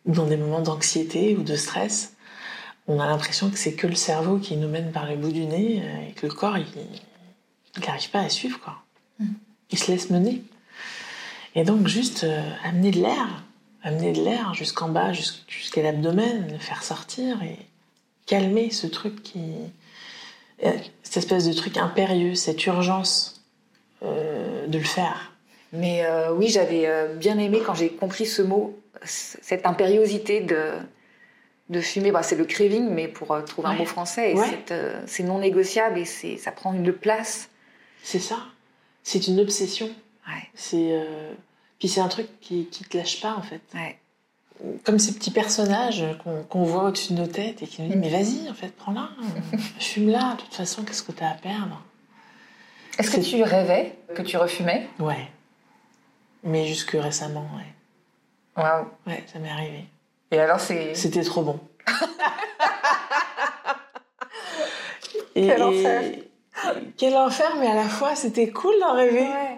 dans 0.05 0.25
des 0.25 0.37
moments 0.37 0.61
d'anxiété 0.61 1.35
ou 1.35 1.43
de 1.43 1.57
stress 1.57 2.13
on 2.87 2.99
a 2.99 3.05
l'impression 3.07 3.49
que 3.49 3.57
c'est 3.57 3.73
que 3.73 3.87
le 3.87 3.95
cerveau 3.95 4.37
qui 4.37 4.57
nous 4.57 4.67
mène 4.67 4.91
par 4.91 5.05
le 5.09 5.15
bout 5.15 5.31
du 5.31 5.45
nez 5.45 5.81
euh, 5.83 6.09
et 6.09 6.11
que 6.13 6.25
le 6.27 6.33
corps, 6.33 6.57
il 6.57 6.65
n'arrive 7.85 8.09
pas 8.09 8.19
à 8.21 8.29
suivre, 8.29 8.59
quoi. 8.59 8.75
Mhm. 9.19 9.33
Il 9.71 9.77
se 9.79 9.91
laisse 9.91 10.09
mener. 10.09 10.41
Et 11.55 11.63
donc, 11.63 11.87
juste 11.87 12.23
euh, 12.23 12.41
amener 12.63 12.91
de 12.91 12.99
l'air, 13.01 13.43
amener 13.83 14.11
de 14.13 14.21
l'air 14.21 14.53
jusqu'en 14.53 14.89
bas, 14.89 15.11
jusqu'- 15.13 15.43
jusqu'à 15.47 15.81
l'abdomen, 15.81 16.47
le 16.51 16.57
faire 16.57 16.83
sortir 16.83 17.41
et 17.43 17.57
calmer 18.25 18.69
ce 18.71 18.87
truc 18.87 19.21
qui. 19.23 19.39
euh, 20.63 20.71
cette 21.03 21.17
espèce 21.17 21.45
de 21.47 21.53
truc 21.53 21.75
impérieux, 21.77 22.35
cette 22.35 22.65
urgence 22.65 23.41
euh, 24.03 24.65
de 24.67 24.77
le 24.77 24.83
faire. 24.83 25.33
Mais 25.73 26.05
euh, 26.05 26.33
oui, 26.33 26.47
j'avais 26.49 26.87
bien 27.17 27.37
aimé 27.37 27.61
quand 27.65 27.73
j'ai 27.73 27.89
compris 27.89 28.25
ce 28.25 28.41
mot, 28.41 28.77
cette 29.03 29.65
impériosité 29.65 30.41
de, 30.41 30.73
de 31.71 31.81
fumer. 31.81 32.11
Bah, 32.11 32.21
c'est 32.23 32.35
le 32.35 32.45
craving, 32.45 32.89
mais 32.89 33.07
pour 33.07 33.31
euh, 33.31 33.41
trouver 33.41 33.69
un 33.69 33.73
mot 33.73 33.85
français, 33.85 34.31
et 34.31 34.35
Ouais. 34.35 34.45
c'est, 34.67 34.71
euh, 34.73 35.01
c'est 35.07 35.23
non 35.23 35.39
négociable 35.39 35.97
et 35.97 36.05
c'est, 36.05 36.37
ça 36.37 36.51
prend 36.51 36.73
une 36.73 36.93
place. 36.93 37.49
C'est 38.03 38.19
ça. 38.19 38.37
C'est 39.03 39.27
une 39.27 39.39
obsession. 39.39 39.87
Ouais, 40.27 40.43
C'est. 40.53 40.89
euh, 40.91 41.33
Puis 41.79 41.87
c'est 41.87 42.01
un 42.01 42.07
truc 42.09 42.27
qui, 42.41 42.67
qui 42.67 42.83
te 42.83 42.95
lâche 42.97 43.19
pas, 43.21 43.33
en 43.35 43.41
fait. 43.41 43.61
comme 44.83 44.99
ces 44.99 45.13
petits 45.15 45.31
personnages 45.31 46.05
qu'on 46.23 46.43
qu'on 46.43 46.63
voit 46.63 46.83
au-dessus 46.83 47.13
de 47.13 47.19
nos 47.21 47.25
têtes 47.27 47.63
et 47.63 47.67
qui 47.67 47.81
nous 47.81 47.87
disent 47.87 47.97
Mm. 47.97 47.99
mais 48.01 48.09
vas-y 48.09 48.49
en 48.49 48.53
fait 48.53 48.69
prends-la 48.75 49.09
fume-la 49.79 50.35
de 50.35 50.41
toute 50.43 50.53
façon 50.53 50.83
qu'est-ce 50.83 51.01
que 51.01 51.11
t'as 51.11 51.29
à 51.31 51.33
perdre? 51.33 51.81
Est-ce 52.99 53.09
que 53.09 53.21
tu 53.21 53.41
rêvais 53.41 53.95
que 54.13 54.21
tu 54.21 54.37
refumais? 54.37 54.87
Ouais 54.99 55.27
mais 56.43 56.67
jusque 56.67 56.91
récemment 56.91 57.47
ouais 57.57 58.61
Waouh. 58.63 58.85
ouais 59.07 59.23
ça 59.33 59.39
m'est 59.39 59.49
arrivé 59.49 59.85
Et 60.31 60.39
alors, 60.39 60.59
c'est. 60.59 60.95
c'était 60.95 61.23
trop 61.23 61.43
bon 61.43 61.59
Et- 65.35 65.47
Quel 65.47 65.63
enfer. 65.63 66.01
quel 66.97 67.15
enfer 67.15 67.55
mais 67.59 67.67
à 67.67 67.73
la 67.75 67.87
fois 67.87 68.15
c'était 68.15 68.49
cool 68.49 68.73
d'en 68.81 68.93
rêver 68.95 69.21
Ouais. 69.21 69.57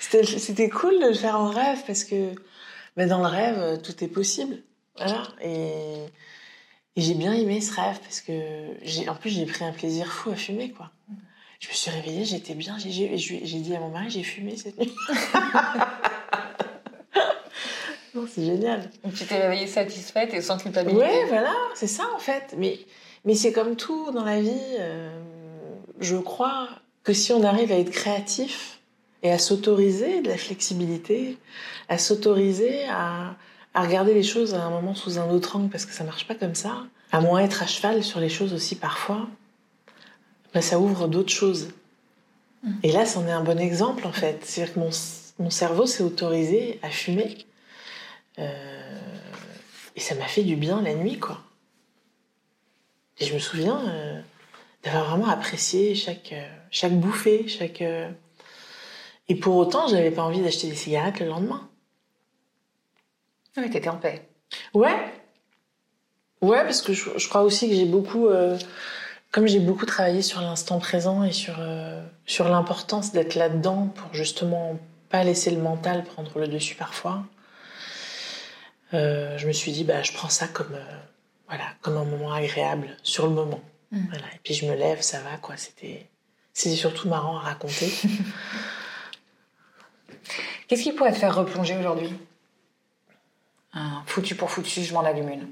C'était 0.00 0.68
cool 0.68 0.98
de 1.00 1.08
le 1.08 1.14
faire 1.14 1.38
en 1.38 1.48
rêve 1.50 1.82
parce 1.86 2.04
que 2.04 2.34
ben, 2.96 3.08
dans 3.08 3.18
le 3.20 3.26
rêve, 3.26 3.58
euh, 3.58 3.76
tout 3.76 4.02
est 4.04 4.08
possible. 4.08 4.58
Voilà. 4.96 5.22
Et, 5.42 6.04
et 6.96 7.00
j'ai 7.00 7.14
bien 7.14 7.32
aimé 7.32 7.60
ce 7.60 7.74
rêve 7.78 7.98
parce 8.00 8.20
que 8.20 9.08
en 9.08 9.14
plus 9.14 9.30
j'ai 9.30 9.46
pris 9.46 9.64
un 9.64 9.72
plaisir 9.72 10.10
fou 10.12 10.30
à 10.30 10.36
fumer 10.36 10.70
quoi. 10.70 10.90
Je 11.60 11.68
me 11.68 11.74
suis 11.74 11.90
réveillée, 11.90 12.24
j'étais 12.24 12.54
bien, 12.54 12.76
j'ai 12.78 12.90
dit 12.90 13.74
à 13.76 13.80
mon 13.80 13.88
mari 13.90 14.10
j'ai 14.10 14.22
fumé 14.22 14.56
cette 14.56 14.78
nuit. 14.78 14.92
c'est 18.32 18.44
génial. 18.44 18.90
Tu 19.14 19.24
t'es 19.24 19.40
réveillée 19.40 19.66
satisfaite 19.66 20.32
et 20.34 20.40
sans 20.40 20.58
culpabilité. 20.58 21.02
Ouais, 21.02 21.24
voilà, 21.28 21.54
c'est 21.74 21.86
ça 21.86 22.04
en 22.14 22.18
fait. 22.18 22.54
Mais, 22.56 22.78
mais 23.24 23.34
c'est 23.34 23.52
comme 23.52 23.76
tout 23.76 24.10
dans 24.12 24.24
la 24.24 24.40
vie. 24.40 24.50
euh, 24.78 25.10
je 26.00 26.16
crois 26.16 26.68
que 27.04 27.12
si 27.12 27.32
on 27.32 27.42
arrive 27.44 27.70
à 27.72 27.78
être 27.78 27.90
créatif 27.90 28.80
et 29.22 29.30
à 29.30 29.38
s'autoriser 29.38 30.20
de 30.22 30.28
la 30.28 30.36
flexibilité, 30.36 31.38
à 31.88 31.98
s'autoriser 31.98 32.84
à, 32.90 33.36
à 33.74 33.82
regarder 33.82 34.14
les 34.14 34.22
choses 34.22 34.54
à 34.54 34.62
un 34.62 34.70
moment 34.70 34.94
sous 34.94 35.18
un 35.18 35.30
autre 35.30 35.56
angle 35.56 35.68
parce 35.70 35.86
que 35.86 35.92
ça 35.92 36.04
marche 36.04 36.26
pas 36.26 36.34
comme 36.34 36.54
ça, 36.54 36.84
à 37.12 37.20
moins 37.20 37.40
être 37.40 37.62
à 37.62 37.66
cheval 37.66 38.02
sur 38.02 38.20
les 38.20 38.28
choses 38.28 38.52
aussi 38.54 38.74
parfois, 38.74 39.28
ben 40.52 40.60
ça 40.60 40.78
ouvre 40.78 41.08
d'autres 41.08 41.32
choses. 41.32 41.68
Et 42.82 42.92
là, 42.92 43.04
c'en 43.04 43.26
est 43.26 43.32
un 43.32 43.42
bon 43.42 43.58
exemple, 43.58 44.06
en 44.06 44.12
fait. 44.12 44.38
C'est-à-dire 44.42 44.72
que 44.74 44.80
mon, 44.80 44.88
mon 45.38 45.50
cerveau 45.50 45.84
s'est 45.84 46.02
autorisé 46.02 46.78
à 46.82 46.88
fumer. 46.88 47.36
Euh, 48.38 49.08
et 49.96 50.00
ça 50.00 50.14
m'a 50.14 50.26
fait 50.26 50.42
du 50.42 50.56
bien 50.56 50.82
la 50.82 50.94
nuit, 50.94 51.18
quoi. 51.18 51.40
Et 53.18 53.26
je 53.26 53.34
me 53.34 53.38
souviens 53.38 53.80
euh, 53.88 54.20
d'avoir 54.82 55.10
vraiment 55.10 55.28
apprécié 55.28 55.94
chaque, 55.94 56.32
euh, 56.32 56.48
chaque 56.70 56.94
bouffée, 56.94 57.46
chaque. 57.46 57.80
euh, 57.82 58.10
Et 59.28 59.36
pour 59.36 59.54
autant, 59.56 59.86
j'avais 59.86 60.10
pas 60.10 60.22
envie 60.22 60.40
d'acheter 60.40 60.68
des 60.68 60.74
cigarettes 60.74 61.20
le 61.20 61.26
lendemain. 61.26 61.68
Oui, 63.56 63.70
t'étais 63.70 63.88
en 63.88 63.96
paix. 63.98 64.28
Ouais. 64.74 64.96
Ouais, 66.42 66.62
parce 66.64 66.82
que 66.82 66.92
je, 66.92 67.10
je 67.16 67.28
crois 67.28 67.42
aussi 67.42 67.68
que 67.68 67.74
j'ai 67.76 67.86
beaucoup. 67.86 68.28
comme 69.30 69.46
j'ai 69.46 69.60
beaucoup 69.60 69.86
travaillé 69.86 70.22
sur 70.22 70.40
l'instant 70.40 70.78
présent 70.80 71.22
et 71.22 71.32
sur, 71.32 71.54
sur 72.26 72.48
l'importance 72.48 73.12
d'être 73.12 73.36
là-dedans 73.36 73.86
pour 73.94 74.12
justement 74.12 74.78
pas 75.08 75.22
laisser 75.24 75.52
le 75.52 75.60
mental 75.62 76.02
prendre 76.04 76.36
le 76.38 76.48
dessus 76.48 76.74
parfois, 76.74 77.22
euh, 78.92 79.38
je 79.38 79.46
me 79.46 79.52
suis 79.52 79.72
dit, 79.72 79.84
bah, 79.84 80.02
je 80.02 80.12
prends 80.12 80.28
ça 80.28 80.46
comme, 80.48 80.74
euh, 80.74 80.98
voilà, 81.48 81.64
comme 81.80 81.96
un 81.96 82.04
moment 82.04 82.32
agréable 82.32 82.96
sur 83.02 83.26
le 83.26 83.32
moment. 83.32 83.60
Mm. 83.90 84.06
Voilà. 84.10 84.26
Et 84.34 84.38
puis 84.42 84.54
je 84.54 84.66
me 84.66 84.74
lève, 84.74 85.00
ça 85.00 85.20
va, 85.20 85.36
quoi. 85.38 85.56
C'était, 85.56 86.06
c'était 86.52 86.76
surtout 86.76 87.08
marrant 87.08 87.36
à 87.38 87.40
raconter. 87.40 87.90
Qu'est-ce 90.68 90.82
qui 90.82 90.92
pourrait 90.92 91.12
te 91.12 91.18
faire 91.18 91.34
replonger 91.34 91.76
aujourd'hui? 91.76 92.12
Un 93.72 94.02
foutu 94.06 94.34
pour 94.34 94.50
foutu, 94.50 94.82
je 94.82 94.94
m'en 94.94 95.04
allume 95.04 95.28
une. 95.28 95.48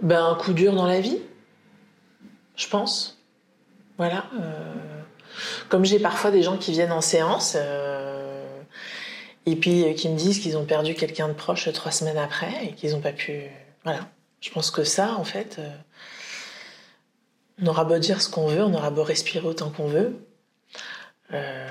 Ben, 0.00 0.24
un 0.24 0.34
coup 0.34 0.52
dur 0.54 0.74
dans 0.74 0.86
la 0.86 1.00
vie, 1.00 1.18
je 2.56 2.66
pense. 2.68 3.18
Voilà. 3.98 4.24
euh, 4.40 4.74
Comme 5.68 5.84
j'ai 5.84 5.98
parfois 5.98 6.30
des 6.30 6.42
gens 6.42 6.56
qui 6.56 6.72
viennent 6.72 6.92
en 6.92 7.02
séance 7.02 7.54
euh, 7.56 8.19
et 9.46 9.56
puis 9.56 9.84
euh, 9.84 9.94
qui 9.94 10.08
me 10.08 10.16
disent 10.16 10.38
qu'ils 10.38 10.56
ont 10.56 10.64
perdu 10.64 10.94
quelqu'un 10.94 11.28
de 11.28 11.32
proche 11.32 11.72
trois 11.72 11.92
semaines 11.92 12.18
après 12.18 12.66
et 12.66 12.72
qu'ils 12.72 12.92
n'ont 12.92 13.00
pas 13.00 13.12
pu. 13.12 13.42
Voilà. 13.84 14.08
Je 14.40 14.50
pense 14.50 14.70
que 14.70 14.84
ça, 14.84 15.14
en 15.16 15.24
fait, 15.24 15.58
euh, 15.58 15.70
on 17.62 17.66
aura 17.66 17.84
beau 17.84 17.98
dire 17.98 18.22
ce 18.22 18.28
qu'on 18.28 18.46
veut, 18.46 18.62
on 18.62 18.74
aura 18.74 18.90
beau 18.90 19.02
respirer 19.02 19.46
autant 19.46 19.70
qu'on 19.70 19.86
veut. 19.86 20.26
euh, 21.32 21.68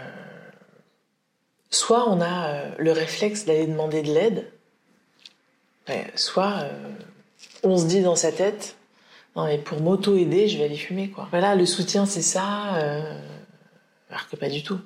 Soit 1.72 2.09
on 2.09 2.20
a 2.20 2.76
le 2.78 2.91
réflexe 2.91 3.45
d'aller 3.45 3.67
demander 3.67 4.01
de 4.01 4.11
l'aide, 4.11 4.51
ouais, 5.88 6.11
soit 6.15 6.63
on 7.61 7.78
se 7.78 7.86
dit 7.86 8.01
dans 8.01 8.15
sa 8.15 8.32
tête, 8.32 8.76
non 9.36 9.45
mais 9.45 9.59
pour 9.59 9.80
m'auto-aider, 9.80 10.47
je 10.47 10.57
vais 10.57 10.63
aller 10.63 10.78
fumer 10.78 11.11
quoi. 11.11 11.28
Voilà, 11.30 11.53
le 11.53 11.67
soutien 11.67 12.07
c'est 12.07 12.24
ça, 12.24 12.41
alors 14.09 14.28
que 14.32 14.36
pas 14.36 14.49
du 14.49 14.63
tout. 14.63 14.80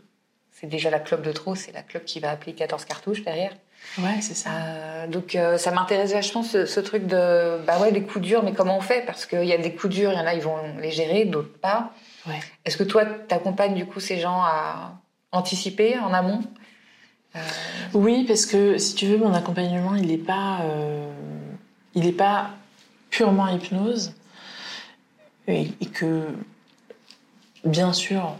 C'est 0.63 0.69
déjà 0.69 0.89
la 0.89 0.99
clope 0.99 1.23
de 1.23 1.33
trop, 1.33 1.55
c'est 1.55 1.73
la 1.73 1.81
clope 1.81 2.05
qui 2.05 2.21
va 2.21 2.31
appeler 2.31 2.53
14 2.53 2.85
cartouches 2.85 3.21
derrière. 3.25 3.51
Ouais, 3.97 4.21
c'est 4.21 4.33
ça. 4.33 4.49
Euh, 4.53 5.07
donc 5.07 5.35
euh, 5.35 5.57
ça 5.57 5.71
m'intéresse 5.71 6.13
vachement 6.13 6.41
ce, 6.41 6.65
ce 6.65 6.79
truc 6.79 7.05
de 7.05 7.59
bah 7.67 7.81
ouais 7.81 7.91
les 7.91 8.01
coups 8.01 8.23
durs 8.23 8.43
mais 8.43 8.53
comment 8.53 8.77
on 8.77 8.81
fait? 8.81 9.05
Parce 9.05 9.25
qu'il 9.25 9.43
y 9.43 9.51
a 9.51 9.57
des 9.57 9.75
coups 9.75 9.93
durs 9.93 10.13
il 10.13 10.17
y 10.17 10.21
en 10.21 10.25
a 10.25 10.33
ils 10.33 10.41
vont 10.41 10.55
les 10.79 10.91
gérer 10.91 11.25
d'autres 11.25 11.51
pas 11.59 11.91
Ouais. 12.25 12.39
est-ce 12.63 12.77
que 12.77 12.85
toi 12.85 13.03
t'accompagnes 13.03 13.73
du 13.75 13.85
coup 13.85 13.99
ces 13.99 14.21
gens 14.21 14.41
à 14.41 14.93
anticiper 15.33 15.99
en 15.99 16.13
amont? 16.13 16.41
Euh, 17.35 17.39
Oui, 17.93 18.23
parce 18.25 18.45
que 18.45 18.77
si 18.77 18.95
tu 18.95 19.07
veux, 19.07 19.17
mon 19.17 19.33
accompagnement, 19.33 19.95
il 19.95 20.07
n'est 20.07 20.17
pas, 20.17 20.61
il 21.93 22.05
est 22.07 22.13
pas 22.13 22.51
purement 23.09 23.49
hypnose, 23.49 24.13
et, 25.49 25.67
et 25.81 25.85
que 25.87 26.23
bien 27.65 27.91
sûr, 27.91 28.37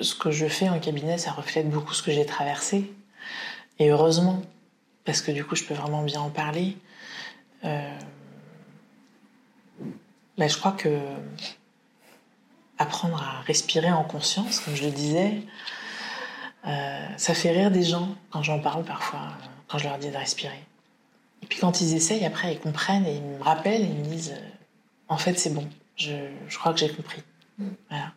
ce 0.00 0.14
que 0.14 0.30
je 0.30 0.46
fais 0.46 0.68
en 0.68 0.78
cabinet, 0.78 1.18
ça 1.18 1.32
reflète 1.32 1.68
beaucoup 1.68 1.94
ce 1.94 2.02
que 2.02 2.12
j'ai 2.12 2.26
traversé, 2.26 2.92
et 3.78 3.90
heureusement, 3.90 4.42
parce 5.04 5.22
que 5.22 5.30
du 5.30 5.44
coup, 5.44 5.56
je 5.56 5.64
peux 5.64 5.74
vraiment 5.74 6.02
bien 6.02 6.20
en 6.20 6.30
parler. 6.30 6.76
Euh, 7.64 7.98
je 10.38 10.56
crois 10.58 10.72
que 10.72 10.98
apprendre 12.78 13.20
à 13.20 13.40
respirer 13.42 13.90
en 13.90 14.04
conscience, 14.04 14.60
comme 14.60 14.74
je 14.74 14.84
le 14.84 14.90
disais, 14.90 15.42
euh, 16.66 17.06
ça 17.16 17.34
fait 17.34 17.50
rire 17.50 17.70
des 17.70 17.82
gens 17.82 18.14
quand 18.30 18.42
j'en 18.42 18.60
parle 18.60 18.84
parfois, 18.84 19.28
quand 19.66 19.78
je 19.78 19.84
leur 19.84 19.98
dis 19.98 20.10
de 20.10 20.16
respirer. 20.16 20.64
Et 21.42 21.46
puis 21.46 21.58
quand 21.58 21.80
ils 21.80 21.94
essayent, 21.94 22.24
après 22.24 22.52
ils 22.52 22.60
comprennent 22.60 23.06
et 23.06 23.16
ils 23.16 23.22
me 23.22 23.42
rappellent 23.42 23.82
et 23.82 23.86
ils 23.86 23.94
me 23.94 24.04
disent 24.04 24.32
euh, 24.32 24.48
En 25.08 25.18
fait, 25.18 25.38
c'est 25.38 25.52
bon, 25.52 25.68
je, 25.96 26.12
je 26.48 26.58
crois 26.58 26.72
que 26.72 26.78
j'ai 26.78 26.88
compris. 26.88 27.22
Voilà. 27.88 28.12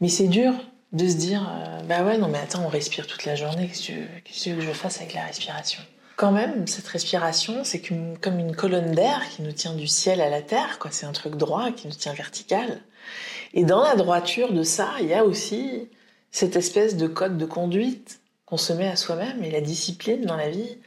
Mais 0.00 0.08
c'est 0.08 0.28
dur 0.28 0.54
de 0.96 1.08
se 1.08 1.16
dire 1.16 1.48
euh, 1.48 1.82
Bah 1.82 2.04
ouais, 2.04 2.18
non, 2.18 2.28
mais 2.28 2.38
attends, 2.38 2.64
on 2.64 2.68
respire 2.68 3.06
toute 3.06 3.24
la 3.24 3.34
journée, 3.34 3.68
qu'est-ce 3.68 4.50
que 4.50 4.54
que 4.54 4.60
je 4.60 4.72
fasse 4.72 4.98
avec 5.00 5.14
la 5.14 5.24
respiration? 5.24 5.82
Quand 6.16 6.32
même, 6.32 6.66
cette 6.66 6.88
respiration, 6.88 7.62
c'est 7.62 7.82
comme 7.82 8.38
une 8.38 8.56
colonne 8.56 8.92
d'air 8.92 9.20
qui 9.28 9.42
nous 9.42 9.52
tient 9.52 9.74
du 9.74 9.86
ciel 9.86 10.22
à 10.22 10.30
la 10.30 10.40
terre, 10.40 10.78
quoi. 10.78 10.90
C'est 10.90 11.04
un 11.04 11.12
truc 11.12 11.36
droit 11.36 11.70
qui 11.72 11.86
nous 11.88 11.94
tient 11.94 12.14
vertical. 12.14 12.80
Et 13.52 13.64
dans 13.64 13.82
la 13.82 13.96
droiture 13.96 14.52
de 14.52 14.62
ça, 14.62 14.92
il 15.00 15.06
y 15.06 15.14
a 15.14 15.24
aussi 15.24 15.88
cette 16.30 16.56
espèce 16.56 16.96
de 16.96 17.06
code 17.06 17.36
de 17.36 17.44
conduite 17.44 18.20
qu'on 18.46 18.56
se 18.56 18.72
met 18.72 18.88
à 18.88 18.96
soi-même 18.96 19.44
et 19.44 19.50
la 19.50 19.60
discipline 19.60 20.24
dans 20.24 20.36
la 20.36 20.48
vie. 20.48 20.78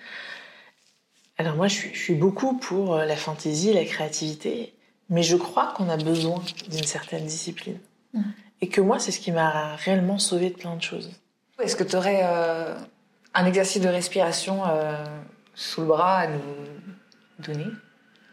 Alors 1.38 1.56
moi, 1.56 1.68
je 1.68 1.76
suis, 1.76 1.94
je 1.94 2.00
suis 2.00 2.16
beaucoup 2.16 2.58
pour 2.58 2.96
euh, 2.96 3.06
la 3.06 3.16
fantaisie, 3.16 3.72
la 3.74 3.86
créativité, 3.86 4.74
mais 5.10 5.24
je 5.24 5.38
crois 5.38 5.74
qu'on 5.76 5.90
a 5.90 5.98
besoin 5.98 6.42
d'une 6.70 6.84
certaine 6.84 7.26
discipline. 7.26 7.80
Mhm. 8.14 8.34
Et 8.62 8.68
que 8.68 8.82
moi, 8.82 9.00
c'est 9.00 9.12
ce 9.12 9.20
qui 9.20 9.32
m'a 9.32 9.76
réellement 9.76 10.18
sauvé 10.18 10.50
de 10.50 10.56
plein 10.56 10.76
de 10.76 10.82
choses. 10.82 11.12
est-ce 11.62 11.76
que 11.76 11.84
tu 11.84 11.96
aurais 11.96 12.24
un 13.34 13.46
exercice 13.46 13.82
de 13.82 13.88
respiration 13.88 14.64
euh, 14.68 15.04
sous 15.56 15.82
le 15.82 15.88
bras 15.88 16.18
à 16.20 16.28
nous 16.28 16.42
donner? 17.40 17.68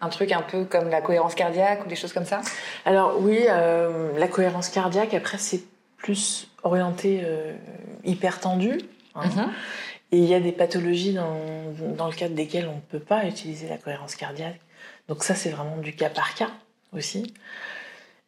Un 0.01 0.09
truc 0.09 0.33
un 0.33 0.43
peu 0.43 0.65
comme 0.65 0.89
la 0.89 1.01
cohérence 1.01 1.35
cardiaque 1.35 1.85
ou 1.85 1.89
des 1.89 1.97
choses 1.97 2.13
comme 2.13 2.27
ça? 2.27 2.41
Alors 2.85 3.21
oui, 3.21 3.45
euh, 3.49 4.17
la 4.19 4.29
cohérence 4.29 4.69
cardiaque, 4.69 5.15
après, 5.15 5.39
c'est 5.39 5.63
plus 5.97 6.49
orienté 6.63 7.23
euh, 7.25 7.55
hyper 8.05 8.41
tendu. 8.41 8.79
hein. 9.15 9.27
Mhm. 9.27 9.53
Et 10.13 10.19
il 10.19 10.25
y 10.25 10.35
a 10.35 10.41
des 10.41 10.53
pathologies 10.53 11.15
dans, 11.15 11.37
dans 11.97 12.07
le 12.07 12.15
cadre 12.15 12.35
desquelles 12.35 12.69
on 12.69 12.77
ne 12.77 12.81
peut 12.81 13.05
pas 13.05 13.25
utiliser 13.25 13.69
la 13.69 13.77
cohérence 13.77 14.15
cardiaque. 14.15 14.61
Donc 15.09 15.25
ça, 15.25 15.35
c'est 15.35 15.51
vraiment 15.51 15.79
du 15.79 15.95
cas 15.95 16.11
par 16.11 16.35
cas 16.35 16.51
aussi. 16.93 17.35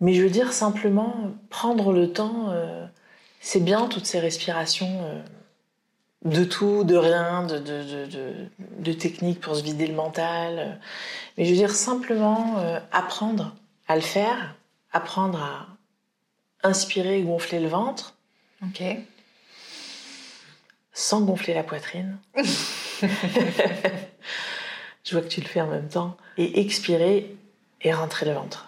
Mais 0.00 0.14
je 0.14 0.22
veux 0.22 0.30
dire 0.30 0.52
simplement, 0.52 1.32
prendre 1.50 1.92
le 1.92 2.12
temps, 2.12 2.50
euh, 2.50 2.86
c'est 3.40 3.60
bien 3.60 3.88
toutes 3.88 4.06
ces 4.06 4.20
respirations 4.20 5.00
euh, 5.02 5.22
de 6.24 6.44
tout, 6.44 6.84
de 6.84 6.96
rien, 6.96 7.44
de, 7.44 7.58
de, 7.58 7.82
de, 7.82 8.06
de, 8.06 8.34
de 8.78 8.92
techniques 8.92 9.40
pour 9.40 9.56
se 9.56 9.62
vider 9.62 9.86
le 9.86 9.94
mental. 9.94 10.80
Mais 11.36 11.44
je 11.44 11.50
veux 11.50 11.56
dire 11.56 11.74
simplement 11.74 12.58
euh, 12.58 12.78
apprendre 12.92 13.54
à 13.88 13.96
le 13.96 14.02
faire, 14.02 14.54
apprendre 14.92 15.42
à 15.42 15.66
inspirer 16.62 17.18
et 17.18 17.22
gonfler 17.22 17.60
le 17.60 17.68
ventre 17.68 18.14
Ok. 18.64 18.82
sans 20.92 21.20
gonfler 21.22 21.54
la 21.54 21.62
poitrine. 21.62 22.18
Je 25.04 25.12
vois 25.12 25.22
que 25.22 25.28
tu 25.28 25.40
le 25.40 25.46
fais 25.46 25.60
en 25.60 25.68
même 25.68 25.88
temps. 25.88 26.16
Et 26.36 26.60
expirer 26.60 27.34
et 27.82 27.92
rentrer 27.92 28.26
le 28.26 28.32
ventre. 28.32 28.67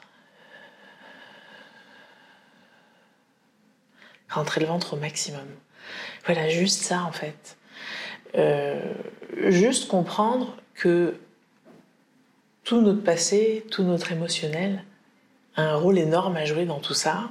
Rentrer 4.31 4.61
le 4.61 4.66
ventre 4.66 4.95
au 4.95 4.97
maximum. 4.97 5.47
Voilà, 6.24 6.49
juste 6.49 6.83
ça 6.83 7.03
en 7.03 7.12
fait. 7.12 7.57
Euh, 8.37 8.81
juste 9.49 9.89
comprendre 9.89 10.57
que 10.74 11.16
tout 12.64 12.81
notre 12.81 13.03
passé, 13.03 13.66
tout 13.70 13.83
notre 13.83 14.12
émotionnel 14.12 14.85
a 15.57 15.62
un 15.62 15.76
rôle 15.76 15.99
énorme 15.99 16.37
à 16.37 16.45
jouer 16.45 16.64
dans 16.64 16.78
tout 16.78 16.95
ça. 16.95 17.31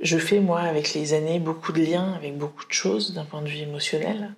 Je 0.00 0.18
fais, 0.18 0.40
moi, 0.40 0.60
avec 0.60 0.94
les 0.94 1.12
années, 1.12 1.38
beaucoup 1.38 1.72
de 1.72 1.82
liens 1.82 2.14
avec 2.14 2.36
beaucoup 2.36 2.64
de 2.66 2.72
choses 2.72 3.14
d'un 3.14 3.24
point 3.24 3.42
de 3.42 3.48
vue 3.48 3.58
émotionnel, 3.58 4.34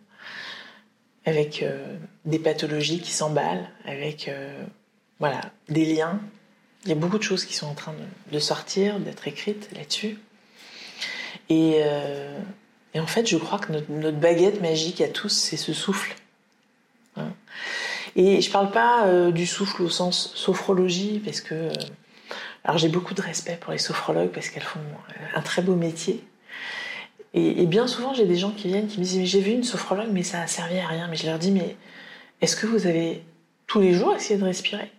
avec 1.25 1.63
euh, 1.63 1.97
des 2.25 2.39
pathologies 2.39 3.01
qui 3.01 3.13
s'emballent, 3.13 3.71
avec 3.87 4.29
euh, 4.29 4.63
voilà, 5.21 5.41
des 5.69 5.87
liens. 5.87 6.21
Il 6.83 6.91
y 6.91 6.93
a 6.93 6.97
beaucoup 6.97 7.17
de 7.17 7.23
choses 7.23 7.47
qui 7.47 7.55
sont 7.55 7.67
en 7.67 7.75
train 7.75 7.93
de, 7.93 8.33
de 8.35 8.39
sortir, 8.39 8.99
d'être 9.01 9.27
écrites 9.27 9.71
là-dessus. 9.75 10.19
Et, 11.49 11.80
euh, 11.82 12.38
et 12.95 13.01
en 13.01 13.07
fait, 13.07 13.26
je 13.26 13.36
crois 13.36 13.59
que 13.59 13.72
notre, 13.72 13.90
notre 13.90 14.18
baguette 14.18 14.61
magique 14.61 15.01
à 15.01 15.09
tous, 15.09 15.28
c'est 15.28 15.57
ce 15.57 15.72
souffle. 15.72 16.14
Hein. 17.16 17.32
Et 18.16 18.40
je 18.40 18.51
parle 18.51 18.70
pas 18.70 19.07
euh, 19.07 19.30
du 19.30 19.47
souffle 19.47 19.82
au 19.82 19.88
sens 19.88 20.32
sophrologie, 20.34 21.20
parce 21.24 21.40
que 21.40 21.55
euh, 21.55 21.72
alors 22.64 22.78
j'ai 22.78 22.88
beaucoup 22.88 23.12
de 23.12 23.20
respect 23.20 23.59
pour 23.61 23.72
les 23.72 23.78
sophrologues 23.78 24.30
parce 24.30 24.49
qu'elles 24.49 24.62
font 24.62 24.80
un 25.34 25.40
très 25.42 25.62
beau 25.62 25.74
métier. 25.74 26.24
Et, 27.34 27.62
et 27.62 27.66
bien 27.66 27.86
souvent 27.86 28.14
j'ai 28.14 28.24
des 28.24 28.36
gens 28.36 28.53
qui 28.53 28.68
viennent 28.68 28.86
qui 28.86 29.01
me 29.01 29.05
disent 29.05 29.18
mais 29.18 29.26
j'ai 29.26 29.40
vu 29.40 29.51
une 29.51 29.64
sophrologue 29.64 30.09
mais 30.11 30.22
ça 30.22 30.40
a 30.40 30.47
servi 30.47 30.78
à 30.78 30.86
rien. 30.86 31.09
Mais 31.09 31.16
je 31.16 31.26
leur 31.26 31.38
dis 31.38 31.51
mais 31.51 31.76
est-ce 32.40 32.57
que 32.57 32.66
vous 32.66 32.86
avez 32.86 33.22
tous 33.66 33.80
les 33.80 33.92
jours 33.92 34.14
essayé 34.14 34.38
de 34.38 34.45
respirer? 34.45 34.90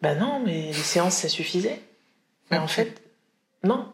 Ben 0.00 0.18
non, 0.18 0.40
mais 0.44 0.66
les 0.66 0.72
séances 0.72 1.18
ça 1.18 1.28
suffisait. 1.28 1.80
Mais 2.50 2.58
en 2.58 2.68
fait 2.68 3.00
non. 3.62 3.92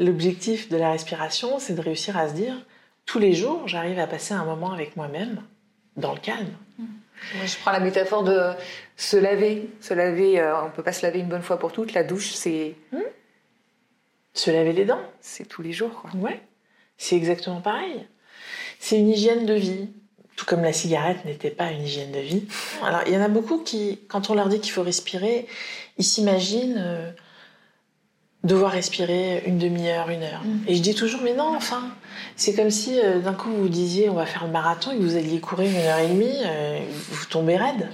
L'objectif 0.00 0.70
de 0.70 0.78
la 0.78 0.92
respiration, 0.92 1.58
c'est 1.58 1.74
de 1.74 1.80
réussir 1.80 2.16
à 2.16 2.28
se 2.28 2.34
dire, 2.34 2.54
tous 3.04 3.18
les 3.18 3.34
jours, 3.34 3.68
j'arrive 3.68 3.98
à 3.98 4.06
passer 4.06 4.32
un 4.32 4.44
moment 4.44 4.72
avec 4.72 4.96
moi-même, 4.96 5.42
dans 5.96 6.14
le 6.14 6.18
calme. 6.18 6.54
Je 7.44 7.56
prends 7.60 7.72
la 7.72 7.80
métaphore 7.80 8.24
de 8.24 8.50
se 8.96 9.18
laver. 9.18 9.68
Se 9.80 9.92
laver, 9.92 10.40
euh, 10.40 10.64
on 10.64 10.70
peut 10.70 10.82
pas 10.82 10.94
se 10.94 11.04
laver 11.04 11.20
une 11.20 11.28
bonne 11.28 11.42
fois 11.42 11.58
pour 11.58 11.72
toutes. 11.72 11.92
La 11.92 12.02
douche, 12.02 12.32
c'est. 12.32 12.76
Se 14.32 14.50
laver 14.50 14.72
les 14.72 14.86
dents. 14.86 15.02
C'est 15.20 15.46
tous 15.46 15.60
les 15.60 15.72
jours, 15.72 15.92
quoi. 16.00 16.10
Ouais. 16.14 16.40
C'est 16.96 17.16
exactement 17.16 17.60
pareil. 17.60 18.06
C'est 18.78 18.98
une 18.98 19.10
hygiène 19.10 19.44
de 19.44 19.54
vie. 19.54 19.90
Tout 20.36 20.46
comme 20.46 20.62
la 20.62 20.72
cigarette 20.72 21.26
n'était 21.26 21.50
pas 21.50 21.70
une 21.70 21.82
hygiène 21.82 22.12
de 22.12 22.20
vie. 22.20 22.44
Alors, 22.82 23.02
il 23.06 23.12
y 23.12 23.16
en 23.18 23.22
a 23.22 23.28
beaucoup 23.28 23.58
qui, 23.58 24.00
quand 24.08 24.30
on 24.30 24.34
leur 24.34 24.48
dit 24.48 24.60
qu'il 24.60 24.72
faut 24.72 24.82
respirer, 24.82 25.46
ils 25.98 26.04
s'imaginent 26.04 26.78
euh, 26.78 27.12
devoir 28.42 28.72
respirer 28.72 29.42
une 29.46 29.58
demi-heure, 29.58 30.08
une 30.08 30.22
heure. 30.22 30.42
Mm. 30.44 30.64
Et 30.68 30.74
je 30.74 30.82
dis 30.82 30.94
toujours, 30.94 31.20
mais 31.22 31.34
non, 31.34 31.54
enfin, 31.56 31.90
c'est 32.36 32.54
comme 32.54 32.70
si 32.70 32.98
euh, 32.98 33.20
d'un 33.20 33.34
coup 33.34 33.50
vous 33.50 33.68
disiez 33.68 34.08
on 34.08 34.14
va 34.14 34.26
faire 34.26 34.44
le 34.46 34.50
marathon 34.50 34.92
et 34.92 34.96
que 34.96 35.02
vous 35.02 35.16
alliez 35.16 35.40
courir 35.40 35.70
une 35.70 35.86
heure 35.86 35.98
et 35.98 36.08
demie, 36.08 36.38
euh, 36.44 36.80
vous 37.10 37.26
tombez 37.26 37.56
raide. 37.56 37.88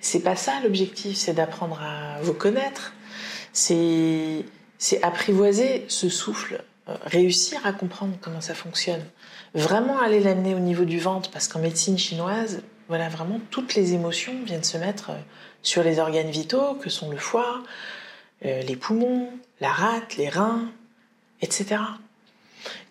C'est 0.00 0.20
pas 0.20 0.36
ça 0.36 0.52
l'objectif, 0.62 1.16
c'est 1.16 1.32
d'apprendre 1.32 1.80
à 1.82 2.20
vous 2.22 2.34
connaître. 2.34 2.92
C'est 3.52 4.44
c'est 4.84 5.02
apprivoiser 5.02 5.86
ce 5.88 6.10
souffle, 6.10 6.62
euh, 6.90 6.96
réussir 7.06 7.58
à 7.64 7.72
comprendre 7.72 8.16
comment 8.20 8.42
ça 8.42 8.54
fonctionne. 8.54 9.02
Vraiment 9.54 9.98
aller 9.98 10.20
l'amener 10.20 10.54
au 10.54 10.58
niveau 10.58 10.84
du 10.84 10.98
ventre, 10.98 11.30
parce 11.30 11.48
qu'en 11.48 11.60
médecine 11.60 11.96
chinoise, 11.96 12.62
voilà, 12.88 13.08
vraiment 13.08 13.40
toutes 13.50 13.74
les 13.76 13.94
émotions 13.94 14.34
viennent 14.44 14.62
se 14.62 14.76
mettre 14.76 15.10
euh, 15.10 15.18
sur 15.62 15.82
les 15.82 16.00
organes 16.00 16.28
vitaux, 16.28 16.74
que 16.74 16.90
sont 16.90 17.10
le 17.10 17.16
foie, 17.16 17.62
euh, 18.44 18.60
les 18.60 18.76
poumons, 18.76 19.30
la 19.60 19.72
rate, 19.72 20.16
les 20.16 20.28
reins, 20.28 20.70
etc. 21.40 21.80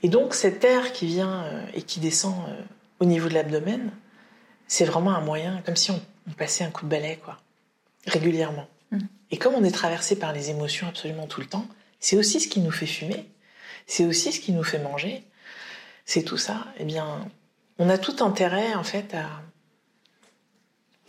Et 0.01 0.09
donc 0.09 0.33
cet 0.33 0.63
air 0.63 0.93
qui 0.93 1.05
vient 1.05 1.43
euh, 1.43 1.65
et 1.73 1.81
qui 1.81 1.99
descend 1.99 2.35
euh, 2.49 2.61
au 2.99 3.05
niveau 3.05 3.29
de 3.29 3.33
l'abdomen, 3.33 3.91
c'est 4.67 4.85
vraiment 4.85 5.11
un 5.11 5.21
moyen, 5.21 5.61
comme 5.65 5.75
si 5.75 5.91
on, 5.91 6.01
on 6.27 6.31
passait 6.31 6.63
un 6.63 6.71
coup 6.71 6.85
de 6.85 6.89
balai, 6.89 7.19
quoi, 7.23 7.37
régulièrement. 8.05 8.67
Mm. 8.91 8.99
Et 9.31 9.37
comme 9.37 9.53
on 9.55 9.63
est 9.63 9.71
traversé 9.71 10.17
par 10.17 10.33
les 10.33 10.49
émotions 10.49 10.87
absolument 10.87 11.27
tout 11.27 11.41
le 11.41 11.47
temps, 11.47 11.67
c'est 11.99 12.17
aussi 12.17 12.39
ce 12.39 12.47
qui 12.47 12.59
nous 12.59 12.71
fait 12.71 12.85
fumer, 12.85 13.29
c'est 13.87 14.05
aussi 14.05 14.31
ce 14.31 14.39
qui 14.39 14.51
nous 14.51 14.63
fait 14.63 14.79
manger, 14.79 15.23
c'est 16.05 16.23
tout 16.23 16.37
ça. 16.37 16.65
Eh 16.79 16.85
bien, 16.85 17.27
on 17.77 17.89
a 17.89 17.97
tout 17.97 18.23
intérêt, 18.23 18.75
en 18.75 18.83
fait, 18.83 19.13
à, 19.13 19.29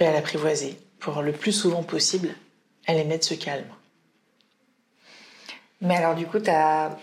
à 0.04 0.12
l'apprivoiser 0.12 0.78
pour 0.98 1.22
le 1.22 1.32
plus 1.32 1.52
souvent 1.52 1.82
possible 1.82 2.34
à 2.86 2.94
les 2.94 3.04
mettre 3.04 3.26
ce 3.26 3.34
calme. 3.34 3.66
Mais 5.80 5.96
alors, 5.96 6.14
du 6.14 6.26
coup, 6.26 6.38
t'as 6.38 6.96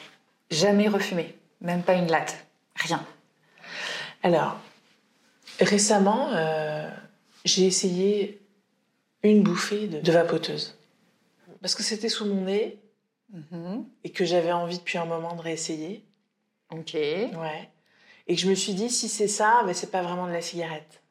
jamais 0.49 0.87
refumé. 0.87 1.35
Même 1.61 1.83
pas 1.83 1.93
une 1.93 2.07
latte. 2.07 2.45
Rien. 2.75 3.05
Alors, 4.23 4.59
récemment, 5.59 6.29
euh, 6.33 6.89
j'ai 7.45 7.65
essayé 7.65 8.41
une 9.23 9.43
bouffée 9.43 9.87
de, 9.87 9.99
de 9.99 10.11
vapoteuse. 10.11 10.77
Parce 11.61 11.75
que 11.75 11.83
c'était 11.83 12.09
sous 12.09 12.25
mon 12.25 12.41
nez 12.41 12.79
et 14.03 14.11
que 14.11 14.25
j'avais 14.25 14.51
envie 14.51 14.79
depuis 14.79 14.97
un 14.97 15.05
moment 15.05 15.35
de 15.35 15.41
réessayer. 15.41 16.05
Ok. 16.71 16.93
Ouais. 16.93 17.69
Et 18.27 18.35
que 18.35 18.41
je 18.41 18.49
me 18.49 18.55
suis 18.55 18.73
dit, 18.73 18.89
si 18.89 19.07
c'est 19.07 19.27
ça, 19.27 19.61
ben 19.65 19.73
c'est 19.73 19.91
pas 19.91 20.01
vraiment 20.01 20.27
de 20.27 20.33
la 20.33 20.41
cigarette. 20.41 21.01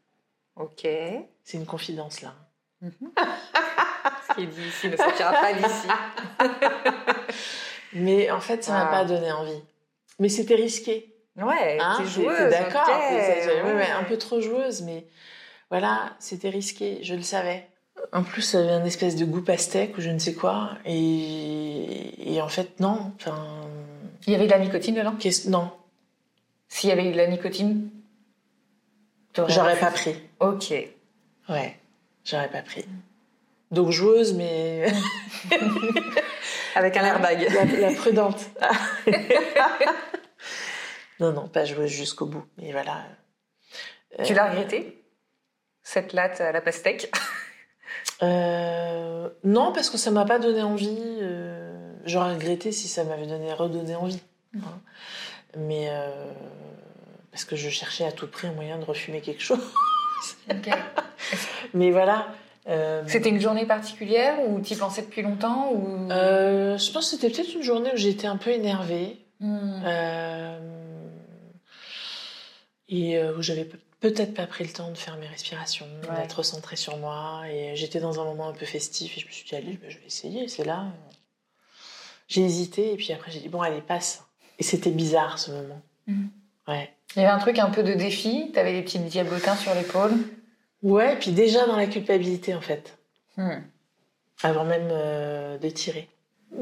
Ok. 0.57 0.83
C'est 0.83 1.57
une 1.57 1.67
confidence 1.67 2.21
là. 2.23 2.35
Ce 4.31 4.35
qui 4.35 4.43
est 4.43 4.47
dit 4.47 4.63
ici 4.69 4.89
ne 4.89 4.97
sortira 4.97 5.33
pas 5.33 5.53
d'ici. 5.53 5.89
Mais 7.93 8.31
en 8.31 8.41
fait, 8.41 8.63
ça 8.65 8.73
m'a 8.73 8.87
Ah. 8.89 8.91
pas 8.91 9.05
donné 9.05 9.31
envie. 9.33 9.61
Mais 10.19 10.29
c'était 10.29 10.55
risqué. 10.55 11.15
Ouais, 11.37 11.79
Hein, 11.81 11.97
t'es 11.99 12.07
joueuse. 12.09 12.51
d'accord. 12.51 12.83
ok, 12.83 12.95
t'es- 13.09 13.41
t'es- 13.41 13.47
ouais, 13.47 13.63
ouais, 13.63 13.75
ouais. 13.75 13.91
un 13.91 14.05
peu 14.05 14.19
trop 14.19 14.41
joueuse, 14.41 14.83
mais 14.83 15.07
voilà, 15.71 16.15
c'était 16.19 16.51
risqué. 16.51 16.99
Je 17.03 17.15
le 17.15 17.23
savais. 17.23 17.67
En 18.13 18.23
plus, 18.23 18.43
ça 18.43 18.59
avait 18.61 18.71
un 18.71 18.85
espèce 18.85 19.17
de 19.17 19.25
goût 19.25 19.43
pastèque 19.43 19.97
ou 19.99 20.01
je 20.01 20.11
ne 20.11 20.19
sais 20.19 20.35
quoi. 20.35 20.71
Et, 20.85 22.35
et 22.35 22.41
en 22.43 22.49
fait, 22.49 22.81
non. 22.81 23.13
Enfin, 23.17 23.37
Il 24.27 24.33
y 24.33 24.37
avait 24.37 24.47
de 24.47 24.51
la 24.51 24.59
nicotine 24.59 24.95
dedans? 24.95 25.15
non, 25.49 25.71
S'il 26.69 26.89
y 26.91 26.93
avait 26.93 27.07
eu 27.09 27.13
de 27.13 27.17
la 27.17 27.27
nicotine, 27.27 27.91
j'aurais 29.49 29.79
pas 29.79 29.91
pris. 29.91 30.15
Ok. 30.41 30.73
Ouais, 31.49 31.77
j'aurais 32.25 32.49
pas 32.51 32.63
pris. 32.63 32.85
Donc 33.71 33.91
joueuse, 33.91 34.35
mais 34.35 34.93
Avec 36.75 36.97
un 36.97 37.05
airbag. 37.05 37.49
la, 37.53 37.65
la 37.89 37.95
prudente. 37.95 38.41
non, 41.21 41.33
non, 41.33 41.49
pas 41.49 41.65
joueuse 41.65 41.91
jusqu'au 41.91 42.27
bout. 42.27 42.45
Mais 42.59 42.73
voilà. 42.73 43.05
Tu 44.25 44.35
l'as 44.35 44.49
regretté 44.51 45.05
Cette 45.83 46.13
latte 46.13 46.41
à 46.41 46.53
la 46.53 46.61
pastèque? 46.61 47.13
Euh, 48.23 49.29
non, 49.45 49.73
parce 49.73 49.89
que 49.91 49.99
ça 49.99 50.11
m'a 50.11 50.25
pas 50.25 50.39
donné 50.39 50.63
envie. 50.63 50.99
euh, 51.23 51.93
J'aurais 52.05 52.35
regretté 52.35 52.73
si 52.73 52.89
ça 52.89 53.05
m'avait 53.05 53.27
donné 53.27 53.53
redonné 53.53 53.95
envie. 53.95 54.21
hein. 54.57 54.81
Mais 55.57 55.89
euh, 55.91 56.33
parce 57.31 57.45
que 57.45 57.57
je 57.57 57.69
cherchais 57.71 58.05
à 58.05 58.13
tout 58.13 58.27
prix 58.29 58.47
un 58.49 58.53
moyen 58.53 58.79
de 58.79 58.85
refumer 58.85 59.21
quelque 59.21 59.43
chose. 59.43 59.61
Mais 61.75 61.91
voilà. 61.91 62.29
Euh, 62.69 63.03
C'était 63.07 63.31
une 63.31 63.41
journée 63.41 63.65
particulière 63.67 64.37
ou 64.49 64.61
t'y 64.61 64.77
pensais 64.77 65.03
depuis 65.03 65.23
longtemps 65.23 65.71
ou... 65.73 66.11
euh, 66.13 66.77
je 66.79 66.91
pense 66.93 67.11
que 67.11 67.17
c'était 67.17 67.31
peut-être 67.31 67.55
une 67.55 67.63
journée 67.63 67.91
où 67.93 67.97
j'étais 67.97 68.27
un 68.27 68.37
peu 68.37 68.51
énervée. 68.51 69.17
Hmm. 69.43 69.81
euh, 69.87 70.59
et 72.89 73.23
où 73.23 73.41
j'avais 73.43 73.65
pe- 73.65 73.79
peut-être 74.01 74.35
pas 74.35 74.47
pris 74.47 74.65
le 74.65 74.71
temps 74.71 74.91
de 74.91 74.99
faire 74.99 75.17
mes 75.17 75.27
respirations, 75.29 75.87
Ouais. 76.09 76.17
d'être 76.21 76.43
centrée 76.43 76.77
sur 76.77 76.97
moi. 76.97 77.43
Et 77.51 77.77
j'étais 77.77 78.01
dans 78.01 78.21
un 78.21 78.25
moment 78.25 78.49
un 78.49 78.53
peu 78.53 78.67
festif 78.67 79.17
et 79.17 79.21
je 79.21 79.27
me 79.27 79.31
suis 79.33 79.49
dit, 79.49 79.55
allez, 79.55 79.79
ben, 79.81 79.89
je 79.91 79.97
vais 79.99 80.07
essayer, 80.07 80.49
c'est 80.49 80.65
là. 80.65 80.87
J'ai 82.29 82.43
hésité 82.43 82.93
et 82.93 82.97
puis 82.97 83.13
après 83.13 83.31
j'ai 83.31 83.41
dit, 83.41 83.49
bon, 83.49 83.61
allez, 83.63 83.81
passe. 83.81 84.25
Et 84.59 84.63
c'était 84.63 84.91
bizarre 84.91 85.39
ce 85.39 85.51
moment. 85.53 85.81
Ouais. 86.69 86.91
Il 87.17 87.23
y 87.23 87.25
avait 87.25 87.33
un 87.35 87.39
truc 87.39 87.59
un 87.59 87.71
peu 87.71 87.83
de 87.83 87.95
défi, 87.95 88.51
t'avais 88.53 88.73
des 88.73 88.83
petits 88.83 88.99
diablotins 88.99 89.57
sur 89.57 89.75
l'épaule? 89.75 90.13
Ouais, 90.83 91.17
puis 91.19 91.33
déjà 91.33 91.67
dans 91.67 91.77
la 91.77 91.87
culpabilité 91.87 92.55
en 92.55 92.61
fait, 92.61 92.97
Hmm. 93.37 93.61
avant 94.43 94.65
même 94.65 94.89
euh, 94.91 95.59
de 95.59 95.69
tirer. 95.71 96.09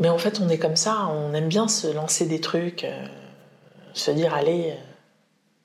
Mais 0.01 0.09
en 0.09 0.19
fait, 0.19 0.41
on 0.41 0.49
est 0.49 0.59
comme 0.59 0.77
ça, 0.77 1.07
on 1.09 1.33
aime 1.35 1.49
bien 1.49 1.66
se 1.69 1.87
lancer 1.87 2.27
des 2.27 2.41
trucs, 2.41 2.85
euh, 2.85 3.07
se 3.95 4.11
dire, 4.11 4.35
allez, 4.35 4.73
euh, 4.73 4.75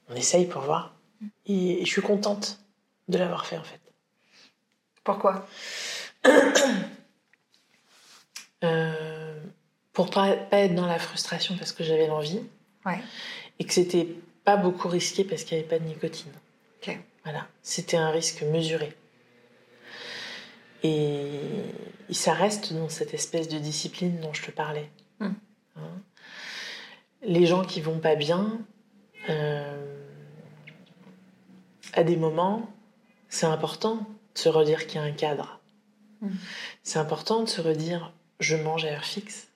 on 0.09 0.15
essaye 0.15 0.45
pour 0.45 0.61
voir. 0.61 0.95
Et, 1.45 1.81
et 1.81 1.85
je 1.85 1.89
suis 1.91 2.01
contente 2.01 2.59
de 3.09 3.17
l'avoir 3.17 3.45
fait 3.45 3.57
en 3.57 3.63
fait. 3.63 3.79
Pourquoi? 5.03 5.45
Pour 9.93 10.09
pas, 10.09 10.35
pas 10.35 10.57
être 10.59 10.73
dans 10.73 10.87
la 10.87 10.97
frustration 10.97 11.55
parce 11.57 11.71
que 11.71 11.83
j'avais 11.83 12.07
l'envie. 12.07 12.41
Ouais. 12.85 12.99
Et 13.59 13.65
que 13.65 13.73
c'était 13.73 14.07
pas 14.43 14.57
beaucoup 14.57 14.87
risqué 14.87 15.23
parce 15.23 15.43
qu'il 15.43 15.55
n'y 15.57 15.63
avait 15.63 15.69
pas 15.69 15.79
de 15.79 15.87
nicotine. 15.87 16.31
Ok. 16.81 16.97
Voilà. 17.23 17.47
C'était 17.61 17.97
un 17.97 18.09
risque 18.09 18.43
mesuré. 18.43 18.95
Et, 20.83 21.39
et 22.09 22.13
ça 22.13 22.33
reste 22.33 22.73
dans 22.73 22.89
cette 22.89 23.13
espèce 23.13 23.47
de 23.47 23.57
discipline 23.57 24.19
dont 24.19 24.33
je 24.33 24.43
te 24.43 24.51
parlais. 24.51 24.89
Mm. 25.19 25.29
Hein. 25.77 26.01
Les 27.21 27.45
gens 27.45 27.63
qui 27.63 27.79
vont 27.79 27.99
pas 27.99 28.15
bien, 28.15 28.59
euh, 29.29 30.03
à 31.93 32.03
des 32.03 32.17
moments, 32.17 32.69
c'est 33.29 33.45
important 33.45 33.95
de 33.95 34.39
se 34.39 34.49
redire 34.49 34.87
qu'il 34.87 34.99
y 34.99 35.03
a 35.03 35.07
un 35.07 35.11
cadre. 35.11 35.59
Mm. 36.21 36.29
C'est 36.83 36.99
important 36.99 37.43
de 37.43 37.49
se 37.49 37.61
redire 37.61 38.11
je 38.39 38.57
mange 38.57 38.83
à 38.85 38.89
heure 38.89 39.05
fixe 39.05 39.47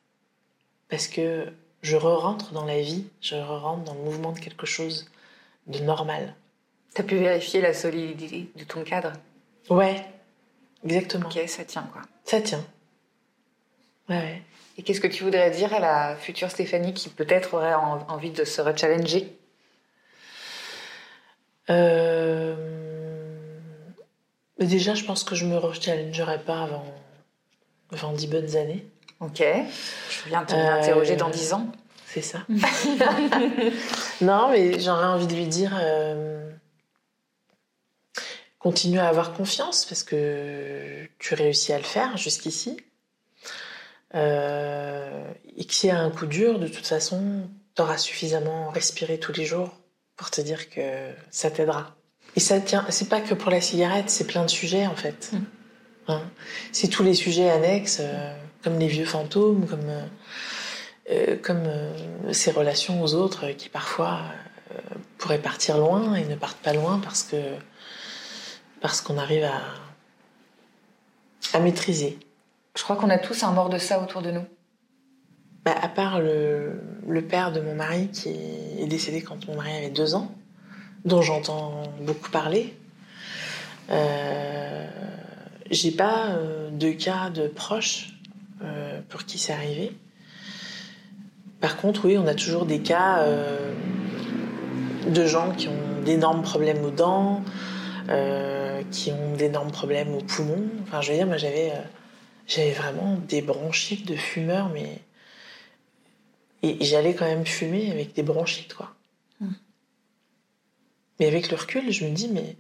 parce 0.90 1.08
que 1.08 1.52
je 1.82 1.98
re-rentre 1.98 2.54
dans 2.54 2.66
la 2.66 2.82
vie, 2.82 3.06
je 3.22 3.36
re-rentre 3.36 3.84
dans 3.84 3.94
le 3.94 4.02
mouvement 4.02 4.32
de 4.32 4.40
quelque 4.40 4.66
chose 4.66 5.10
de 5.68 5.80
normal. 5.80 6.36
T'as 6.98 7.04
pu 7.04 7.18
vérifier 7.18 7.62
la 7.62 7.76
solidité 7.76 8.50
de 8.56 8.64
ton 8.64 8.84
cadre? 8.84 9.14
Ouais, 9.70 10.04
exactement. 10.84 11.28
Ok, 11.30 11.40
ça 11.48 11.64
tient 11.64 11.88
quoi. 11.94 12.02
Ça 12.26 12.42
tient. 12.42 12.66
Ouais, 14.10 14.16
ouais. 14.18 14.42
Et 14.80 14.82
qu'est-ce 14.82 15.00
que 15.00 15.06
tu 15.06 15.24
voudrais 15.24 15.52
dire 15.52 15.72
à 15.76 15.80
la 15.80 16.16
future 16.16 16.50
Stéphanie 16.50 16.96
qui 16.96 17.10
peut-être 17.10 17.54
aurait 17.54 17.76
en- 17.76 18.04
envie 18.10 18.32
de 18.32 18.44
se 18.44 18.62
rechallenger? 18.62 19.32
Euh, 21.70 22.56
Déjà, 24.60 24.96
je 24.96 25.04
pense 25.04 25.24
que 25.24 25.36
je 25.36 25.46
me 25.46 25.56
rechallengerai 25.58 26.40
pas 26.40 26.64
avant, 26.64 26.84
avant 27.94 28.12
10 28.12 28.26
bonnes 28.26 28.56
années. 28.56 28.88
Ok. 29.20 29.38
Je 29.44 30.30
viens 30.30 30.44
te 30.46 30.56
Euh, 30.56 30.74
interroger 30.80 31.16
dans 31.16 31.30
10 31.30 31.54
ans. 31.54 31.68
C'est 32.08 32.24
ça. 32.24 32.40
non, 34.22 34.50
mais 34.50 34.80
j'aurais 34.80 35.06
envie 35.06 35.28
de 35.28 35.36
lui 35.36 35.46
dire 35.46 35.78
euh, 35.80 36.50
continue 38.60 39.00
à 39.00 39.08
avoir 39.08 39.34
confiance 39.34 39.86
parce 39.86 40.04
que 40.04 41.08
tu 41.20 41.34
réussis 41.36 41.74
à 41.74 41.78
le 41.78 41.84
faire 41.84 42.18
jusqu'ici. 42.18 42.78
euh, 44.16 45.32
et 45.58 45.66
qu'il 45.66 45.90
y 45.90 45.92
a 45.92 46.00
un 46.00 46.10
coup 46.10 46.28
dur, 46.28 46.60
de 46.60 46.68
toute 46.68 46.88
façon, 46.88 47.50
tu 47.76 47.82
auras 47.82 47.98
suffisamment 47.98 48.70
respiré 48.70 49.20
tous 49.20 49.34
les 49.34 49.46
jours 49.46 49.78
pour 50.16 50.32
te 50.32 50.42
dire 50.42 50.70
que 50.70 51.12
ça 51.30 51.52
t'aidera. 51.52 51.96
Et 52.36 52.40
ça 52.40 52.60
tient, 52.60 52.86
c'est 52.90 53.10
pas 53.10 53.22
que 53.22 53.34
pour 53.34 53.52
la 53.52 53.62
cigarette, 53.62 54.10
c'est 54.10 54.26
plein 54.26 54.44
de 54.44 54.50
sujets 54.50 54.88
en 54.88 54.96
fait. 54.96 55.32
Mm. 55.34 55.38
Hein? 56.10 56.22
C'est 56.72 56.88
tous 56.88 57.04
les 57.04 57.14
sujets 57.14 57.50
annexes, 57.50 58.00
euh, 58.00 58.34
comme 58.64 58.80
les 58.80 58.88
vieux 58.88 59.06
fantômes, 59.06 59.68
comme, 59.68 59.92
euh, 61.10 61.38
comme 61.42 61.64
ces 62.32 62.52
relations 62.52 63.04
aux 63.04 63.14
autres 63.14 63.52
qui 63.52 63.70
parfois 63.70 64.22
pourraient 65.18 65.42
partir 65.42 65.78
loin 65.78 66.16
et 66.16 66.26
ne 66.26 66.36
partent 66.36 66.60
pas 66.60 66.74
loin 66.74 67.00
parce 67.00 67.24
que 67.24 67.38
parce 68.82 69.02
qu'on 69.02 69.18
arrive 69.18 69.44
à, 69.44 69.62
à 71.54 71.60
maîtriser. 71.60 72.20
Je 72.76 72.84
crois 72.84 72.96
qu'on 72.96 73.10
a 73.10 73.18
tous 73.18 73.44
un 73.44 73.52
mort 73.52 73.70
de 73.70 73.78
ça 73.78 74.02
autour 74.02 74.22
de 74.22 74.32
nous. 74.32 74.46
Bah, 75.66 75.76
à 75.82 75.88
part 75.88 76.20
le, 76.20 76.80
le, 77.08 77.22
père 77.22 77.52
de 77.52 77.60
mon 77.60 77.76
mari 77.76 78.10
qui 78.10 78.30
est 78.30 78.88
décédé 78.88 79.22
quand 79.22 79.48
mon 79.48 79.56
mari 79.56 79.76
avait 79.76 79.90
deux 79.90 80.16
ans, 80.16 80.32
dont 81.04 81.22
j'entends 81.22 81.84
beaucoup 82.02 82.30
parler, 82.30 82.74
euh, 83.90 84.88
j'ai 85.70 85.92
pas 85.92 86.28
euh, 86.28 86.70
de 86.70 86.92
cas 86.92 87.30
de 87.30 87.48
proches 87.48 88.14
euh, 88.64 89.02
pour 89.10 89.26
qui 89.26 89.38
c'est 89.38 89.54
arrivé. 89.54 89.98
Par 91.60 91.78
contre, 91.78 92.06
oui, 92.06 92.18
on 92.18 92.28
a 92.28 92.36
toujours 92.36 92.66
des 92.68 92.82
cas 92.82 93.26
de 95.10 95.26
gens 95.26 95.52
qui 95.54 95.68
ont 95.68 95.88
d'énormes 96.06 96.44
problèmes 96.44 96.86
aux 96.86 96.92
dents, 96.92 97.42
euh, 98.10 98.67
qui 98.84 99.12
ont 99.12 99.36
d'énormes 99.36 99.72
problèmes 99.72 100.14
aux 100.14 100.22
poumons. 100.22 100.70
Enfin, 100.84 101.02
je 101.02 101.12
veux 101.12 101.18
dire, 101.18 101.28
moi, 101.28 101.38
j'avais, 101.38 101.72
euh, 101.72 101.82
j'avais 102.48 102.72
vraiment 102.72 103.16
des 103.28 103.42
bronchites 103.42 104.08
de 104.08 104.16
fumeur, 104.16 104.70
mais 104.70 105.02
et 106.64 106.84
j'allais 106.84 107.14
quand 107.14 107.26
même 107.26 107.46
fumer 107.46 107.92
avec 107.92 108.14
des 108.14 108.24
bronchites, 108.24 108.74
quoi. 108.74 108.96
Mm. 109.40 109.52
Mais 111.20 111.28
avec 111.28 111.52
le 111.52 111.58
recul, 111.58 111.92
je 111.92 112.06
me 112.06 112.12
dis, 112.12 112.28
mais 112.28 112.56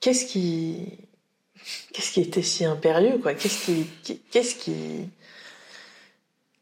qu'est-ce 0.00 0.26
qui, 0.26 0.98
qu'est-ce 1.92 2.12
qui 2.12 2.20
était 2.20 2.42
si 2.42 2.64
impérieux, 2.64 3.18
quoi? 3.18 3.34
Qu'est-ce 3.34 3.64
qui, 3.64 3.86
qu'est-ce 4.30 4.54
qui, 4.56 5.08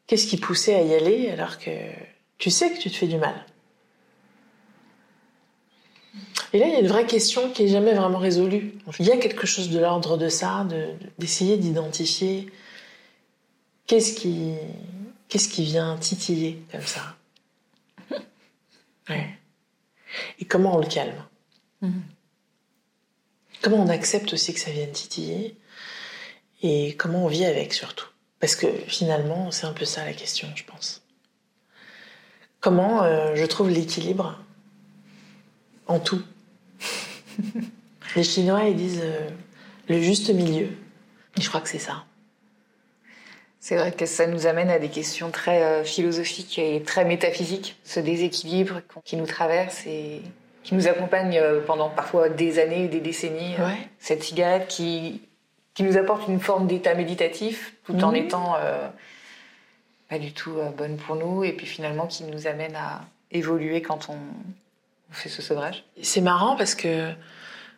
qu'est-ce 0.07 0.27
qui 0.27 0.37
poussait 0.37 0.75
à 0.75 0.83
y 0.83 0.95
aller 0.95 1.31
alors 1.31 1.59
que 1.59 1.71
tu 2.39 2.51
sais 2.51 2.73
que 2.73 2.79
tu 2.79 2.91
te 2.91 2.97
fais 2.97 3.09
du 3.09 3.19
mal? 3.19 3.45
Et 6.53 6.59
là, 6.59 6.67
il 6.67 6.73
y 6.73 6.77
a 6.77 6.81
une 6.81 6.89
vraie 6.89 7.07
question 7.07 7.51
qui 7.51 7.65
est 7.65 7.69
jamais 7.69 7.95
vraiment 7.95 8.19
résolue. 8.19 8.75
Il 9.01 9.07
y 9.07 9.11
a 9.11 9.17
quelque 9.17 9.47
chose 9.47 9.71
de 9.71 9.79
l'ordre 9.79 10.17
de 10.17 10.29
ça, 10.29 10.67
d'essayer 11.19 11.57
d'identifier 11.57 12.53
qu'est-ce 13.87 14.15
qui, 14.15 14.55
qu'est-ce 15.29 15.49
qui 15.49 15.65
vient 15.65 15.97
titiller 15.97 16.63
comme 16.71 16.87
ça. 16.87 17.17
Ouais. 19.09 19.29
Et 20.39 20.45
comment 20.45 20.77
on 20.77 20.81
le 20.81 20.87
calme? 20.87 21.23
Mm-hmm. 21.83 21.91
Comment 23.63 23.83
on 23.83 23.89
accepte 23.89 24.33
aussi 24.33 24.55
que 24.55 24.61
ça 24.61 24.71
vienne 24.71 24.93
titiller? 24.93 25.57
Et 26.63 26.95
comment 26.97 27.25
on 27.25 27.29
vit 27.29 27.45
avec 27.45 27.75
surtout? 27.75 28.07
Parce 28.41 28.57
que 28.57 28.67
finalement, 28.87 29.51
c'est 29.51 29.67
un 29.67 29.73
peu 29.73 29.85
ça 29.85 30.05
la 30.05 30.13
question, 30.13 30.49
je 30.55 30.65
pense. 30.65 31.03
Comment 32.61 33.03
euh, 33.03 33.35
je 33.35 33.45
trouve 33.45 33.71
l'équilibre 33.71 34.39
en 35.87 35.99
tout 35.99 36.23
Les 38.17 38.23
Chinois, 38.23 38.65
ils 38.65 38.77
disent 38.77 39.03
euh, 39.03 39.29
le 39.89 40.01
juste 40.01 40.31
milieu. 40.31 40.69
Et 41.37 41.41
je 41.41 41.49
crois 41.49 41.61
que 41.61 41.69
c'est 41.69 41.79
ça. 41.79 42.05
C'est 43.61 43.77
vrai 43.77 43.93
que 43.93 44.07
ça 44.07 44.27
nous 44.27 44.47
amène 44.47 44.71
à 44.71 44.79
des 44.79 44.89
questions 44.89 45.31
très 45.31 45.63
euh, 45.63 45.85
philosophiques 45.85 46.59
et 46.59 46.83
très 46.83 47.05
métaphysiques. 47.05 47.77
Ce 47.85 47.99
déséquilibre 47.99 48.83
qui 49.05 49.17
nous 49.17 49.27
traverse 49.27 49.87
et 49.87 50.21
qui 50.63 50.75
nous 50.75 50.87
accompagne 50.87 51.39
euh, 51.39 51.61
pendant 51.61 51.91
parfois 51.91 52.29
des 52.29 52.59
années, 52.59 52.89
des 52.89 53.01
décennies. 53.01 53.57
Cette 53.99 54.23
cigarette 54.23 54.69
qui, 54.69 55.23
qui 55.75 55.83
nous 55.83 55.97
apporte 55.97 56.29
une 56.29 56.41
forme 56.41 56.67
d'état 56.67 56.95
méditatif 56.95 57.75
tout 57.85 57.97
en 58.05 58.11
mhm. 58.11 58.17
étant 58.17 58.57
pas 60.09 60.19
du 60.19 60.33
tout 60.33 60.55
bonne 60.77 60.97
pour 60.97 61.17
nous 61.17 61.45
et 61.45 61.53
puis 61.53 61.67
finalement 61.67 62.07
qui 62.07 62.25
nous 62.25 62.47
amène 62.47 62.77
à 62.77 63.01
évoluer 63.31 63.83
quand 63.83 64.09
on, 64.11 64.19
fait 65.11 65.29
ce 65.29 65.43
sevrage? 65.43 65.85
C'est 66.03 66.21
marrant 66.21 66.57
parce 66.57 66.75
que 66.75 67.13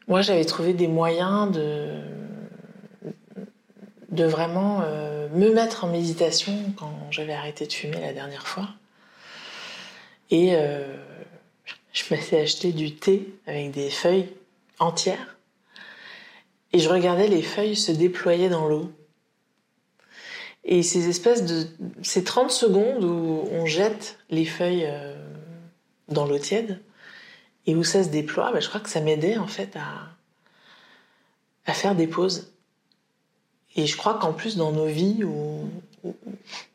moi 0.09 0.23
j'avais 0.23 0.45
trouvé 0.45 0.73
des 0.73 0.89
moyens 0.89 1.51
de, 1.51 2.01
de 4.11 4.25
vraiment 4.25 4.83
euh, 4.83 5.29
me 5.31 5.53
mettre 5.53 5.85
en 5.85 5.89
méditation 5.89 6.53
quand 6.77 6.93
j'avais 7.11 7.33
arrêté 7.33 7.67
de 7.67 7.73
fumer 7.73 8.01
la 8.01 8.13
dernière 8.13 8.47
fois. 8.47 8.69
Et 10.31 10.55
euh, 10.55 10.97
je 11.93 12.03
m'étais 12.11 12.41
acheté 12.41 12.73
du 12.73 12.95
thé 12.95 13.35
avec 13.47 13.71
des 13.71 13.91
feuilles 13.91 14.29
entières. 14.79 15.37
Et 16.73 16.79
je 16.79 16.89
regardais 16.89 17.29
les 17.29 17.43
feuilles 17.43 17.77
se 17.77 17.93
déployer 17.93 18.49
dans 18.49 18.69
l'eau. 18.69 18.91
Et 20.65 20.83
ces 20.83 21.09
espèces 21.09 21.45
de. 21.45 21.67
Ces 22.03 22.25
30 22.25 22.51
secondes 22.51 23.05
où 23.05 23.49
on 23.53 23.67
jette 23.67 24.19
les 24.31 24.45
feuilles 24.45 24.85
euh, 24.87 25.15
dans 26.09 26.27
l'eau 26.27 26.39
tiède, 26.39 26.81
et 27.67 27.75
où 27.75 27.85
ça 27.85 28.05
se 28.05 28.09
déploie, 28.09 28.53
bah, 28.53 28.61
je 28.61 28.69
crois 28.69 28.81
que 28.81 28.89
ça 28.89 29.01
m'aidait 29.01 29.39
en 29.39 29.47
fait 29.47 29.77
à, 29.77 30.09
à 31.67 31.75
faire 31.75 31.95
des 31.95 32.07
pauses. 32.07 32.53
Et 33.75 33.87
je 33.87 33.97
crois 33.97 34.15
qu'en 34.19 34.33
plus 34.33 34.57
dans 34.57 34.73
nos 34.73 34.87
vies 34.87 35.23
où, 35.25 35.69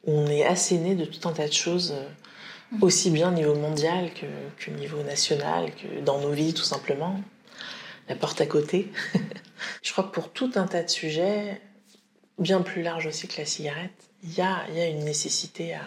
on 0.06 0.28
est 0.28 0.44
asséné 0.44 0.96
de 0.96 1.06
tout 1.06 1.28
un 1.28 1.32
tas 1.32 1.48
de 1.48 1.54
choses, 1.54 1.94
euh, 1.94 2.08
aussi 2.82 3.10
bien 3.10 3.30
au 3.30 3.34
niveau 3.34 3.56
mondial 3.56 4.12
que, 4.14 4.72
niveau 4.72 5.02
national, 5.04 5.72
que 5.76 6.02
dans 6.02 6.20
nos 6.20 6.32
vies 6.32 6.54
tout 6.54 6.64
simplement, 6.64 7.20
la 8.10 8.16
porte 8.16 8.42
à 8.42 8.46
côté. 8.46 8.92
je 9.82 9.92
crois 9.94 10.04
que 10.04 10.12
pour 10.12 10.32
tout 10.32 10.52
un 10.56 10.68
tas 10.68 10.84
de 10.84 10.90
sujets, 10.90 11.62
bien 12.40 12.62
plus 12.62 12.82
large 12.82 13.08
aussi 13.08 13.28
que 13.28 13.38
la 13.38 13.46
cigarette, 13.46 14.10
il 14.24 14.34
y 14.34 14.42
a, 14.42 14.70
y 14.72 14.82
a 14.82 14.88
une 14.88 15.06
nécessité 15.06 15.74
à, 15.74 15.82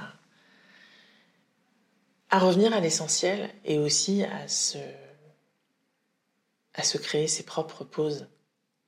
à 2.31 2.39
revenir 2.39 2.73
à 2.73 2.81
l'essentiel 2.81 3.51
et 3.65 3.79
aussi 3.79 4.25
à 4.25 4.49
se, 4.49 4.79
à 6.75 6.83
se 6.83 6.99
créer 6.99 7.29
ses 7.29 7.45
propres 7.45 7.85
pauses 7.85 8.27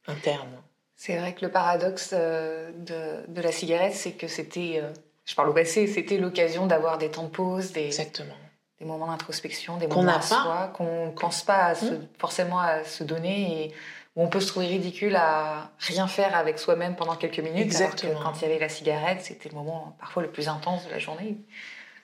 internes. 0.06 0.60
C'est 0.96 1.16
vrai 1.18 1.34
que 1.34 1.44
le 1.44 1.50
paradoxe 1.50 2.10
euh, 2.14 2.70
de, 2.72 3.30
de 3.30 3.42
la 3.42 3.52
cigarette, 3.52 3.94
c'est 3.94 4.12
que 4.12 4.28
c'était, 4.28 4.80
euh, 4.82 4.90
je 5.26 5.34
parle 5.34 5.50
au 5.50 5.52
passé, 5.52 5.86
c'était 5.86 6.16
l'occasion 6.16 6.66
d'avoir 6.66 6.96
des 6.98 7.10
temps 7.10 7.24
de 7.24 7.28
pause, 7.28 7.72
des, 7.72 7.84
Exactement. 7.84 8.34
des 8.80 8.86
moments 8.86 9.06
d'introspection, 9.08 9.76
des 9.76 9.88
moments 9.88 10.16
à 10.16 10.22
soi, 10.22 10.72
qu'on 10.74 11.06
ne 11.06 11.10
pense 11.12 11.42
pas 11.42 11.74
mmh. 11.74 12.08
forcément 12.18 12.58
à 12.58 12.82
se 12.84 13.04
donner 13.04 13.64
et 13.64 13.74
où 14.16 14.22
on 14.22 14.28
peut 14.28 14.40
se 14.40 14.48
trouver 14.48 14.66
ridicule 14.68 15.14
à 15.16 15.70
rien 15.78 16.08
faire 16.08 16.34
avec 16.34 16.58
soi-même 16.58 16.96
pendant 16.96 17.16
quelques 17.16 17.40
minutes. 17.40 17.60
Exactement. 17.60 18.18
quand 18.22 18.40
il 18.40 18.42
y 18.42 18.44
avait 18.46 18.58
la 18.58 18.70
cigarette, 18.70 19.20
c'était 19.20 19.50
le 19.50 19.54
moment 19.54 19.94
parfois 20.00 20.22
le 20.22 20.30
plus 20.30 20.48
intense 20.48 20.86
de 20.86 20.90
la 20.90 20.98
journée. 20.98 21.36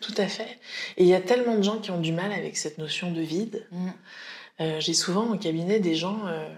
Tout 0.03 0.14
à 0.16 0.26
fait. 0.26 0.59
Et 0.96 1.05
il 1.05 1.07
y 1.07 1.14
a 1.14 1.20
tellement 1.20 1.57
de 1.57 1.62
gens 1.62 1.78
qui 1.78 1.92
ont 1.92 2.00
du 2.00 2.12
mal 2.12 2.32
avec 2.32 2.57
cette 2.57 2.76
notion 2.76 3.12
de 3.12 3.20
vide. 3.20 3.66
Mm. 3.70 3.90
Euh, 4.61 4.80
j'ai 4.80 4.94
souvent 4.94 5.32
au 5.32 5.38
cabinet 5.38 5.78
des 5.78 5.94
gens 5.94 6.26
euh, 6.26 6.48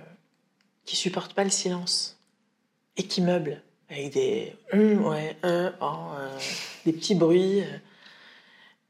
qui 0.86 0.96
supportent 0.96 1.34
pas 1.34 1.44
le 1.44 1.50
silence 1.50 2.18
et 2.96 3.04
qui 3.04 3.20
meublent 3.20 3.62
avec 3.90 4.12
des 4.12 4.56
hum, 4.72 5.06
ouais, 5.06 5.36
euh, 5.44 5.70
oh, 5.80 6.12
des 6.86 6.92
petits 6.92 7.14
bruits. 7.14 7.62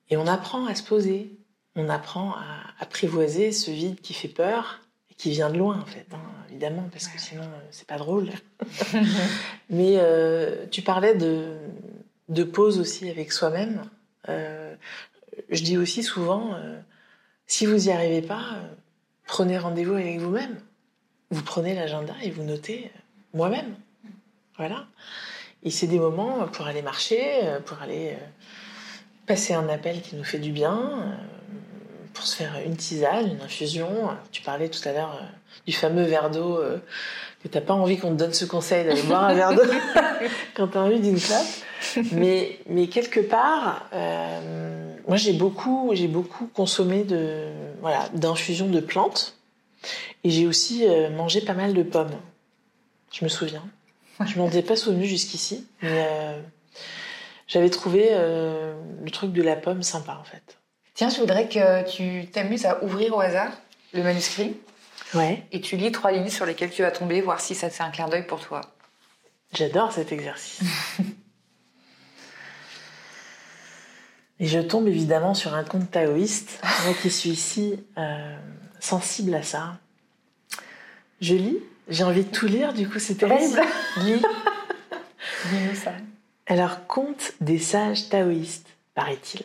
Et 0.08 0.16
on 0.16 0.26
apprend 0.26 0.66
à 0.66 0.74
se 0.74 0.84
poser. 0.84 1.32
On 1.74 1.88
apprend 1.88 2.32
à 2.32 2.62
apprivoiser 2.78 3.50
ce 3.50 3.72
vide 3.72 4.00
qui 4.00 4.14
fait 4.14 4.28
peur 4.28 4.80
et 5.10 5.14
qui 5.14 5.30
vient 5.30 5.50
de 5.50 5.58
loin 5.58 5.80
en 5.80 5.86
fait, 5.86 6.06
hein, 6.12 6.20
évidemment, 6.48 6.88
parce 6.92 7.08
que 7.08 7.20
sinon 7.20 7.42
c'est 7.72 7.86
pas 7.88 7.98
drôle. 7.98 8.30
Mais 9.70 9.98
tu 10.70 10.82
parlais 10.82 11.16
de, 11.16 11.56
de 12.28 12.44
pause 12.44 12.78
aussi 12.78 13.10
avec 13.10 13.32
soi-même. 13.32 13.82
Euh, 14.28 14.74
je 15.50 15.62
dis 15.62 15.76
aussi 15.76 16.02
souvent, 16.02 16.54
euh, 16.54 16.80
si 17.46 17.66
vous 17.66 17.76
n'y 17.76 17.90
arrivez 17.90 18.22
pas, 18.22 18.44
euh, 18.54 18.74
prenez 19.26 19.58
rendez-vous 19.58 19.94
avec 19.94 20.18
vous-même. 20.18 20.58
Vous 21.30 21.42
prenez 21.42 21.74
l'agenda 21.74 22.14
et 22.22 22.30
vous 22.30 22.44
notez 22.44 22.90
moi-même. 23.32 23.74
Voilà. 24.56 24.86
Et 25.62 25.70
c'est 25.70 25.86
des 25.86 25.98
moments 25.98 26.46
pour 26.48 26.66
aller 26.66 26.82
marcher, 26.82 27.40
pour 27.64 27.80
aller 27.82 28.16
passer 29.26 29.54
un 29.54 29.68
appel 29.68 30.02
qui 30.02 30.14
nous 30.14 30.24
fait 30.24 30.38
du 30.38 30.52
bien, 30.52 31.16
pour 32.12 32.26
se 32.26 32.36
faire 32.36 32.60
une 32.64 32.76
tisane, 32.76 33.30
une 33.30 33.40
infusion. 33.40 34.10
Tu 34.30 34.42
parlais 34.42 34.68
tout 34.68 34.86
à 34.86 34.92
l'heure 34.92 35.22
du 35.66 35.72
fameux 35.72 36.04
verre 36.04 36.30
d'eau 36.30 36.60
que 37.44 37.48
t'as 37.48 37.60
pas 37.60 37.74
envie 37.74 37.98
qu'on 37.98 38.08
te 38.08 38.14
donne 38.14 38.32
ce 38.32 38.46
conseil 38.46 38.86
d'aller 38.86 39.02
boire 39.02 39.24
un 39.24 39.34
verre 39.34 39.54
d'eau 39.54 39.62
quand 40.54 40.68
t'as 40.68 40.80
envie 40.80 40.98
d'une 40.98 41.20
clope. 41.20 41.46
Mais, 42.12 42.58
mais 42.66 42.86
quelque 42.86 43.20
part, 43.20 43.86
euh, 43.92 44.94
moi 45.06 45.18
j'ai 45.18 45.34
beaucoup, 45.34 45.90
j'ai 45.92 46.08
beaucoup 46.08 46.46
consommé 46.46 47.04
de, 47.04 47.48
voilà, 47.82 48.08
d'infusions 48.14 48.68
de 48.68 48.80
plantes. 48.80 49.36
Et 50.24 50.30
j'ai 50.30 50.46
aussi 50.46 50.88
euh, 50.88 51.10
mangé 51.10 51.42
pas 51.42 51.52
mal 51.52 51.74
de 51.74 51.82
pommes. 51.82 52.16
Je 53.12 53.22
me 53.22 53.28
souviens. 53.28 53.62
Je 54.24 54.38
m'en 54.38 54.46
étais 54.46 54.62
pas 54.62 54.76
souvenu 54.76 55.04
jusqu'ici, 55.04 55.66
mais 55.82 56.06
euh, 56.08 56.40
j'avais 57.46 57.68
trouvé 57.68 58.10
le 58.10 59.10
truc 59.10 59.32
de 59.32 59.42
la 59.42 59.56
pomme 59.56 59.82
sympa 59.82 60.16
en 60.18 60.24
fait. 60.24 60.56
Tiens, 60.94 61.10
je 61.10 61.18
voudrais 61.18 61.48
que 61.48 61.90
tu 61.90 62.26
t'amuses 62.28 62.64
à 62.64 62.82
ouvrir 62.84 63.14
au 63.14 63.20
hasard 63.20 63.50
le 63.92 64.02
manuscrit 64.02 64.56
Ouais. 65.14 65.46
et 65.52 65.60
tu 65.60 65.76
lis 65.76 65.92
trois 65.92 66.12
lignes 66.12 66.28
sur 66.28 66.46
lesquelles 66.46 66.70
tu 66.70 66.82
vas 66.82 66.90
tomber, 66.90 67.20
voir 67.20 67.40
si 67.40 67.54
ça 67.54 67.68
te 67.68 67.74
fait 67.74 67.82
un 67.82 67.90
clin 67.90 68.08
d'œil 68.08 68.26
pour 68.26 68.40
toi. 68.40 68.60
J'adore 69.52 69.92
cet 69.92 70.10
exercice. 70.12 70.60
Et 74.40 74.46
je 74.46 74.58
tombe 74.58 74.88
évidemment 74.88 75.32
sur 75.32 75.54
un 75.54 75.62
conte 75.62 75.90
taoïste, 75.92 76.60
moi 76.84 76.94
qui 77.00 77.08
suis 77.08 77.30
ici 77.30 77.84
euh, 77.96 78.36
sensible 78.80 79.32
à 79.34 79.44
ça. 79.44 79.78
Je 81.20 81.36
lis, 81.36 81.58
j'ai 81.88 82.02
envie 82.02 82.24
de 82.24 82.30
tout 82.30 82.46
lire, 82.46 82.72
du 82.72 82.88
coup 82.88 82.98
c'est 82.98 83.14
terrible. 83.14 83.62
Lis. 83.98 84.20
Dis-nous 85.50 85.76
ça. 85.76 85.92
Alors, 86.46 86.86
conte 86.86 87.32
des 87.40 87.58
sages 87.58 88.08
taoïstes, 88.08 88.68
paraît-il. 88.94 89.44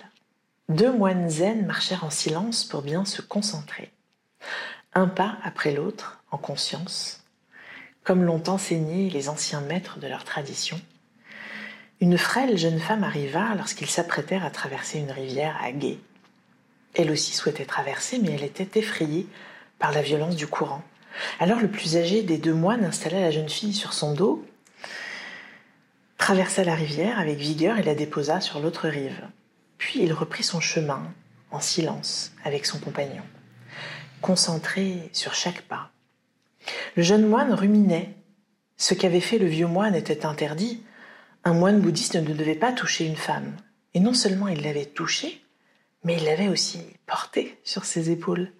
Deux 0.69 0.91
moines 0.91 1.29
zen 1.29 1.65
marchèrent 1.65 2.03
en 2.03 2.09
silence 2.09 2.65
pour 2.65 2.81
bien 2.81 3.05
se 3.05 3.21
concentrer. 3.21 3.91
Un 4.93 5.07
pas 5.07 5.37
après 5.43 5.71
l'autre, 5.71 6.23
en 6.31 6.37
conscience, 6.37 7.23
comme 8.03 8.23
l'ont 8.23 8.43
enseigné 8.47 9.09
les 9.09 9.29
anciens 9.29 9.61
maîtres 9.61 9.99
de 9.99 10.07
leur 10.07 10.23
tradition. 10.23 10.79
Une 12.01 12.17
frêle 12.17 12.57
jeune 12.57 12.79
femme 12.79 13.03
arriva 13.03 13.55
lorsqu'ils 13.55 13.89
s'apprêtèrent 13.89 14.45
à 14.45 14.51
traverser 14.51 14.99
une 14.99 15.11
rivière 15.11 15.57
à 15.61 15.71
gué. 15.71 15.99
Elle 16.95 17.11
aussi 17.11 17.33
souhaitait 17.33 17.65
traverser, 17.65 18.19
mais 18.19 18.31
elle 18.31 18.43
était 18.43 18.79
effrayée 18.79 19.27
par 19.77 19.91
la 19.91 20.01
violence 20.01 20.35
du 20.35 20.47
courant. 20.47 20.83
Alors 21.39 21.59
le 21.59 21.69
plus 21.69 21.97
âgé 21.97 22.23
des 22.23 22.37
deux 22.37 22.53
moines 22.53 22.83
installa 22.83 23.19
la 23.19 23.31
jeune 23.31 23.49
fille 23.49 23.73
sur 23.73 23.93
son 23.93 24.13
dos, 24.13 24.45
traversa 26.17 26.63
la 26.63 26.75
rivière 26.75 27.19
avec 27.19 27.37
vigueur 27.37 27.77
et 27.77 27.83
la 27.83 27.95
déposa 27.95 28.41
sur 28.41 28.59
l'autre 28.59 28.87
rive. 28.87 29.21
Puis 29.77 30.01
il 30.01 30.13
reprit 30.13 30.43
son 30.43 30.59
chemin, 30.59 31.01
en 31.51 31.59
silence, 31.59 32.33
avec 32.43 32.65
son 32.65 32.79
compagnon, 32.79 33.23
concentré 34.21 35.09
sur 35.13 35.33
chaque 35.33 35.61
pas. 35.61 35.91
Le 36.95 37.03
jeune 37.03 37.27
moine 37.27 37.53
ruminait. 37.53 38.15
Ce 38.77 38.93
qu'avait 38.93 39.19
fait 39.19 39.37
le 39.37 39.47
vieux 39.47 39.67
moine 39.67 39.95
était 39.95 40.25
interdit. 40.25 40.83
Un 41.43 41.53
moine 41.53 41.81
bouddhiste 41.81 42.15
ne 42.15 42.33
devait 42.33 42.55
pas 42.55 42.71
toucher 42.71 43.05
une 43.05 43.15
femme. 43.15 43.55
Et 43.93 43.99
non 43.99 44.13
seulement 44.13 44.47
il 44.47 44.61
l'avait 44.61 44.85
touchée, 44.85 45.43
mais 46.03 46.17
il 46.17 46.25
l'avait 46.25 46.47
aussi 46.47 46.81
portée 47.05 47.59
sur 47.63 47.85
ses 47.85 48.11
épaules. 48.11 48.51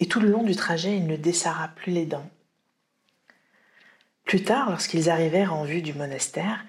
Et 0.00 0.06
tout 0.06 0.20
le 0.20 0.30
long 0.30 0.42
du 0.42 0.56
trajet, 0.56 0.96
il 0.96 1.06
ne 1.06 1.16
desserra 1.16 1.68
plus 1.68 1.92
les 1.92 2.06
dents. 2.06 2.28
Plus 4.24 4.42
tard, 4.42 4.70
lorsqu'ils 4.70 5.10
arrivèrent 5.10 5.54
en 5.54 5.64
vue 5.64 5.82
du 5.82 5.94
monastère, 5.94 6.64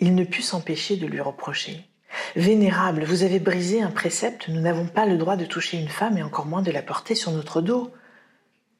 il 0.00 0.14
ne 0.14 0.24
put 0.24 0.42
s'empêcher 0.42 0.96
de 0.96 1.06
lui 1.06 1.20
reprocher. 1.20 1.86
Vénérable, 2.36 3.04
vous 3.04 3.22
avez 3.22 3.40
brisé 3.40 3.82
un 3.82 3.90
précepte, 3.90 4.48
nous 4.48 4.60
n'avons 4.60 4.86
pas 4.86 5.06
le 5.06 5.18
droit 5.18 5.36
de 5.36 5.44
toucher 5.44 5.78
une 5.78 5.88
femme 5.88 6.18
et 6.18 6.22
encore 6.22 6.46
moins 6.46 6.62
de 6.62 6.70
la 6.70 6.82
porter 6.82 7.14
sur 7.14 7.32
notre 7.32 7.60
dos. 7.60 7.92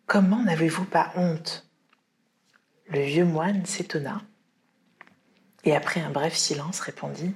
Comment 0.07 0.43
n'avez-vous 0.43 0.85
pas 0.85 1.13
honte? 1.17 1.67
Le 2.89 3.01
vieux 3.01 3.25
moine 3.25 3.65
s'étonna 3.65 4.21
et 5.65 5.75
après 5.77 6.01
un 6.01 6.11
bref 6.11 6.35
silence 6.35 6.81
répondit 6.81 7.35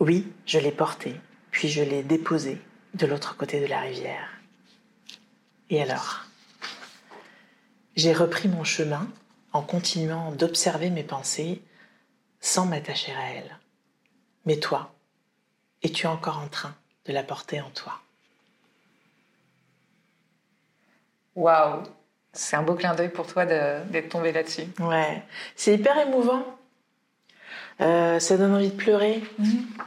Oui, 0.00 0.32
je 0.46 0.58
l'ai 0.58 0.70
portée, 0.70 1.20
puis 1.50 1.68
je 1.68 1.82
l'ai 1.82 2.02
déposée 2.02 2.60
de 2.94 3.06
l'autre 3.06 3.36
côté 3.36 3.60
de 3.60 3.66
la 3.66 3.80
rivière. 3.80 4.28
Et 5.70 5.82
alors? 5.82 6.24
J'ai 7.96 8.12
repris 8.12 8.48
mon 8.48 8.64
chemin 8.64 9.08
en 9.52 9.62
continuant 9.62 10.30
d'observer 10.32 10.90
mes 10.90 11.02
pensées 11.02 11.62
sans 12.40 12.66
m'attacher 12.66 13.12
à 13.12 13.30
elles. 13.32 13.57
Mais 14.48 14.56
toi, 14.56 14.90
es-tu 15.82 16.06
encore 16.06 16.38
en 16.38 16.48
train 16.48 16.74
de 17.04 17.12
la 17.12 17.22
porter 17.22 17.60
en 17.60 17.68
toi? 17.68 18.00
Waouh 21.36 21.82
C'est 22.32 22.56
un 22.56 22.62
beau 22.62 22.74
clin 22.74 22.94
d'œil 22.94 23.10
pour 23.10 23.26
toi 23.26 23.44
d'être 23.44 24.08
tombé 24.08 24.32
là-dessus. 24.32 24.64
Ouais, 24.78 25.22
c'est 25.54 25.74
hyper 25.74 25.98
émouvant. 25.98 26.42
Euh, 27.82 28.18
ça 28.18 28.38
donne 28.38 28.54
envie 28.54 28.70
de 28.70 28.74
pleurer, 28.74 29.22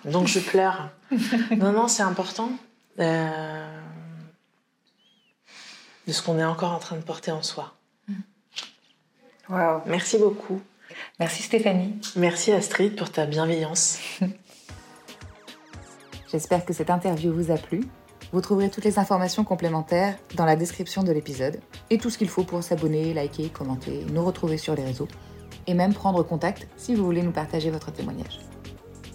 donc 0.06 0.28
je 0.28 0.40
pleure. 0.40 0.90
non, 1.58 1.72
non, 1.72 1.88
c'est 1.88 2.04
important 2.04 2.52
euh, 3.00 3.80
de 6.06 6.12
ce 6.12 6.22
qu'on 6.22 6.38
est 6.38 6.46
encore 6.46 6.74
en 6.74 6.80
train 6.80 6.98
de 6.98 7.02
porter 7.02 7.32
en 7.32 7.42
soi. 7.42 7.74
Waouh 9.50 9.82
Merci 9.88 10.20
beaucoup. 10.20 10.62
Merci 11.20 11.44
Stéphanie. 11.44 12.00
Merci 12.16 12.52
Astrid 12.52 12.96
pour 12.96 13.12
ta 13.12 13.26
bienveillance. 13.26 13.98
J'espère 16.32 16.64
que 16.64 16.72
cette 16.72 16.90
interview 16.90 17.34
vous 17.34 17.52
a 17.52 17.58
plu. 17.58 17.82
Vous 18.32 18.40
trouverez 18.40 18.70
toutes 18.70 18.86
les 18.86 19.00
informations 19.00 19.44
complémentaires 19.44 20.16
dans 20.36 20.46
la 20.46 20.56
description 20.56 21.04
de 21.04 21.12
l'épisode 21.12 21.60
et 21.90 21.98
tout 21.98 22.10
ce 22.10 22.18
qu'il 22.18 22.30
faut 22.30 22.44
pour 22.44 22.64
s'abonner, 22.64 23.14
liker, 23.14 23.50
commenter, 23.50 24.06
nous 24.14 24.24
retrouver 24.24 24.58
sur 24.58 24.74
les 24.74 24.86
réseaux 24.86 25.10
et 25.68 25.74
même 25.74 25.94
prendre 25.94 26.24
contact 26.24 26.70
si 26.78 26.96
vous 26.96 27.04
voulez 27.04 27.22
nous 27.22 27.34
partager 27.34 27.70
votre 27.70 27.92
témoignage. 27.92 28.40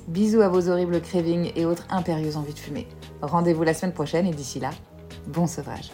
Bisous 0.08 0.42
à 0.42 0.48
vos 0.48 0.68
horribles 0.68 1.00
cravings 1.00 1.52
et 1.56 1.64
autres 1.64 1.86
impérieuses 1.88 2.36
envies 2.36 2.54
de 2.54 2.58
fumer. 2.58 2.86
Rendez-vous 3.22 3.62
la 3.62 3.72
semaine 3.72 3.94
prochaine 3.94 4.26
et 4.26 4.34
d'ici 4.34 4.60
là, 4.60 4.70
bon 5.26 5.46
sevrage. 5.46 5.92